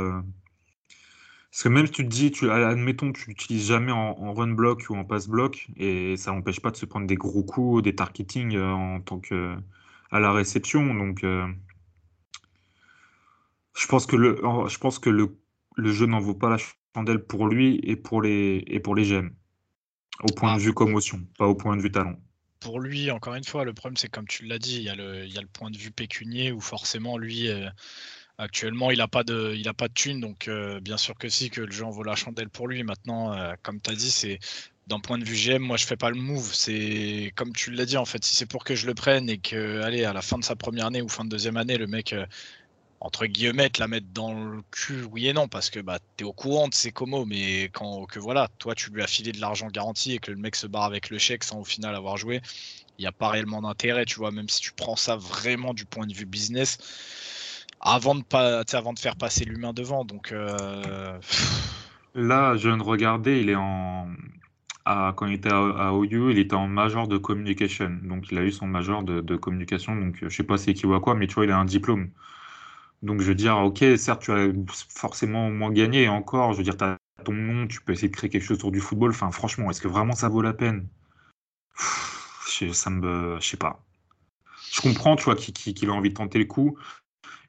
Parce 1.52 1.64
que 1.64 1.70
même 1.70 1.86
si 1.88 1.92
tu 1.94 2.04
te 2.04 2.10
dis, 2.10 2.32
tu, 2.32 2.52
admettons, 2.52 3.14
tu 3.14 3.30
l'utilises 3.30 3.68
jamais 3.68 3.92
en, 3.92 4.34
run 4.34 4.52
block 4.52 4.86
ou 4.90 4.96
en 4.96 5.06
pass 5.06 5.28
block, 5.28 5.68
et 5.78 6.18
ça 6.18 6.32
n'empêche 6.32 6.60
pas 6.60 6.72
de 6.72 6.78
se 6.78 6.86
prendre 6.86 7.08
des 7.08 7.16
gros 7.16 7.44
coups, 7.44 7.84
des 7.84 7.96
targeting 7.96 8.56
euh, 8.56 8.72
en 8.72 9.02
tant 9.02 9.20
que 9.20 9.56
à 10.12 10.20
la 10.20 10.32
réception. 10.34 10.94
Donc, 10.94 11.24
euh, 11.24 11.48
je 13.76 13.88
pense 13.88 14.06
que 14.06 14.16
le, 14.16 14.42
je 14.68 14.78
pense 14.78 15.00
que 15.00 15.10
le, 15.10 15.38
le 15.76 15.92
jeu 15.92 16.06
n'en 16.06 16.20
vaut 16.20 16.36
pas 16.36 16.50
la 16.50 16.58
chandelle 16.96 17.24
pour 17.26 17.48
lui 17.48 17.80
et 17.84 17.96
pour 17.96 18.22
les 18.22 18.64
et 18.68 18.80
pour 18.80 18.96
les 18.96 19.06
gemmes, 19.06 19.32
au 20.24 20.32
point 20.34 20.56
de 20.56 20.62
ah. 20.62 20.64
vue 20.64 20.74
commotion, 20.74 21.26
pas 21.38 21.48
au 21.48 21.56
point 21.56 21.78
de 21.78 21.82
vue 21.82 21.92
talent 21.92 22.18
pour 22.60 22.80
lui, 22.80 23.12
encore 23.12 23.36
une 23.36 23.44
fois, 23.44 23.64
le 23.64 23.74
problème, 23.74 23.98
c'est 23.98 24.10
comme 24.10 24.28
tu 24.28 24.46
l'as 24.46 24.60
dit, 24.60 24.78
il 24.78 24.84
y, 24.84 24.90
a 24.90 24.96
le, 24.96 25.26
il 25.26 25.34
y, 25.34 25.38
a 25.38 25.42
le, 25.42 25.48
point 25.48 25.70
de 25.70 25.78
vue 25.78 25.92
pécunier 25.92 26.52
où 26.52 26.60
forcément, 26.60 27.18
lui, 27.18 27.50
euh, 27.50 27.70
Actuellement, 28.40 28.92
il 28.92 29.00
n'a 29.00 29.08
pas 29.08 29.24
de, 29.24 29.58
a 29.68 29.74
pas 29.74 29.88
de 29.88 29.94
thune, 29.94 30.20
donc 30.20 30.48
euh, 30.48 30.80
bien 30.80 30.98
sûr 30.98 31.16
que 31.18 31.28
si, 31.28 31.50
que 31.50 31.62
le 31.62 31.72
jeu 31.72 31.84
en 31.86 31.90
vaut 31.90 32.04
la 32.04 32.16
chandelle 32.16 32.50
pour 32.50 32.68
lui. 32.68 32.84
Maintenant, 32.84 33.34
euh, 33.34 33.54
comme 33.64 33.82
tu 33.82 33.90
as 33.90 33.96
dit, 33.96 34.12
c'est 34.12 34.40
d'un 34.86 35.00
point 35.00 35.18
de 35.18 35.26
vue 35.26 35.36
GM, 35.36 35.60
moi 35.64 35.76
je 35.78 35.86
fais 35.86 35.98
pas 35.98 36.12
le 36.12 36.18
move. 36.18 36.54
C'est 36.54 37.34
comme 37.36 37.52
tu 37.54 37.72
l'as 37.72 37.86
dit 37.86 37.98
en 37.98 38.06
fait, 38.06 38.24
si 38.24 38.36
c'est 38.36 38.46
pour 38.46 38.64
que 38.64 38.76
je 38.76 38.86
le 38.86 38.94
prenne 38.94 39.28
et 39.30 39.40
que, 39.40 39.82
allez, 39.82 40.04
à 40.06 40.14
la 40.14 40.22
fin 40.22 40.38
de 40.38 40.44
sa 40.44 40.56
première 40.56 40.86
année 40.86 41.02
ou 41.02 41.10
fin 41.10 41.26
de 41.26 41.30
deuxième 41.30 41.58
année, 41.58 41.78
le 41.78 41.88
mec, 41.88 42.14
euh, 42.14 42.28
entre 43.00 43.26
guillemets, 43.26 43.70
te 43.70 43.80
la 43.80 43.88
mettre 43.88 44.08
dans 44.14 44.34
le 44.34 44.62
cul, 44.72 45.04
oui 45.04 45.28
et 45.28 45.34
non, 45.34 45.48
parce 45.48 45.70
que 45.72 45.80
bah, 45.80 46.00
tu 46.18 46.24
es 46.24 46.28
au 46.28 46.34
courant 46.34 46.68
de 46.68 46.74
ses 46.76 46.92
comos, 46.92 47.26
mais 47.26 47.66
quand 47.74 48.06
que 48.06 48.20
voilà, 48.20 48.50
toi 48.60 48.76
tu 48.76 48.92
lui 48.92 49.04
as 49.04 49.08
filé 49.08 49.32
de 49.32 49.42
l'argent 49.42 49.68
garanti 49.68 50.14
et 50.14 50.20
que 50.20 50.32
le 50.32 50.38
mec 50.38 50.56
se 50.56 50.68
barre 50.68 50.84
avec 50.86 51.10
le 51.10 51.18
chèque 51.18 51.44
sans 51.44 51.60
au 51.60 51.66
final 51.66 51.96
avoir 51.96 52.18
joué, 52.18 52.42
il 52.98 53.02
n'y 53.04 53.08
a 53.08 53.12
pas 53.12 53.30
réellement 53.30 53.62
d'intérêt, 53.62 54.06
tu 54.06 54.16
vois, 54.18 54.32
même 54.32 54.50
si 54.50 54.62
tu 54.62 54.74
prends 54.74 54.96
ça 54.96 55.16
vraiment 55.16 55.74
du 55.74 55.86
point 55.86 56.08
de 56.08 56.14
vue 56.14 56.26
business, 56.26 56.78
avant 57.88 58.16
de, 58.16 58.24
pas, 58.24 58.64
avant 58.74 58.94
de 58.94 59.00
faire 59.00 59.16
passer 59.16 59.46
l'humain 59.46 59.74
devant. 59.74 60.06
Donc 60.06 60.32
euh, 60.32 61.18
là, 62.14 62.56
je 62.56 62.68
viens 62.68 62.78
de 62.78 62.84
regarder, 62.84 63.40
il 63.40 63.50
est 63.50 63.56
en. 63.56 64.10
quand 64.86 65.26
il 65.26 65.34
était 65.34 65.52
à, 65.52 65.94
OU, 65.94 66.32
il 66.32 66.40
était 66.40 66.56
en 66.56 66.68
major 66.68 67.08
de 67.08 67.18
communication. 67.18 67.98
Donc 68.04 68.32
il 68.32 68.38
a 68.38 68.44
eu 68.44 68.52
son 68.52 68.68
major 68.68 69.04
de, 69.04 69.36
communication. 69.36 69.96
Donc 69.96 70.18
je 70.22 70.30
sais 70.30 70.44
pas 70.44 70.58
c'est 70.58 70.74
qui 70.74 70.86
ou 70.86 70.94
à 70.94 71.00
quoi, 71.00 71.16
mais 71.16 71.28
tu 71.28 71.36
vois, 71.36 71.46
il 71.46 71.52
a 71.52 71.58
un 71.58 71.66
diplôme. 71.66 72.10
Donc 73.04 73.22
je 73.22 73.28
veux 73.28 73.36
dire, 73.36 73.58
ok, 73.58 73.84
certes, 73.98 74.24
tu 74.24 74.32
as 74.32 74.48
forcément 74.90 75.50
moins 75.52 75.72
gagné, 75.72 76.10
encore, 76.10 76.54
je 76.54 76.58
veux 76.58 76.64
dire, 76.64 76.78
tu 76.78 76.84
as 76.84 76.98
ton 77.24 77.34
nom, 77.34 77.68
tu 77.68 77.82
peux 77.82 77.94
essayer 77.94 78.10
de 78.10 78.16
créer 78.16 78.30
quelque 78.30 78.44
chose 78.44 78.58
autour 78.58 78.72
du 78.72 78.80
football. 78.80 79.12
Enfin, 79.12 79.32
franchement, 79.32 79.70
est-ce 79.70 79.82
que 79.82 79.88
vraiment 79.88 80.14
ça 80.14 80.30
vaut 80.30 80.42
la 80.42 80.54
peine? 80.54 80.88
Ça 82.74 82.90
me. 82.90 83.38
Je 83.40 83.48
sais 83.48 83.58
pas. 83.58 83.84
Je 84.72 84.82
comprends, 84.82 85.16
tu 85.16 85.26
vois, 85.26 85.36
qu'il 85.36 85.90
a 85.90 85.94
envie 85.94 86.10
de 86.10 86.16
tenter 86.16 86.40
le 86.40 86.46
coup, 86.46 86.78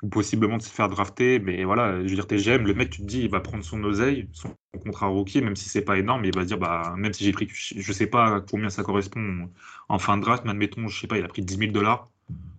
ou 0.03 0.09
possiblement 0.09 0.59
de 0.59 0.63
se 0.63 0.71
faire 0.71 0.89
drafter, 0.89 1.39
mais 1.39 1.65
voilà, 1.65 1.97
je 2.03 2.09
veux 2.09 2.15
dire, 2.15 2.27
TGM, 2.27 2.67
le 2.67 2.75
mec, 2.75 2.91
tu 2.91 3.03
te 3.03 3.07
dis, 3.07 3.23
il 3.23 3.31
va 3.31 3.41
prendre 3.41 3.65
son 3.65 3.83
oseille, 3.85 4.29
son 4.33 4.51
contrat 4.85 5.07
rookie, 5.07 5.41
même 5.43 5.57
si 5.57 5.69
c'est 5.69 5.83
pas 5.83 5.99
énorme, 5.99 6.25
il 6.25 6.35
va 6.35 6.43
se 6.43 6.47
dire, 6.49 6.59
bah, 6.59 6.95
même 6.97 7.13
si 7.13 7.25
j'ai 7.25 7.33
pris, 7.33 7.49
je 7.51 7.93
sais 7.93 8.07
pas 8.07 8.41
combien 8.41 8.71
ça 8.71 8.83
correspond 8.83 9.49
en 9.89 9.99
fin 9.99 10.17
de 10.17 10.23
draft, 10.23 10.45
mais 10.45 10.51
admettons, 10.51 10.89
je 10.89 11.01
sais 11.01 11.07
pas, 11.07 11.19
il 11.19 11.25
a 11.25 11.29
pris 11.29 11.43
10 11.43 11.57
000 11.57 11.73
dollars 11.73 12.09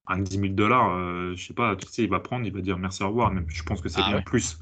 à 0.10 0.18
10 0.18 0.40
000 0.40 0.54
dollars, 0.54 0.92
euh, 0.96 1.34
je 1.36 1.46
sais 1.46 1.54
pas, 1.54 1.76
tu 1.76 1.88
sais, 1.88 2.04
il 2.04 2.10
va 2.10 2.20
prendre, 2.20 2.46
il 2.46 2.52
va 2.52 2.62
dire 2.62 2.78
merci, 2.78 3.04
au 3.04 3.10
revoir. 3.10 3.32
Même, 3.32 3.46
je 3.48 3.64
pense 3.64 3.80
que 3.80 3.90
c'est 3.90 4.02
ah 4.04 4.10
bien 4.10 4.22
plus. 4.22 4.58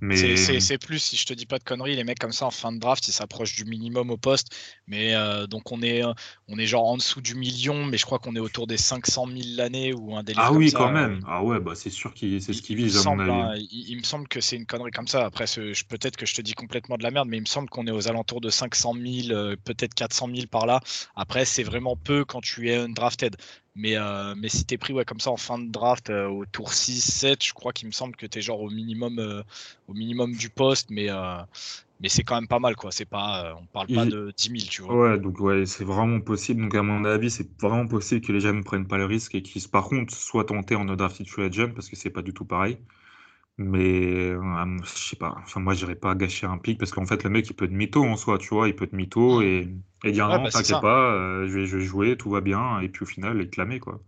Mais... 0.00 0.36
C'est 0.36 0.78
plus, 0.78 0.98
si 0.98 1.16
je 1.16 1.26
te 1.26 1.32
dis 1.32 1.46
pas 1.46 1.58
de 1.58 1.64
conneries, 1.64 1.96
les 1.96 2.04
mecs 2.04 2.18
comme 2.18 2.32
ça 2.32 2.46
en 2.46 2.50
fin 2.50 2.72
de 2.72 2.78
draft, 2.78 3.06
ils 3.08 3.12
s'approchent 3.12 3.54
du 3.54 3.64
minimum 3.64 4.10
au 4.10 4.16
poste. 4.16 4.54
Mais 4.86 5.14
euh, 5.14 5.46
donc 5.46 5.72
on 5.72 5.82
est, 5.82 6.02
on 6.48 6.58
est 6.58 6.66
genre 6.66 6.86
en 6.86 6.96
dessous 6.96 7.20
du 7.20 7.34
million, 7.34 7.84
mais 7.84 7.98
je 7.98 8.06
crois 8.06 8.18
qu'on 8.18 8.36
est 8.36 8.40
autour 8.40 8.66
des 8.66 8.76
500 8.76 9.26
000 9.26 9.38
l'année 9.56 9.92
ou 9.92 10.16
un 10.16 10.22
délire 10.22 10.42
Ah 10.44 10.52
oui, 10.52 10.72
quand 10.72 10.90
même. 10.90 11.20
Ah 11.26 11.42
ouais, 11.42 11.60
bah 11.60 11.72
c'est 11.74 11.90
sûr 11.90 12.14
qu'il 12.14 12.40
c'est 12.42 12.52
ce 12.52 12.62
qu'il 12.62 12.76
vise 12.76 12.96
à 13.06 13.10
mon 13.10 13.18
avis. 13.18 13.30
Hein, 13.30 13.66
il, 13.70 13.96
me 13.96 14.02
semble 14.02 14.28
que 14.28 14.40
c'est 14.40 14.56
une 14.56 14.66
connerie 14.66 14.90
comme 14.90 15.08
ça. 15.08 15.24
Après, 15.24 15.44
peut-être 15.46 16.16
que 16.16 16.26
je 16.26 16.34
te 16.34 16.42
dis 16.42 16.54
complètement 16.54 16.96
de 16.96 17.02
la 17.02 17.10
merde, 17.10 17.28
mais 17.28 17.36
il 17.36 17.42
me 17.42 17.46
semble 17.46 17.68
qu'on 17.68 17.86
est 17.86 17.90
aux 17.90 18.08
alentours 18.08 18.40
de 18.40 18.50
500 18.50 18.94
000, 18.94 19.30
euh, 19.30 19.56
peut-être 19.64 19.94
400 19.94 20.28
000 20.34 20.46
par 20.50 20.66
là. 20.66 20.80
Après, 21.16 21.44
c'est 21.44 21.62
vraiment 21.62 21.96
peu 21.96 22.24
quand 22.24 22.40
tu 22.40 22.70
es 22.70 22.76
undrafted. 22.76 23.36
Mais, 23.78 23.96
euh, 23.96 24.34
mais 24.36 24.48
si 24.48 24.64
t'es 24.64 24.76
pris 24.76 24.92
ouais, 24.92 25.04
comme 25.04 25.20
ça 25.20 25.30
en 25.30 25.36
fin 25.36 25.58
de 25.58 25.70
draft 25.70 26.10
euh, 26.10 26.26
au 26.28 26.44
tour 26.46 26.72
6-7, 26.72 27.44
je 27.44 27.52
crois 27.52 27.72
qu'il 27.72 27.86
me 27.86 27.92
semble 27.92 28.16
que 28.16 28.26
t'es 28.26 28.42
genre 28.42 28.60
au 28.60 28.70
minimum, 28.70 29.20
euh, 29.20 29.42
au 29.86 29.94
minimum 29.94 30.34
du 30.34 30.50
poste, 30.50 30.90
mais, 30.90 31.08
mais 32.00 32.08
c'est 32.08 32.24
quand 32.24 32.34
même 32.34 32.48
pas 32.48 32.58
mal. 32.58 32.76
quoi. 32.76 32.90
C'est 32.92 33.04
pas, 33.04 33.54
on 33.60 33.66
parle 33.66 33.88
pas 33.88 34.04
de 34.06 34.32
10 34.36 34.50
000, 34.50 34.68
tu 34.68 34.82
vois. 34.82 34.96
Ouais, 34.96 35.18
donc 35.18 35.38
ouais, 35.40 35.66
c'est 35.66 35.84
vraiment 35.84 36.20
possible. 36.20 36.62
Donc 36.62 36.74
à 36.74 36.82
mon 36.82 37.04
avis, 37.04 37.30
c'est 37.30 37.48
vraiment 37.60 37.86
possible 37.86 38.20
que 38.26 38.32
les 38.32 38.40
jeunes 38.40 38.58
ne 38.58 38.62
prennent 38.62 38.86
pas 38.88 38.98
le 38.98 39.04
risque 39.04 39.34
et 39.34 39.42
qu'ils, 39.42 39.68
par 39.68 39.84
contre, 39.88 40.14
soient 40.14 40.44
tentés 40.44 40.74
en 40.74 40.84
no 40.84 40.96
drafted 40.96 41.28
free 41.28 41.44
agent 41.44 41.72
parce 41.74 41.88
que 41.88 41.96
c'est 41.96 42.10
pas 42.10 42.22
du 42.22 42.32
tout 42.32 42.44
pareil. 42.44 42.78
Mais 43.60 44.30
euh, 44.30 44.76
je 44.84 45.08
sais 45.10 45.16
pas, 45.16 45.34
enfin 45.42 45.58
moi 45.58 45.74
j'irais 45.74 45.96
pas 45.96 46.14
gâcher 46.14 46.46
un 46.46 46.58
pic 46.58 46.78
parce 46.78 46.92
qu'en 46.92 47.06
fait 47.06 47.24
le 47.24 47.30
mec 47.30 47.50
il 47.50 47.54
peut 47.54 47.64
être 47.64 47.72
mytho 47.72 48.04
en 48.04 48.16
soi, 48.16 48.38
tu 48.38 48.50
vois, 48.50 48.68
il 48.68 48.76
peut 48.76 48.84
être 48.84 48.92
mytho 48.92 49.42
et, 49.42 49.68
et 50.04 50.12
dire 50.12 50.28
non, 50.28 50.44
bah, 50.44 50.50
t'inquiète 50.50 50.80
pas, 50.80 51.12
euh, 51.12 51.48
je, 51.48 51.58
vais, 51.58 51.66
je 51.66 51.78
vais 51.78 51.84
jouer, 51.84 52.16
tout 52.16 52.30
va 52.30 52.40
bien, 52.40 52.78
et 52.78 52.88
puis 52.88 53.02
au 53.02 53.06
final 53.06 53.40
il 53.40 53.50
clamer 53.50 53.80
quoi. 53.80 54.00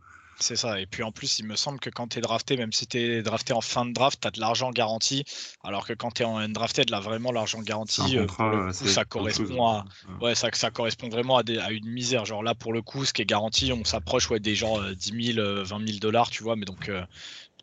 C'est 0.42 0.56
ça. 0.56 0.80
Et 0.80 0.86
puis 0.86 1.02
en 1.02 1.12
plus, 1.12 1.38
il 1.38 1.46
me 1.46 1.54
semble 1.54 1.78
que 1.80 1.90
quand 1.90 2.08
tu 2.08 2.18
es 2.18 2.20
drafté, 2.22 2.56
même 2.56 2.72
si 2.72 2.86
tu 2.86 2.96
es 2.96 3.22
drafté 3.22 3.52
en 3.52 3.60
fin 3.60 3.84
de 3.84 3.92
draft, 3.92 4.20
tu 4.22 4.28
as 4.28 4.30
de 4.30 4.40
l'argent 4.40 4.70
garanti. 4.70 5.24
Alors 5.62 5.86
que 5.86 5.92
quand 5.92 6.12
tu 6.12 6.22
es 6.22 6.24
en 6.24 6.38
undrafted, 6.38 6.88
là, 6.88 6.98
vraiment, 6.98 7.30
l'argent 7.30 7.60
garanti, 7.60 8.18
euh, 8.18 8.72
ça 8.72 9.04
correspond 9.04 9.66
à. 9.66 9.84
Ouais, 10.22 10.34
ça, 10.34 10.48
ça 10.54 10.70
correspond 10.70 11.10
vraiment 11.10 11.36
à, 11.36 11.42
à, 11.60 11.70
une 11.70 11.90
misère. 11.90 12.24
Genre 12.24 12.42
là, 12.42 12.54
pour 12.54 12.72
le 12.72 12.80
coup, 12.80 13.04
ce 13.04 13.12
qui 13.12 13.20
est 13.20 13.26
garanti, 13.26 13.70
on 13.72 13.84
s'approche 13.84 14.30
ouais, 14.30 14.40
des 14.40 14.54
gens 14.54 14.80
10 14.90 15.34
000, 15.34 15.62
20 15.62 15.86
000 15.86 15.98
dollars, 16.00 16.30
tu 16.30 16.42
vois. 16.42 16.56
Mais 16.56 16.64
donc, 16.64 16.90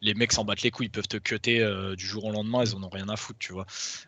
les 0.02 0.14
mecs 0.14 0.32
s'en 0.32 0.46
battent 0.46 0.62
les 0.62 0.72
couilles, 0.72 0.88
ils 0.88 0.92
peuvent 0.92 1.08
te 1.08 1.18
cutter 1.18 1.62
euh, 1.62 1.96
du 1.96 2.06
jour 2.06 2.26
au 2.26 2.32
lendemain, 2.32 2.64
ils 2.64 2.76
en 2.76 2.84
ont 2.84 2.90
rien 2.90 3.10
à 3.10 3.16
foutre, 3.16 3.40
tu 3.40 3.54
vois. 3.54 3.66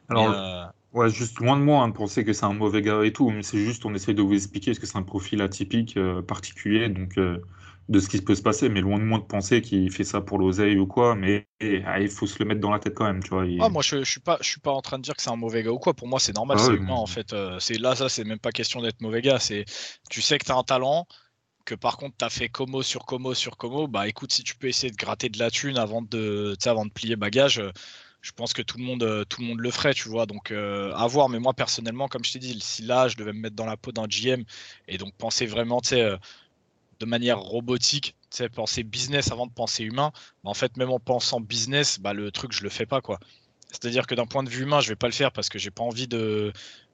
Alors, 0.10 0.32
euh, 0.32 0.66
ouais, 0.94 1.10
juste 1.10 1.40
loin 1.40 1.58
de 1.58 1.64
moi 1.64 1.84
hein, 1.84 1.90
de 1.90 1.94
penser 1.94 2.24
que 2.24 2.34
c'est 2.34 2.46
un 2.46 2.54
mauvais 2.54 2.82
gars 2.82 3.04
et 3.04 3.14
tout, 3.14 3.30
mais 3.30 3.44
c'est 3.44 3.60
juste, 3.60 3.86
on 3.86 3.94
essaye 3.94 4.16
de 4.16 4.22
vous 4.22 4.34
expliquer 4.34 4.74
ce 4.74 4.80
que 4.80 4.86
c'est 4.86 4.98
un 4.98 5.04
profil 5.04 5.42
atypique, 5.42 5.98
euh, 5.98 6.22
particulier, 6.22 6.90
donc 6.90 7.16
de 7.16 8.00
ce 8.00 8.08
qui 8.08 8.22
peut 8.22 8.36
se 8.36 8.44
passer, 8.44 8.70
mais 8.70 8.82
loin 8.82 9.00
de 9.00 9.04
moi 9.04 9.18
de 9.18 9.24
penser 9.24 9.62
qu'il 9.62 9.92
fait 9.92 10.04
ça 10.04 10.22
pour 10.22 10.38
l'oseille 10.38 10.78
ou 10.78 10.86
quoi, 10.86 11.16
mais 11.16 11.48
ah, 11.86 12.00
il 12.00 12.10
faut 12.10 12.28
se 12.28 12.38
le 12.38 12.46
mettre 12.46 12.62
dans 12.62 12.70
la 12.70 12.78
tête 12.78 12.94
quand 12.94 13.06
même, 13.06 13.24
tu 13.24 13.30
vois. 13.30 13.46
Ah, 13.60 13.70
moi, 13.70 13.82
je, 13.82 14.04
je 14.04 14.12
suis 14.12 14.20
pas, 14.20 14.38
je 14.42 14.48
suis 14.48 14.60
pas 14.60 14.72
en 14.72 14.82
train 14.82 15.00
de 15.00 15.04
dire 15.04 15.16
que 15.16 15.24
c'est 15.24 15.32
un 15.32 15.36
mauvais 15.36 15.64
gars 15.64 15.72
ou 15.72 15.80
quoi. 15.80 15.96
Pour 15.96 16.08
moi, 16.08 16.20
c'est 16.20 16.36
normal, 16.36 16.58
ah 16.60 16.64
c'est 16.64 16.74
humain 16.74 16.94
en 16.94 17.08
fait. 17.08 17.36
c'est 17.60 17.80
là, 17.80 17.96
ça, 17.96 18.08
c'est 18.08 18.24
même 18.24 18.40
pas 18.40 18.52
question 18.52 18.82
d'être 18.82 19.02
mauvais 19.02 19.24
gars. 19.24 19.40
C'est, 19.40 19.66
tu 20.10 20.22
sais 20.22 20.38
que 20.38 20.46
tu 20.46 20.52
as 20.52 20.56
un 20.56 20.64
talent 20.64 21.08
par 21.76 21.98
contre 21.98 22.16
tu 22.18 22.26
as 22.26 22.30
fait 22.30 22.50
Como 22.50 22.84
sur 22.84 23.06
Como 23.06 23.34
sur 23.34 23.58
Como, 23.58 23.88
bah 23.88 24.08
écoute, 24.08 24.32
si 24.32 24.44
tu 24.44 24.56
peux 24.56 24.68
essayer 24.68 24.92
de 24.92 24.98
gratter 24.98 25.30
de 25.30 25.40
la 25.40 25.52
thune 25.52 25.78
avant 25.78 26.02
de, 26.02 26.56
avant 26.66 26.86
de 26.86 26.92
plier 26.92 27.16
bagage, 27.16 27.60
euh, 27.60 27.72
je 28.22 28.32
pense 28.34 28.54
que 28.54 28.62
tout 28.62 28.78
le 28.78 28.84
monde, 28.84 29.04
euh, 29.04 29.24
tout 29.26 29.42
le, 29.42 29.48
monde 29.48 29.60
le 29.62 29.72
ferait, 29.72 29.94
tu 29.94 30.10
vois. 30.10 30.26
Donc 30.26 30.52
euh, 30.52 30.94
à 30.94 31.08
voir, 31.08 31.30
mais 31.30 31.40
moi 31.40 31.54
personnellement, 31.54 32.08
comme 32.08 32.24
je 32.26 32.34
t'ai 32.34 32.40
dit, 32.40 32.60
si 32.62 32.84
là 32.84 33.08
je 33.08 33.16
devais 33.18 33.34
me 33.34 33.40
mettre 33.40 33.56
dans 33.56 33.66
la 33.66 33.78
peau 33.78 33.92
d'un 33.92 34.08
GM 34.08 34.44
et 34.88 34.98
donc 34.98 35.14
penser 35.16 35.46
vraiment, 35.46 35.82
de 37.00 37.06
manière 37.06 37.40
robotique, 37.40 38.16
tu 38.30 38.38
sais, 38.38 38.50
penser 38.50 38.84
business 38.84 39.32
avant 39.32 39.48
de 39.48 39.54
penser 39.54 39.84
humain, 39.84 40.12
bah, 40.44 40.50
en 40.50 40.54
fait, 40.54 40.78
même 40.78 40.90
en 40.92 41.00
pensant 41.00 41.40
business, 41.40 42.00
bah, 42.00 42.14
le 42.14 42.32
truc, 42.32 42.52
je 42.52 42.64
le 42.64 42.70
fais 42.70 42.86
pas, 42.86 43.02
quoi. 43.02 43.20
C'est-à-dire 43.72 44.08
que 44.08 44.16
d'un 44.16 44.26
point 44.26 44.44
de 44.44 44.50
vue 44.50 44.64
humain, 44.64 44.82
je 44.82 44.90
vais 44.90 44.96
pas 44.96 45.08
le 45.08 45.14
faire 45.14 45.32
parce 45.32 45.50
que 45.50 45.60
j'ai 45.60 45.72
pas 45.72 45.84
envie 45.84 46.08
de 46.08 46.52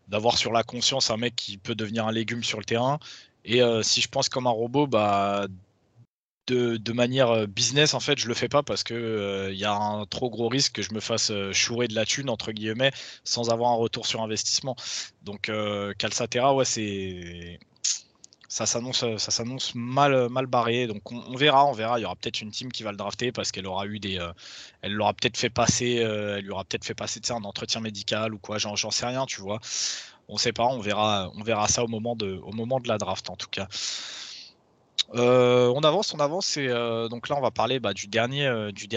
d'avoir 0.08 0.38
sur 0.38 0.52
la 0.52 0.64
conscience 0.64 1.10
un 1.10 1.18
mec 1.18 1.36
qui 1.36 1.58
peut 1.58 1.74
devenir 1.74 2.06
un 2.06 2.12
légume 2.12 2.44
sur 2.44 2.60
le 2.60 2.66
terrain 2.66 3.00
et 3.46 3.62
euh, 3.62 3.84
si 3.84 4.02
je 4.02 4.10
pense 4.10 4.28
comme 4.28 4.48
un 4.48 4.52
robot, 4.52 4.88
bah, 4.88 5.48
de, 6.48 6.92
manière 6.94 7.30
euh, 7.30 7.46
business, 7.48 7.94
en 7.94 8.00
fait, 8.00 8.20
je 8.20 8.28
le 8.28 8.34
fais 8.34 8.50
pas 8.50 8.64
parce 8.64 8.84
que 8.84 8.94
il 8.94 8.98
euh, 8.98 9.54
y 9.54 9.66
a 9.66 9.74
un 9.74 10.06
trop 10.06 10.30
gros 10.30 10.48
risque 10.50 10.74
que 10.74 10.82
je 10.82 10.94
me 10.94 11.00
fasse 11.00 11.32
chourer 11.52 11.88
de 11.88 11.96
la 11.96 12.06
thune 12.06 12.30
entre 12.30 12.52
guillemets 12.52 12.92
sans 13.24 13.50
avoir 13.52 13.72
un 13.72 13.76
retour 13.76 14.08
sur 14.08 14.22
investissement. 14.22 14.76
Donc 15.24 15.52
Calcatera, 15.98 16.56
ouais, 16.56 16.66
c'est 16.66 17.60
ça 18.48 18.66
s'annonce 18.66 19.04
ça 19.18 19.32
s'annonce 19.32 19.74
mal 19.76 20.30
mal 20.30 20.46
barré. 20.48 20.88
Donc 20.88 21.12
on, 21.12 21.36
verra, 21.36 21.66
on 21.66 21.72
verra. 21.74 22.00
Il 22.00 22.04
y 22.04 22.06
aura 22.06 22.16
peut-être 22.16 22.42
une 22.42 22.52
team 22.52 22.72
qui 22.72 22.84
va 22.84 22.92
le 22.92 22.98
drafter 22.98 23.32
parce 23.32 23.52
qu'elle 23.52 23.68
aura 23.68 23.86
eu 23.88 24.00
des, 24.00 24.20
elle 24.82 24.94
l'aura 24.94 25.14
peut-être 25.14 25.38
fait 25.38 25.50
passer, 25.50 25.96
elle 25.96 26.44
lui 26.44 26.52
aura 26.52 26.64
peut-être 26.64 26.86
fait 26.86 26.96
passer 26.96 27.20
un 27.30 27.44
entretien 27.44 27.82
médical 27.82 28.34
ou 28.34 28.40
quoi. 28.40 28.58
J'en 28.60 28.92
sais 28.92 29.06
rien, 29.06 29.26
tu 29.26 29.42
vois 29.42 29.60
on 30.28 30.38
sait 30.38 30.54
pas, 30.54 30.66
on 30.66 30.80
verra, 30.80 31.32
ça 31.68 31.84
au 31.84 31.88
moment 31.88 32.16
de, 32.16 32.42
de 32.42 32.88
la 32.88 32.98
draft 32.98 33.30
en 33.30 33.36
tout 33.36 33.50
cas. 33.50 33.68
Euh, 35.14 35.72
on 35.76 35.82
avance, 35.82 36.14
on 36.16 36.20
avance 36.20 36.58
et 36.58 36.68
euh, 36.68 37.08
donc 37.10 37.30
là 37.30 37.36
on 37.38 37.42
va 37.42 37.52
parler 37.52 37.80
bah, 37.80 37.94
du 37.94 38.08
dernier, 38.08 38.48
euh, 38.48 38.72
du 38.72 38.88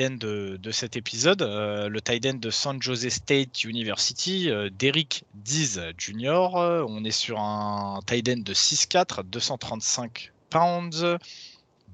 end 0.00 0.16
de, 0.18 0.58
cet 0.72 0.96
épisode, 0.96 1.42
le 1.42 2.00
tight 2.00 2.26
end 2.26 2.34
de 2.34 2.50
San 2.50 2.82
Jose 2.82 3.08
State 3.08 3.62
University, 3.64 4.50
Derek 4.72 5.24
Diz 5.34 5.80
Jr. 5.96 6.48
On 6.88 7.04
est 7.04 7.12
sur 7.12 7.38
un 7.38 8.00
tight 8.06 8.28
end 8.28 8.38
de 8.38 8.54
6'4, 8.54 9.22
235 9.24 10.32
pounds, 10.50 11.04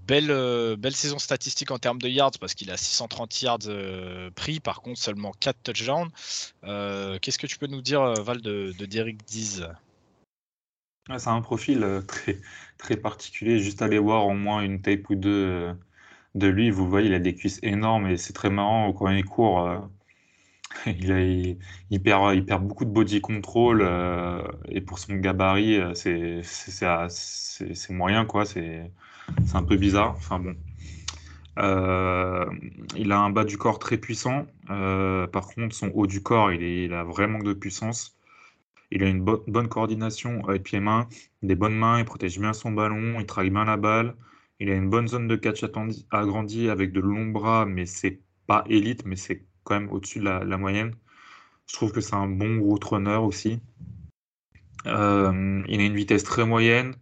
Belle, 0.08 0.30
euh, 0.30 0.74
belle 0.74 0.94
saison 0.94 1.18
statistique 1.18 1.70
en 1.70 1.76
termes 1.76 2.00
de 2.00 2.08
yards 2.08 2.38
parce 2.40 2.54
qu'il 2.54 2.70
a 2.70 2.78
630 2.78 3.42
yards 3.42 3.58
euh, 3.66 4.30
pris, 4.30 4.58
par 4.58 4.80
contre 4.80 4.98
seulement 4.98 5.32
4 5.38 5.62
touchdowns. 5.62 6.08
Euh, 6.64 7.18
qu'est-ce 7.20 7.38
que 7.38 7.46
tu 7.46 7.58
peux 7.58 7.66
nous 7.66 7.82
dire, 7.82 8.14
Val, 8.22 8.40
de, 8.40 8.72
de 8.78 8.86
Derek 8.86 9.18
Diz 9.26 9.68
C'est 11.14 11.28
un 11.28 11.42
profil 11.42 11.86
très, 12.08 12.40
très 12.78 12.96
particulier. 12.96 13.58
Juste 13.58 13.82
aller 13.82 13.98
voir 13.98 14.26
au 14.26 14.32
moins 14.32 14.62
une 14.62 14.80
tape 14.80 15.10
ou 15.10 15.14
deux 15.14 15.76
de 16.34 16.46
lui, 16.46 16.70
vous 16.70 16.88
voyez, 16.88 17.08
il 17.08 17.14
a 17.14 17.18
des 17.18 17.34
cuisses 17.34 17.60
énormes 17.62 18.06
et 18.06 18.16
c'est 18.16 18.32
très 18.32 18.50
marrant 18.50 18.90
quand 18.94 19.10
il 19.10 19.24
court. 19.24 19.68
Il, 20.86 21.10
a, 21.12 21.20
il, 21.90 22.02
perd, 22.02 22.34
il, 22.36 22.44
perd, 22.44 22.62
beaucoup 22.64 22.84
de 22.84 22.90
body 22.90 23.20
control 23.20 23.82
et 24.68 24.80
pour 24.80 24.98
son 24.98 25.14
gabarit, 25.14 25.80
c'est 25.94 26.42
moyen 27.90 28.26
quoi. 28.26 28.44
C'est 28.44 28.90
c'est 29.44 29.56
un 29.56 29.62
peu 29.62 29.76
bizarre. 29.76 30.14
Enfin 30.16 30.38
bon. 30.38 30.54
Euh, 31.58 32.46
il 32.96 33.10
a 33.10 33.18
un 33.18 33.30
bas 33.30 33.44
du 33.44 33.58
corps 33.58 33.78
très 33.78 33.98
puissant. 33.98 34.46
Euh, 34.70 35.26
par 35.26 35.48
contre, 35.48 35.74
son 35.74 35.90
haut 35.94 36.06
du 36.06 36.22
corps, 36.22 36.52
il, 36.52 36.92
a 36.92 37.04
vraiment 37.04 37.40
de 37.40 37.52
puissance. 37.52 38.16
Il 38.90 39.02
a 39.02 39.08
une 39.08 39.22
bonne 39.22 39.68
coordination 39.68 40.46
avec 40.48 40.62
pieds-mains, 40.62 41.08
des 41.42 41.54
bonnes 41.54 41.74
mains, 41.74 41.98
il 41.98 42.06
protège 42.06 42.38
bien 42.38 42.54
son 42.54 42.72
ballon, 42.72 43.20
il 43.20 43.26
travaille 43.26 43.50
bien 43.50 43.64
la 43.64 43.76
balle. 43.76 44.14
Il 44.60 44.70
a 44.70 44.74
une 44.74 44.88
bonne 44.88 45.06
zone 45.06 45.28
de 45.28 45.36
catch 45.36 45.64
agrandie 46.10 46.68
avec 46.70 46.92
de 46.92 47.00
longs 47.00 47.26
bras, 47.26 47.66
mais 47.66 47.86
c'est 47.86 48.20
pas 48.46 48.64
élite, 48.68 49.04
mais 49.04 49.16
c'est 49.16 49.44
quand 49.64 49.78
même 49.78 49.90
au-dessus 49.92 50.20
de 50.20 50.24
la, 50.24 50.56
moyenne. 50.56 50.94
Je 51.66 51.74
trouve 51.74 51.92
que 51.92 52.00
c'est 52.00 52.14
un 52.14 52.28
bon 52.28 52.60
route 52.60 52.82
runner 52.84 53.16
aussi. 53.16 53.60
Euh, 54.86 55.62
il 55.68 55.80
a 55.80 55.84
une 55.84 55.94
vitesse 55.94 56.24
très 56.24 56.46
moyenne, 56.46 56.94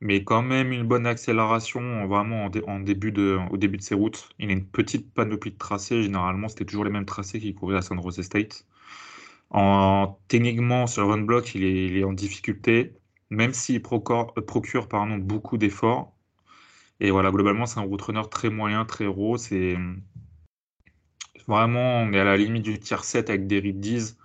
mais 0.00 0.24
quand 0.24 0.42
même 0.42 0.72
une 0.72 0.84
bonne 0.84 1.06
accélération 1.06 2.06
vraiment 2.06 2.50
en, 2.66 2.80
début 2.80 3.12
de, 3.12 3.38
au 3.50 3.56
début 3.56 3.78
de 3.78 3.82
ses 3.82 3.94
routes. 3.94 4.28
Il 4.38 4.50
a 4.50 4.52
une 4.52 4.66
petite 4.66 5.12
panoplie 5.14 5.52
de 5.52 5.58
tracés. 5.58 6.02
Généralement, 6.02 6.48
c'était 6.48 6.64
toujours 6.64 6.84
les 6.84 6.90
mêmes 6.90 7.06
tracés 7.06 7.40
qui 7.40 7.54
couraient 7.54 7.78
à 7.78 7.82
San 7.82 8.00
Jose 8.02 8.20
State. 8.20 8.66
En, 9.50 10.18
techniquement, 10.28 10.86
sur 10.86 11.08
run 11.08 11.22
block, 11.22 11.54
il 11.54 11.64
est, 11.64 12.04
en 12.04 12.12
difficulté, 12.12 12.94
même 13.30 13.52
s'il 13.54 13.82
procure, 13.82 14.34
procure 14.46 14.88
pardon, 14.88 15.16
beaucoup 15.18 15.56
d'efforts. 15.58 16.12
Et 17.00 17.10
voilà, 17.10 17.30
globalement, 17.30 17.66
c'est 17.66 17.80
un 17.80 17.84
route 17.84 18.02
runner 18.02 18.22
très 18.30 18.50
moyen, 18.50 18.84
très 18.84 19.06
raw. 19.06 19.38
C'est 19.38 19.76
vraiment, 21.48 22.02
on 22.02 22.12
est 22.12 22.20
à 22.20 22.24
la 22.24 22.36
limite 22.36 22.64
du 22.64 22.78
tier 22.80 22.96
7 23.02 23.30
avec 23.30 23.46
des 23.46 23.60
10. 23.72 24.18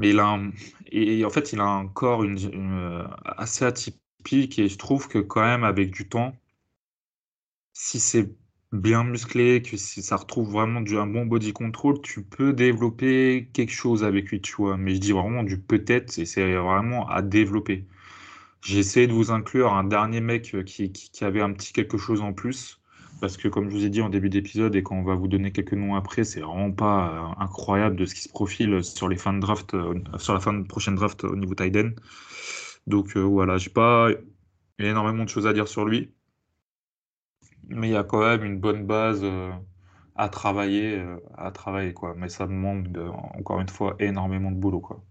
Mais 0.00 0.10
il 0.10 0.20
a 0.20 0.38
et 0.92 1.24
en 1.24 1.30
fait, 1.30 1.52
il 1.52 1.60
a 1.60 1.64
un 1.66 1.88
corps 1.88 2.24
une, 2.24 3.08
assez 3.24 3.64
atypique 3.64 4.02
et 4.32 4.68
je 4.68 4.78
trouve 4.78 5.08
que 5.08 5.18
quand 5.18 5.42
même, 5.42 5.64
avec 5.64 5.90
du 5.90 6.08
temps, 6.08 6.34
si 7.72 8.00
c'est 8.00 8.30
bien 8.72 9.04
musclé, 9.04 9.62
que 9.62 9.76
si 9.76 10.02
ça 10.02 10.16
retrouve 10.16 10.50
vraiment 10.50 10.80
du, 10.80 10.98
un 10.98 11.06
bon 11.06 11.26
body 11.26 11.52
control, 11.52 12.00
tu 12.02 12.22
peux 12.22 12.52
développer 12.52 13.48
quelque 13.52 13.72
chose 13.72 14.04
avec 14.04 14.30
lui, 14.30 14.40
tu 14.40 14.54
vois. 14.56 14.76
Mais 14.76 14.94
je 14.94 15.00
dis 15.00 15.12
vraiment 15.12 15.42
du 15.42 15.58
peut-être 15.58 16.18
et 16.18 16.26
c'est 16.26 16.54
vraiment 16.54 17.08
à 17.08 17.22
développer. 17.22 17.86
J'ai 18.62 18.78
essayé 18.80 19.06
de 19.06 19.12
vous 19.12 19.30
inclure 19.30 19.72
un 19.72 19.84
dernier 19.84 20.20
mec 20.20 20.56
qui, 20.66 20.92
qui, 20.92 21.24
avait 21.24 21.40
un 21.40 21.52
petit 21.52 21.72
quelque 21.72 21.98
chose 21.98 22.20
en 22.20 22.32
plus. 22.32 22.80
Parce 23.20 23.36
que 23.36 23.48
comme 23.48 23.68
je 23.70 23.76
vous 23.76 23.84
ai 23.84 23.90
dit 23.90 24.00
en 24.00 24.10
début 24.10 24.28
d'épisode 24.30 24.76
et 24.76 24.82
quand 24.82 24.96
on 24.96 25.02
va 25.02 25.14
vous 25.14 25.28
donner 25.28 25.50
quelques 25.50 25.72
noms 25.72 25.96
après, 25.96 26.24
c'est 26.24 26.40
vraiment 26.40 26.70
pas 26.70 27.34
euh, 27.38 27.42
incroyable 27.42 27.96
de 27.96 28.04
ce 28.04 28.14
qui 28.14 28.22
se 28.22 28.28
profile 28.28 28.84
sur 28.84 29.08
les 29.08 29.16
fins 29.16 29.32
de 29.32 29.40
draft, 29.40 29.74
euh, 29.74 29.94
sur 30.18 30.34
la 30.34 30.40
fin 30.40 30.52
de 30.52 30.62
prochaine 30.64 30.94
draft 30.94 31.24
au 31.24 31.34
niveau 31.34 31.54
Tiden. 31.54 31.94
Donc 32.88 33.16
euh, 33.16 33.20
voilà, 33.20 33.58
j'ai 33.58 33.70
pas 33.70 34.08
énormément 34.78 35.24
de 35.24 35.28
choses 35.28 35.46
à 35.46 35.52
dire 35.52 35.68
sur 35.68 35.84
lui 35.84 36.10
mais 37.68 37.88
il 37.88 37.92
y 37.92 37.96
a 37.96 38.04
quand 38.04 38.20
même 38.20 38.44
une 38.44 38.58
bonne 38.58 38.86
base 38.86 39.20
euh, 39.22 39.52
à 40.16 40.28
travailler, 40.28 40.96
euh, 40.96 41.18
à 41.36 41.50
travailler 41.50 41.92
quoi. 41.92 42.14
Mais 42.16 42.28
ça 42.28 42.46
demande 42.46 42.96
encore 43.38 43.60
une 43.60 43.68
fois 43.68 43.94
énormément 43.98 44.50
de 44.50 44.56
boulot 44.56 44.80
quoi. 44.80 45.02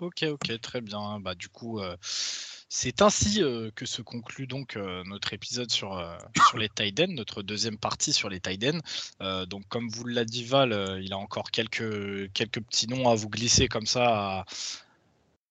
Ok, 0.00 0.24
ok, 0.30 0.60
très 0.60 0.80
bien. 0.80 1.18
Bah 1.18 1.34
du 1.34 1.48
coup, 1.48 1.80
euh, 1.80 1.96
c'est 2.02 3.02
ainsi 3.02 3.42
que 3.74 3.86
se 3.86 4.02
conclut 4.02 4.46
donc 4.46 4.76
notre 5.06 5.32
épisode 5.32 5.72
sur, 5.72 6.00
sur 6.48 6.58
les 6.58 6.68
Tiden, 6.68 7.14
notre 7.14 7.42
deuxième 7.42 7.78
partie 7.78 8.12
sur 8.12 8.28
les 8.28 8.38
Tiden. 8.38 8.80
donc 9.48 9.66
comme 9.68 9.88
vous 9.88 10.04
l'a 10.04 10.24
dit 10.24 10.44
Val, 10.44 11.00
il 11.02 11.12
a 11.12 11.18
encore 11.18 11.50
quelques 11.50 12.30
petits 12.30 12.86
noms 12.86 13.08
à 13.08 13.14
vous 13.14 13.30
glisser 13.30 13.66
comme 13.68 13.86
ça 13.86 14.44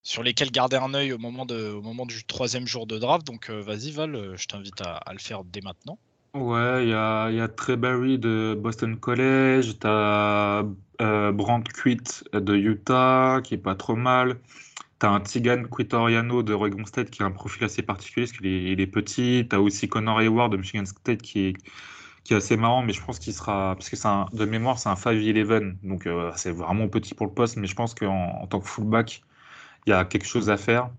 sur 0.08 0.24
lesquels 0.24 0.52
garder 0.52 0.78
un 0.78 0.94
œil 0.94 1.12
au 1.12 1.18
moment, 1.18 1.46
de, 1.46 1.70
au 1.70 1.82
moment 1.82 2.06
du 2.06 2.24
troisième 2.24 2.66
jour 2.66 2.88
de 2.88 2.98
draft. 2.98 3.28
Donc 3.28 3.50
euh, 3.50 3.62
vas-y 3.62 3.92
Val, 3.92 4.16
euh, 4.16 4.38
je 4.38 4.48
t'invite 4.48 4.80
à, 4.80 5.02
le 5.12 5.20
faire 5.20 5.44
dès 5.44 5.60
maintenant. 5.60 6.00
Ouais, 6.34 6.84
il 6.84 6.90
y 6.90 6.94
a, 6.94 7.30
y 7.30 7.76
Barry 7.76 8.18
de 8.18 8.58
Boston 8.58 8.96
College, 8.96 9.78
tu 9.82 9.86
as 9.86 10.64
euh, 11.02 11.32
Brandt 11.34 11.70
Quitt 11.74 12.24
de 12.32 12.56
Utah, 12.56 13.42
qui 13.44 13.56
est 13.56 13.58
pas 13.58 13.76
trop 13.76 13.98
mal. 13.98 14.40
Tu 15.02 15.06
as 15.06 15.10
un 15.10 15.20
Tigan 15.20 15.64
Quitoriano 15.66 16.42
de 16.42 16.54
Oregon 16.54 16.86
State 16.86 17.10
qui 17.10 17.22
a 17.22 17.26
un 17.26 17.32
profil 17.32 17.66
assez 17.66 17.82
particulier 17.82 18.28
parce 18.28 18.38
qu'il 18.38 18.48
est, 18.48 18.72
il 18.72 18.80
est 18.80 18.88
petit. 18.88 19.46
Tu 19.50 19.56
as 19.58 19.60
aussi 19.60 19.90
Connor 19.90 20.22
Hayward 20.22 20.54
de 20.54 20.58
Michigan 20.58 20.86
State 20.86 21.22
qui 21.22 21.48
est, 21.48 21.54
qui 22.24 22.34
est 22.34 22.38
assez 22.38 22.56
marrant, 22.56 22.82
mais 22.82 22.94
je 22.94 23.04
pense 23.04 23.20
qu'il 23.20 23.34
sera. 23.34 23.76
Parce 23.76 23.90
que 23.90 23.98
c'est 23.98 24.08
de 24.32 24.46
mémoire, 24.46 24.80
c'est 24.80 24.88
un 24.88 24.94
5-11, 24.94 25.76
donc 25.84 26.08
c'est 26.38 26.52
vraiment 26.52 26.88
petit 26.88 27.14
pour 27.14 27.26
le 27.28 27.34
poste, 27.34 27.58
mais 27.58 27.68
je 27.68 27.76
pense 27.76 27.94
qu'en 27.94 28.40
en 28.42 28.48
tant 28.48 28.62
que 28.62 28.68
fullback, 28.68 29.22
il 29.88 29.92
y 29.92 29.94
a 29.94 30.06
quelque 30.06 30.26
chose 30.28 30.50
à 30.50 30.58
faire. 30.58 30.92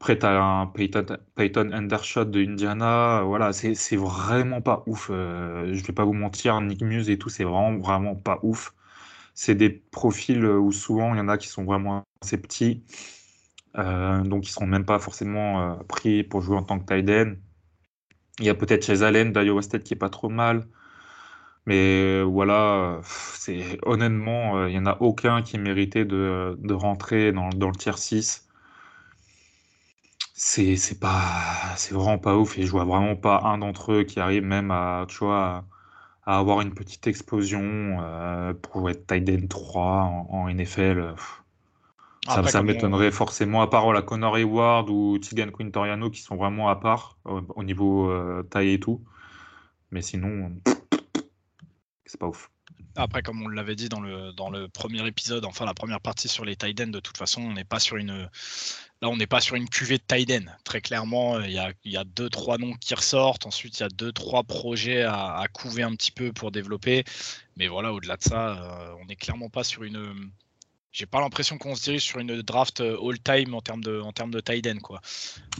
Après, 0.00 0.18
tu 0.18 0.26
as 0.26 0.42
un 0.42 0.66
Peyton, 0.66 1.70
Undershot 1.72 2.24
de 2.24 2.40
Indiana. 2.42 3.22
Voilà, 3.24 3.52
c'est 3.52 3.96
vraiment 3.96 4.60
pas 4.60 4.82
ouf. 4.86 5.08
Euh, 5.12 5.72
je 5.72 5.84
vais 5.84 5.92
pas 5.92 6.04
vous 6.04 6.12
mentir, 6.12 6.60
Nick 6.60 6.82
Muse 6.82 7.08
et 7.10 7.18
tout, 7.18 7.28
c'est 7.28 7.44
vraiment, 7.44 7.78
vraiment 7.78 8.16
pas 8.16 8.40
ouf. 8.42 8.74
C'est 9.34 9.54
des 9.54 9.70
profils 9.70 10.44
où 10.44 10.72
souvent 10.72 11.14
il 11.14 11.18
y 11.18 11.20
en 11.20 11.28
a 11.28 11.38
qui 11.38 11.48
sont 11.48 11.64
vraiment 11.64 12.04
assez 12.22 12.38
petits. 12.40 12.84
Euh, 13.78 14.22
donc 14.22 14.46
ils 14.48 14.50
seront 14.52 14.66
même 14.66 14.84
pas 14.84 14.98
forcément 14.98 15.72
euh, 15.72 15.76
pris 15.88 16.24
pour 16.24 16.42
jouer 16.42 16.56
en 16.56 16.62
tant 16.64 16.78
que 16.78 16.86
tight. 16.86 17.38
Il 18.40 18.46
y 18.46 18.50
a 18.50 18.54
peut-être 18.54 18.84
chez 18.84 19.02
Allen 19.02 19.32
d'Iowa 19.32 19.62
State 19.62 19.84
qui 19.84 19.94
est 19.94 19.96
pas 19.96 20.10
trop 20.10 20.28
mal. 20.28 20.66
Mais 21.66 22.02
euh, 22.02 22.22
voilà, 22.22 23.00
c'est 23.04 23.78
honnêtement, 23.82 24.56
euh, 24.56 24.68
il 24.68 24.72
n'y 24.72 24.78
en 24.80 24.86
a 24.86 24.96
aucun 25.00 25.42
qui 25.42 25.58
méritait 25.58 26.04
de, 26.04 26.56
de 26.60 26.74
rentrer 26.74 27.30
dans, 27.32 27.50
dans, 27.50 27.68
le 27.68 27.76
tier 27.76 27.92
6. 27.96 28.48
C'est, 30.34 30.76
c'est 30.76 30.98
pas, 30.98 31.22
c'est 31.76 31.94
vraiment 31.94 32.18
pas 32.18 32.36
ouf 32.36 32.58
et 32.58 32.62
je 32.62 32.70
vois 32.70 32.84
vraiment 32.84 33.14
pas 33.14 33.42
un 33.44 33.58
d'entre 33.58 33.92
eux 33.92 34.02
qui 34.02 34.18
arrive 34.18 34.42
même 34.42 34.72
à, 34.72 35.06
tu 35.08 35.18
vois, 35.18 35.64
à, 36.26 36.38
avoir 36.38 36.62
une 36.62 36.74
petite 36.74 37.06
explosion 37.06 37.98
euh, 38.00 38.52
pour 38.54 38.90
être 38.90 39.06
tight 39.06 39.28
end 39.28 39.46
3 39.46 40.26
en, 40.30 40.48
NFL. 40.48 41.14
Ça, 42.26 42.42
ça 42.44 42.62
m'étonnerait 42.62 43.10
forcément, 43.12 43.62
à 43.62 43.68
part 43.68 43.92
la 43.92 44.02
Connor 44.02 44.36
Hayward 44.36 44.90
ou 44.90 45.18
Tigan 45.18 45.50
Quintoriano 45.50 46.10
qui 46.10 46.22
sont 46.22 46.36
vraiment 46.36 46.68
à 46.68 46.76
part 46.76 47.18
au, 47.24 47.62
niveau 47.62 48.12
taille 48.44 48.74
et 48.74 48.80
tout. 48.80 49.00
Mais 49.90 50.02
sinon 50.02 50.52
c'est 52.12 52.18
pas 52.18 52.28
ouf. 52.28 52.50
Après, 52.94 53.22
comme 53.22 53.42
on 53.42 53.48
l'avait 53.48 53.74
dit 53.74 53.88
dans 53.88 54.00
le, 54.00 54.32
dans 54.32 54.50
le 54.50 54.68
premier 54.68 55.06
épisode, 55.06 55.46
enfin 55.46 55.64
la 55.64 55.72
première 55.72 56.00
partie 56.00 56.28
sur 56.28 56.44
les 56.44 56.56
Tiden, 56.56 56.90
de 56.90 57.00
toute 57.00 57.16
façon, 57.16 57.40
on 57.40 57.54
n'est 57.54 57.64
pas 57.64 57.80
sur 57.80 57.96
une. 57.96 58.28
Là, 59.00 59.08
on 59.08 59.16
n'est 59.16 59.26
pas 59.26 59.40
sur 59.40 59.56
une 59.56 59.68
cuvée 59.68 59.96
de 59.96 60.04
Tiden. 60.06 60.54
Très 60.62 60.82
clairement, 60.82 61.40
il 61.40 61.52
y 61.52 61.58
a, 61.58 61.72
y 61.86 61.96
a, 61.96 62.04
deux, 62.04 62.28
trois 62.28 62.58
noms 62.58 62.74
qui 62.74 62.94
ressortent. 62.94 63.46
Ensuite, 63.46 63.80
il 63.80 63.82
y 63.82 63.86
a 63.86 63.88
deux, 63.88 64.12
trois 64.12 64.42
projets 64.44 65.02
à, 65.02 65.38
à 65.38 65.48
couver 65.48 65.82
un 65.82 65.94
petit 65.96 66.12
peu 66.12 66.32
pour 66.34 66.52
développer. 66.52 67.04
Mais 67.56 67.66
voilà, 67.66 67.94
au-delà 67.94 68.18
de 68.18 68.22
ça, 68.22 68.62
euh, 68.62 68.94
on 69.00 69.06
n'est 69.06 69.16
clairement 69.16 69.48
pas 69.48 69.64
sur 69.64 69.82
une. 69.82 70.30
J'ai 70.92 71.06
pas 71.06 71.20
l'impression 71.20 71.56
qu'on 71.56 71.74
se 71.74 71.84
dirige 71.84 72.04
sur 72.04 72.18
une 72.18 72.42
draft 72.42 72.80
all-time 72.80 73.54
en 73.54 73.62
termes 73.62 73.82
de, 73.82 74.00
en 74.00 74.12
termes 74.12 74.30
de 74.30 74.40
Tiden, 74.40 74.80
quoi. 74.80 75.00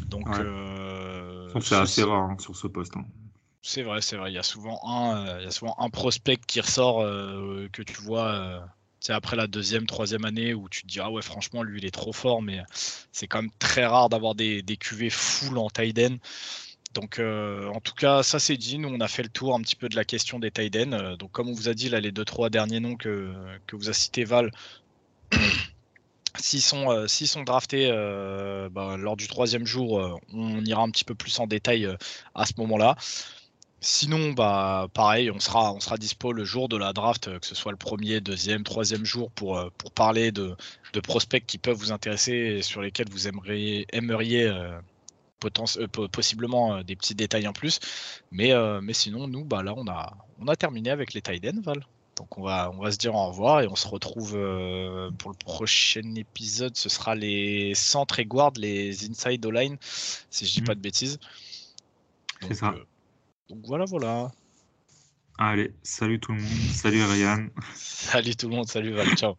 Donc. 0.07 0.29
Euh, 0.29 1.49
c'est 1.61 1.77
assez 1.77 2.03
rare 2.05 2.31
hein, 2.31 2.37
sur 2.39 2.55
ce 2.55 2.67
poste. 2.67 2.95
Hein. 2.99 3.07
C'est 3.65 3.83
vrai, 3.83 4.01
c'est 4.03 4.17
vrai. 4.17 4.33
Il 4.33 4.35
y 4.35 4.39
a 4.39 4.43
souvent 4.43 4.81
un, 4.85 5.27
euh, 5.29 5.89
prospect 5.93 6.37
qui 6.47 6.61
ressort 6.61 7.03
euh, 7.03 7.69
que 7.73 7.83
tu 7.83 7.95
vois. 8.03 8.69
c'est 8.99 9.13
euh, 9.13 9.17
après 9.17 9.37
la 9.37 9.47
deuxième, 9.47 9.87
troisième 9.87 10.25
année 10.25 10.53
où 10.53 10.69
tu 10.69 10.83
te 10.83 10.89
dis 10.89 10.99
ah 11.01 11.11
ouais 11.11 11.23
franchement 11.23 11.63
lui 11.63 11.79
il 11.79 11.87
est 11.87 11.93
trop 11.93 12.13
fort, 12.13 12.43
mais 12.43 12.61
c'est 13.13 13.29
quand 13.29 13.43
même 13.43 13.53
très 13.61 13.87
rare 13.87 14.09
d'avoir 14.09 14.35
des, 14.35 14.63
des 14.63 14.77
QV 14.77 15.11
full 15.11 15.59
en 15.59 15.71
Tiden. 15.71 16.19
Donc 16.95 17.21
en 17.21 17.81
tout 17.81 17.95
cas 17.95 18.23
ça 18.25 18.39
c'est 18.41 18.57
dit. 18.57 18.79
Nous 18.79 18.89
on 18.89 19.01
a 19.01 19.09
fait 19.09 19.23
le 19.23 19.29
tour 19.29 19.55
un 19.55 19.61
petit 19.61 19.77
peu 19.77 19.89
de 19.89 19.97
la 19.97 20.05
question 20.05 20.39
des 20.41 20.51
Tiden. 20.51 21.17
donc 21.17 21.31
comme 21.33 21.49
on 21.49 21.55
vous 21.55 21.69
a 21.69 21.75
dit 21.75 21.89
là 21.89 22.01
les 22.01 22.13
deux 22.13 22.25
trois 22.25 22.51
derniers 22.51 22.81
noms 22.81 22.97
que, 22.97 23.33
vous 23.73 23.89
a 23.89 23.93
cité 23.93 24.25
Val. 24.25 24.51
S'ils 26.39 26.63
sont, 26.63 27.07
sont 27.07 27.43
draftés 27.45 27.89
bah, 28.73 28.97
lors 28.99 29.17
du 29.17 29.29
troisième 29.29 29.67
jour, 29.67 30.21
on 30.33 30.65
ira 30.65 30.83
un 30.83 30.91
petit 30.91 31.05
peu 31.05 31.15
plus 31.15 31.39
en 31.39 31.47
détail 31.47 31.89
à 32.35 32.47
ce 32.47 32.55
moment-là. 32.59 32.97
Sinon, 33.85 34.31
bah, 34.31 34.87
pareil, 34.95 35.29
on 35.33 35.41
sera, 35.41 35.73
on 35.73 35.81
sera 35.81 35.97
dispo 35.97 36.33
le 36.33 36.45
jour 36.45 36.69
de 36.69 36.77
la 36.77 36.93
draft, 36.93 37.27
euh, 37.27 37.41
que 37.41 37.47
ce 37.47 37.57
soit 37.57 37.73
le 37.73 37.77
premier, 37.77 38.21
deuxième, 38.21 38.63
troisième 38.63 39.05
jour, 39.05 39.33
pour, 39.33 39.59
euh, 39.59 39.71
pour 39.77 39.91
parler 39.91 40.31
de, 40.31 40.55
de 40.93 41.01
prospects 41.01 41.45
qui 41.45 41.59
peuvent 41.59 41.77
vous 41.77 41.91
intéresser 41.91 42.33
et 42.33 42.63
sur 42.63 42.81
lesquels 42.81 43.09
vous 43.11 43.27
aimeriez, 43.27 43.87
aimeriez 43.93 44.45
euh, 44.45 44.79
possiblement 46.13 46.85
des 46.85 46.95
petits 46.95 47.17
détails 47.17 47.49
en 47.49 47.53
plus. 47.53 47.81
Mais, 48.31 48.53
mais 48.81 48.93
sinon, 48.93 49.27
nous, 49.27 49.45
bah, 49.45 49.65
là, 49.65 49.75
on 49.77 49.89
a, 49.89 50.17
on 50.39 50.47
a 50.47 50.55
terminé 50.55 50.91
avec 50.91 51.13
les 51.13 51.21
Tiden, 51.21 51.61
Val. 51.61 51.85
Donc 52.15 52.39
on 52.39 52.43
va, 52.43 52.71
on 52.73 52.81
va 52.81 52.93
se 52.93 52.99
dire 52.99 53.17
au 53.17 53.27
revoir 53.27 53.63
et 53.63 53.67
on 53.67 53.75
se 53.75 53.89
retrouve 53.89 54.33
pour 55.19 55.31
le 55.31 55.37
prochain 55.45 56.15
épisode. 56.15 56.77
Ce 56.77 56.89
sera 56.89 57.17
les 57.17 57.75
centres 57.75 58.21
et 58.21 58.27
guards, 58.27 58.53
les 58.57 59.11
inside 59.11 59.45
line, 59.45 59.77
si 59.81 60.47
je 60.47 60.53
dis 60.53 60.63
pas 60.63 60.73
mmh. 60.73 60.77
de 60.77 60.81
bêtises. 60.81 61.19
C'est 62.43 62.55
ça. 62.55 62.75
Donc 63.49 63.67
voilà, 63.67 63.85
voilà. 63.85 64.33
Allez, 65.39 65.73
salut 65.83 66.21
tout 66.21 66.33
le 66.33 66.39
monde, 66.39 66.71
salut 66.73 67.03
Ryan. 67.03 67.49
Salut 67.75 68.37
tout 68.37 68.49
le 68.49 68.57
monde, 68.57 68.69
salut 68.69 68.93
Val, 68.93 69.15
ciao. 69.17 69.37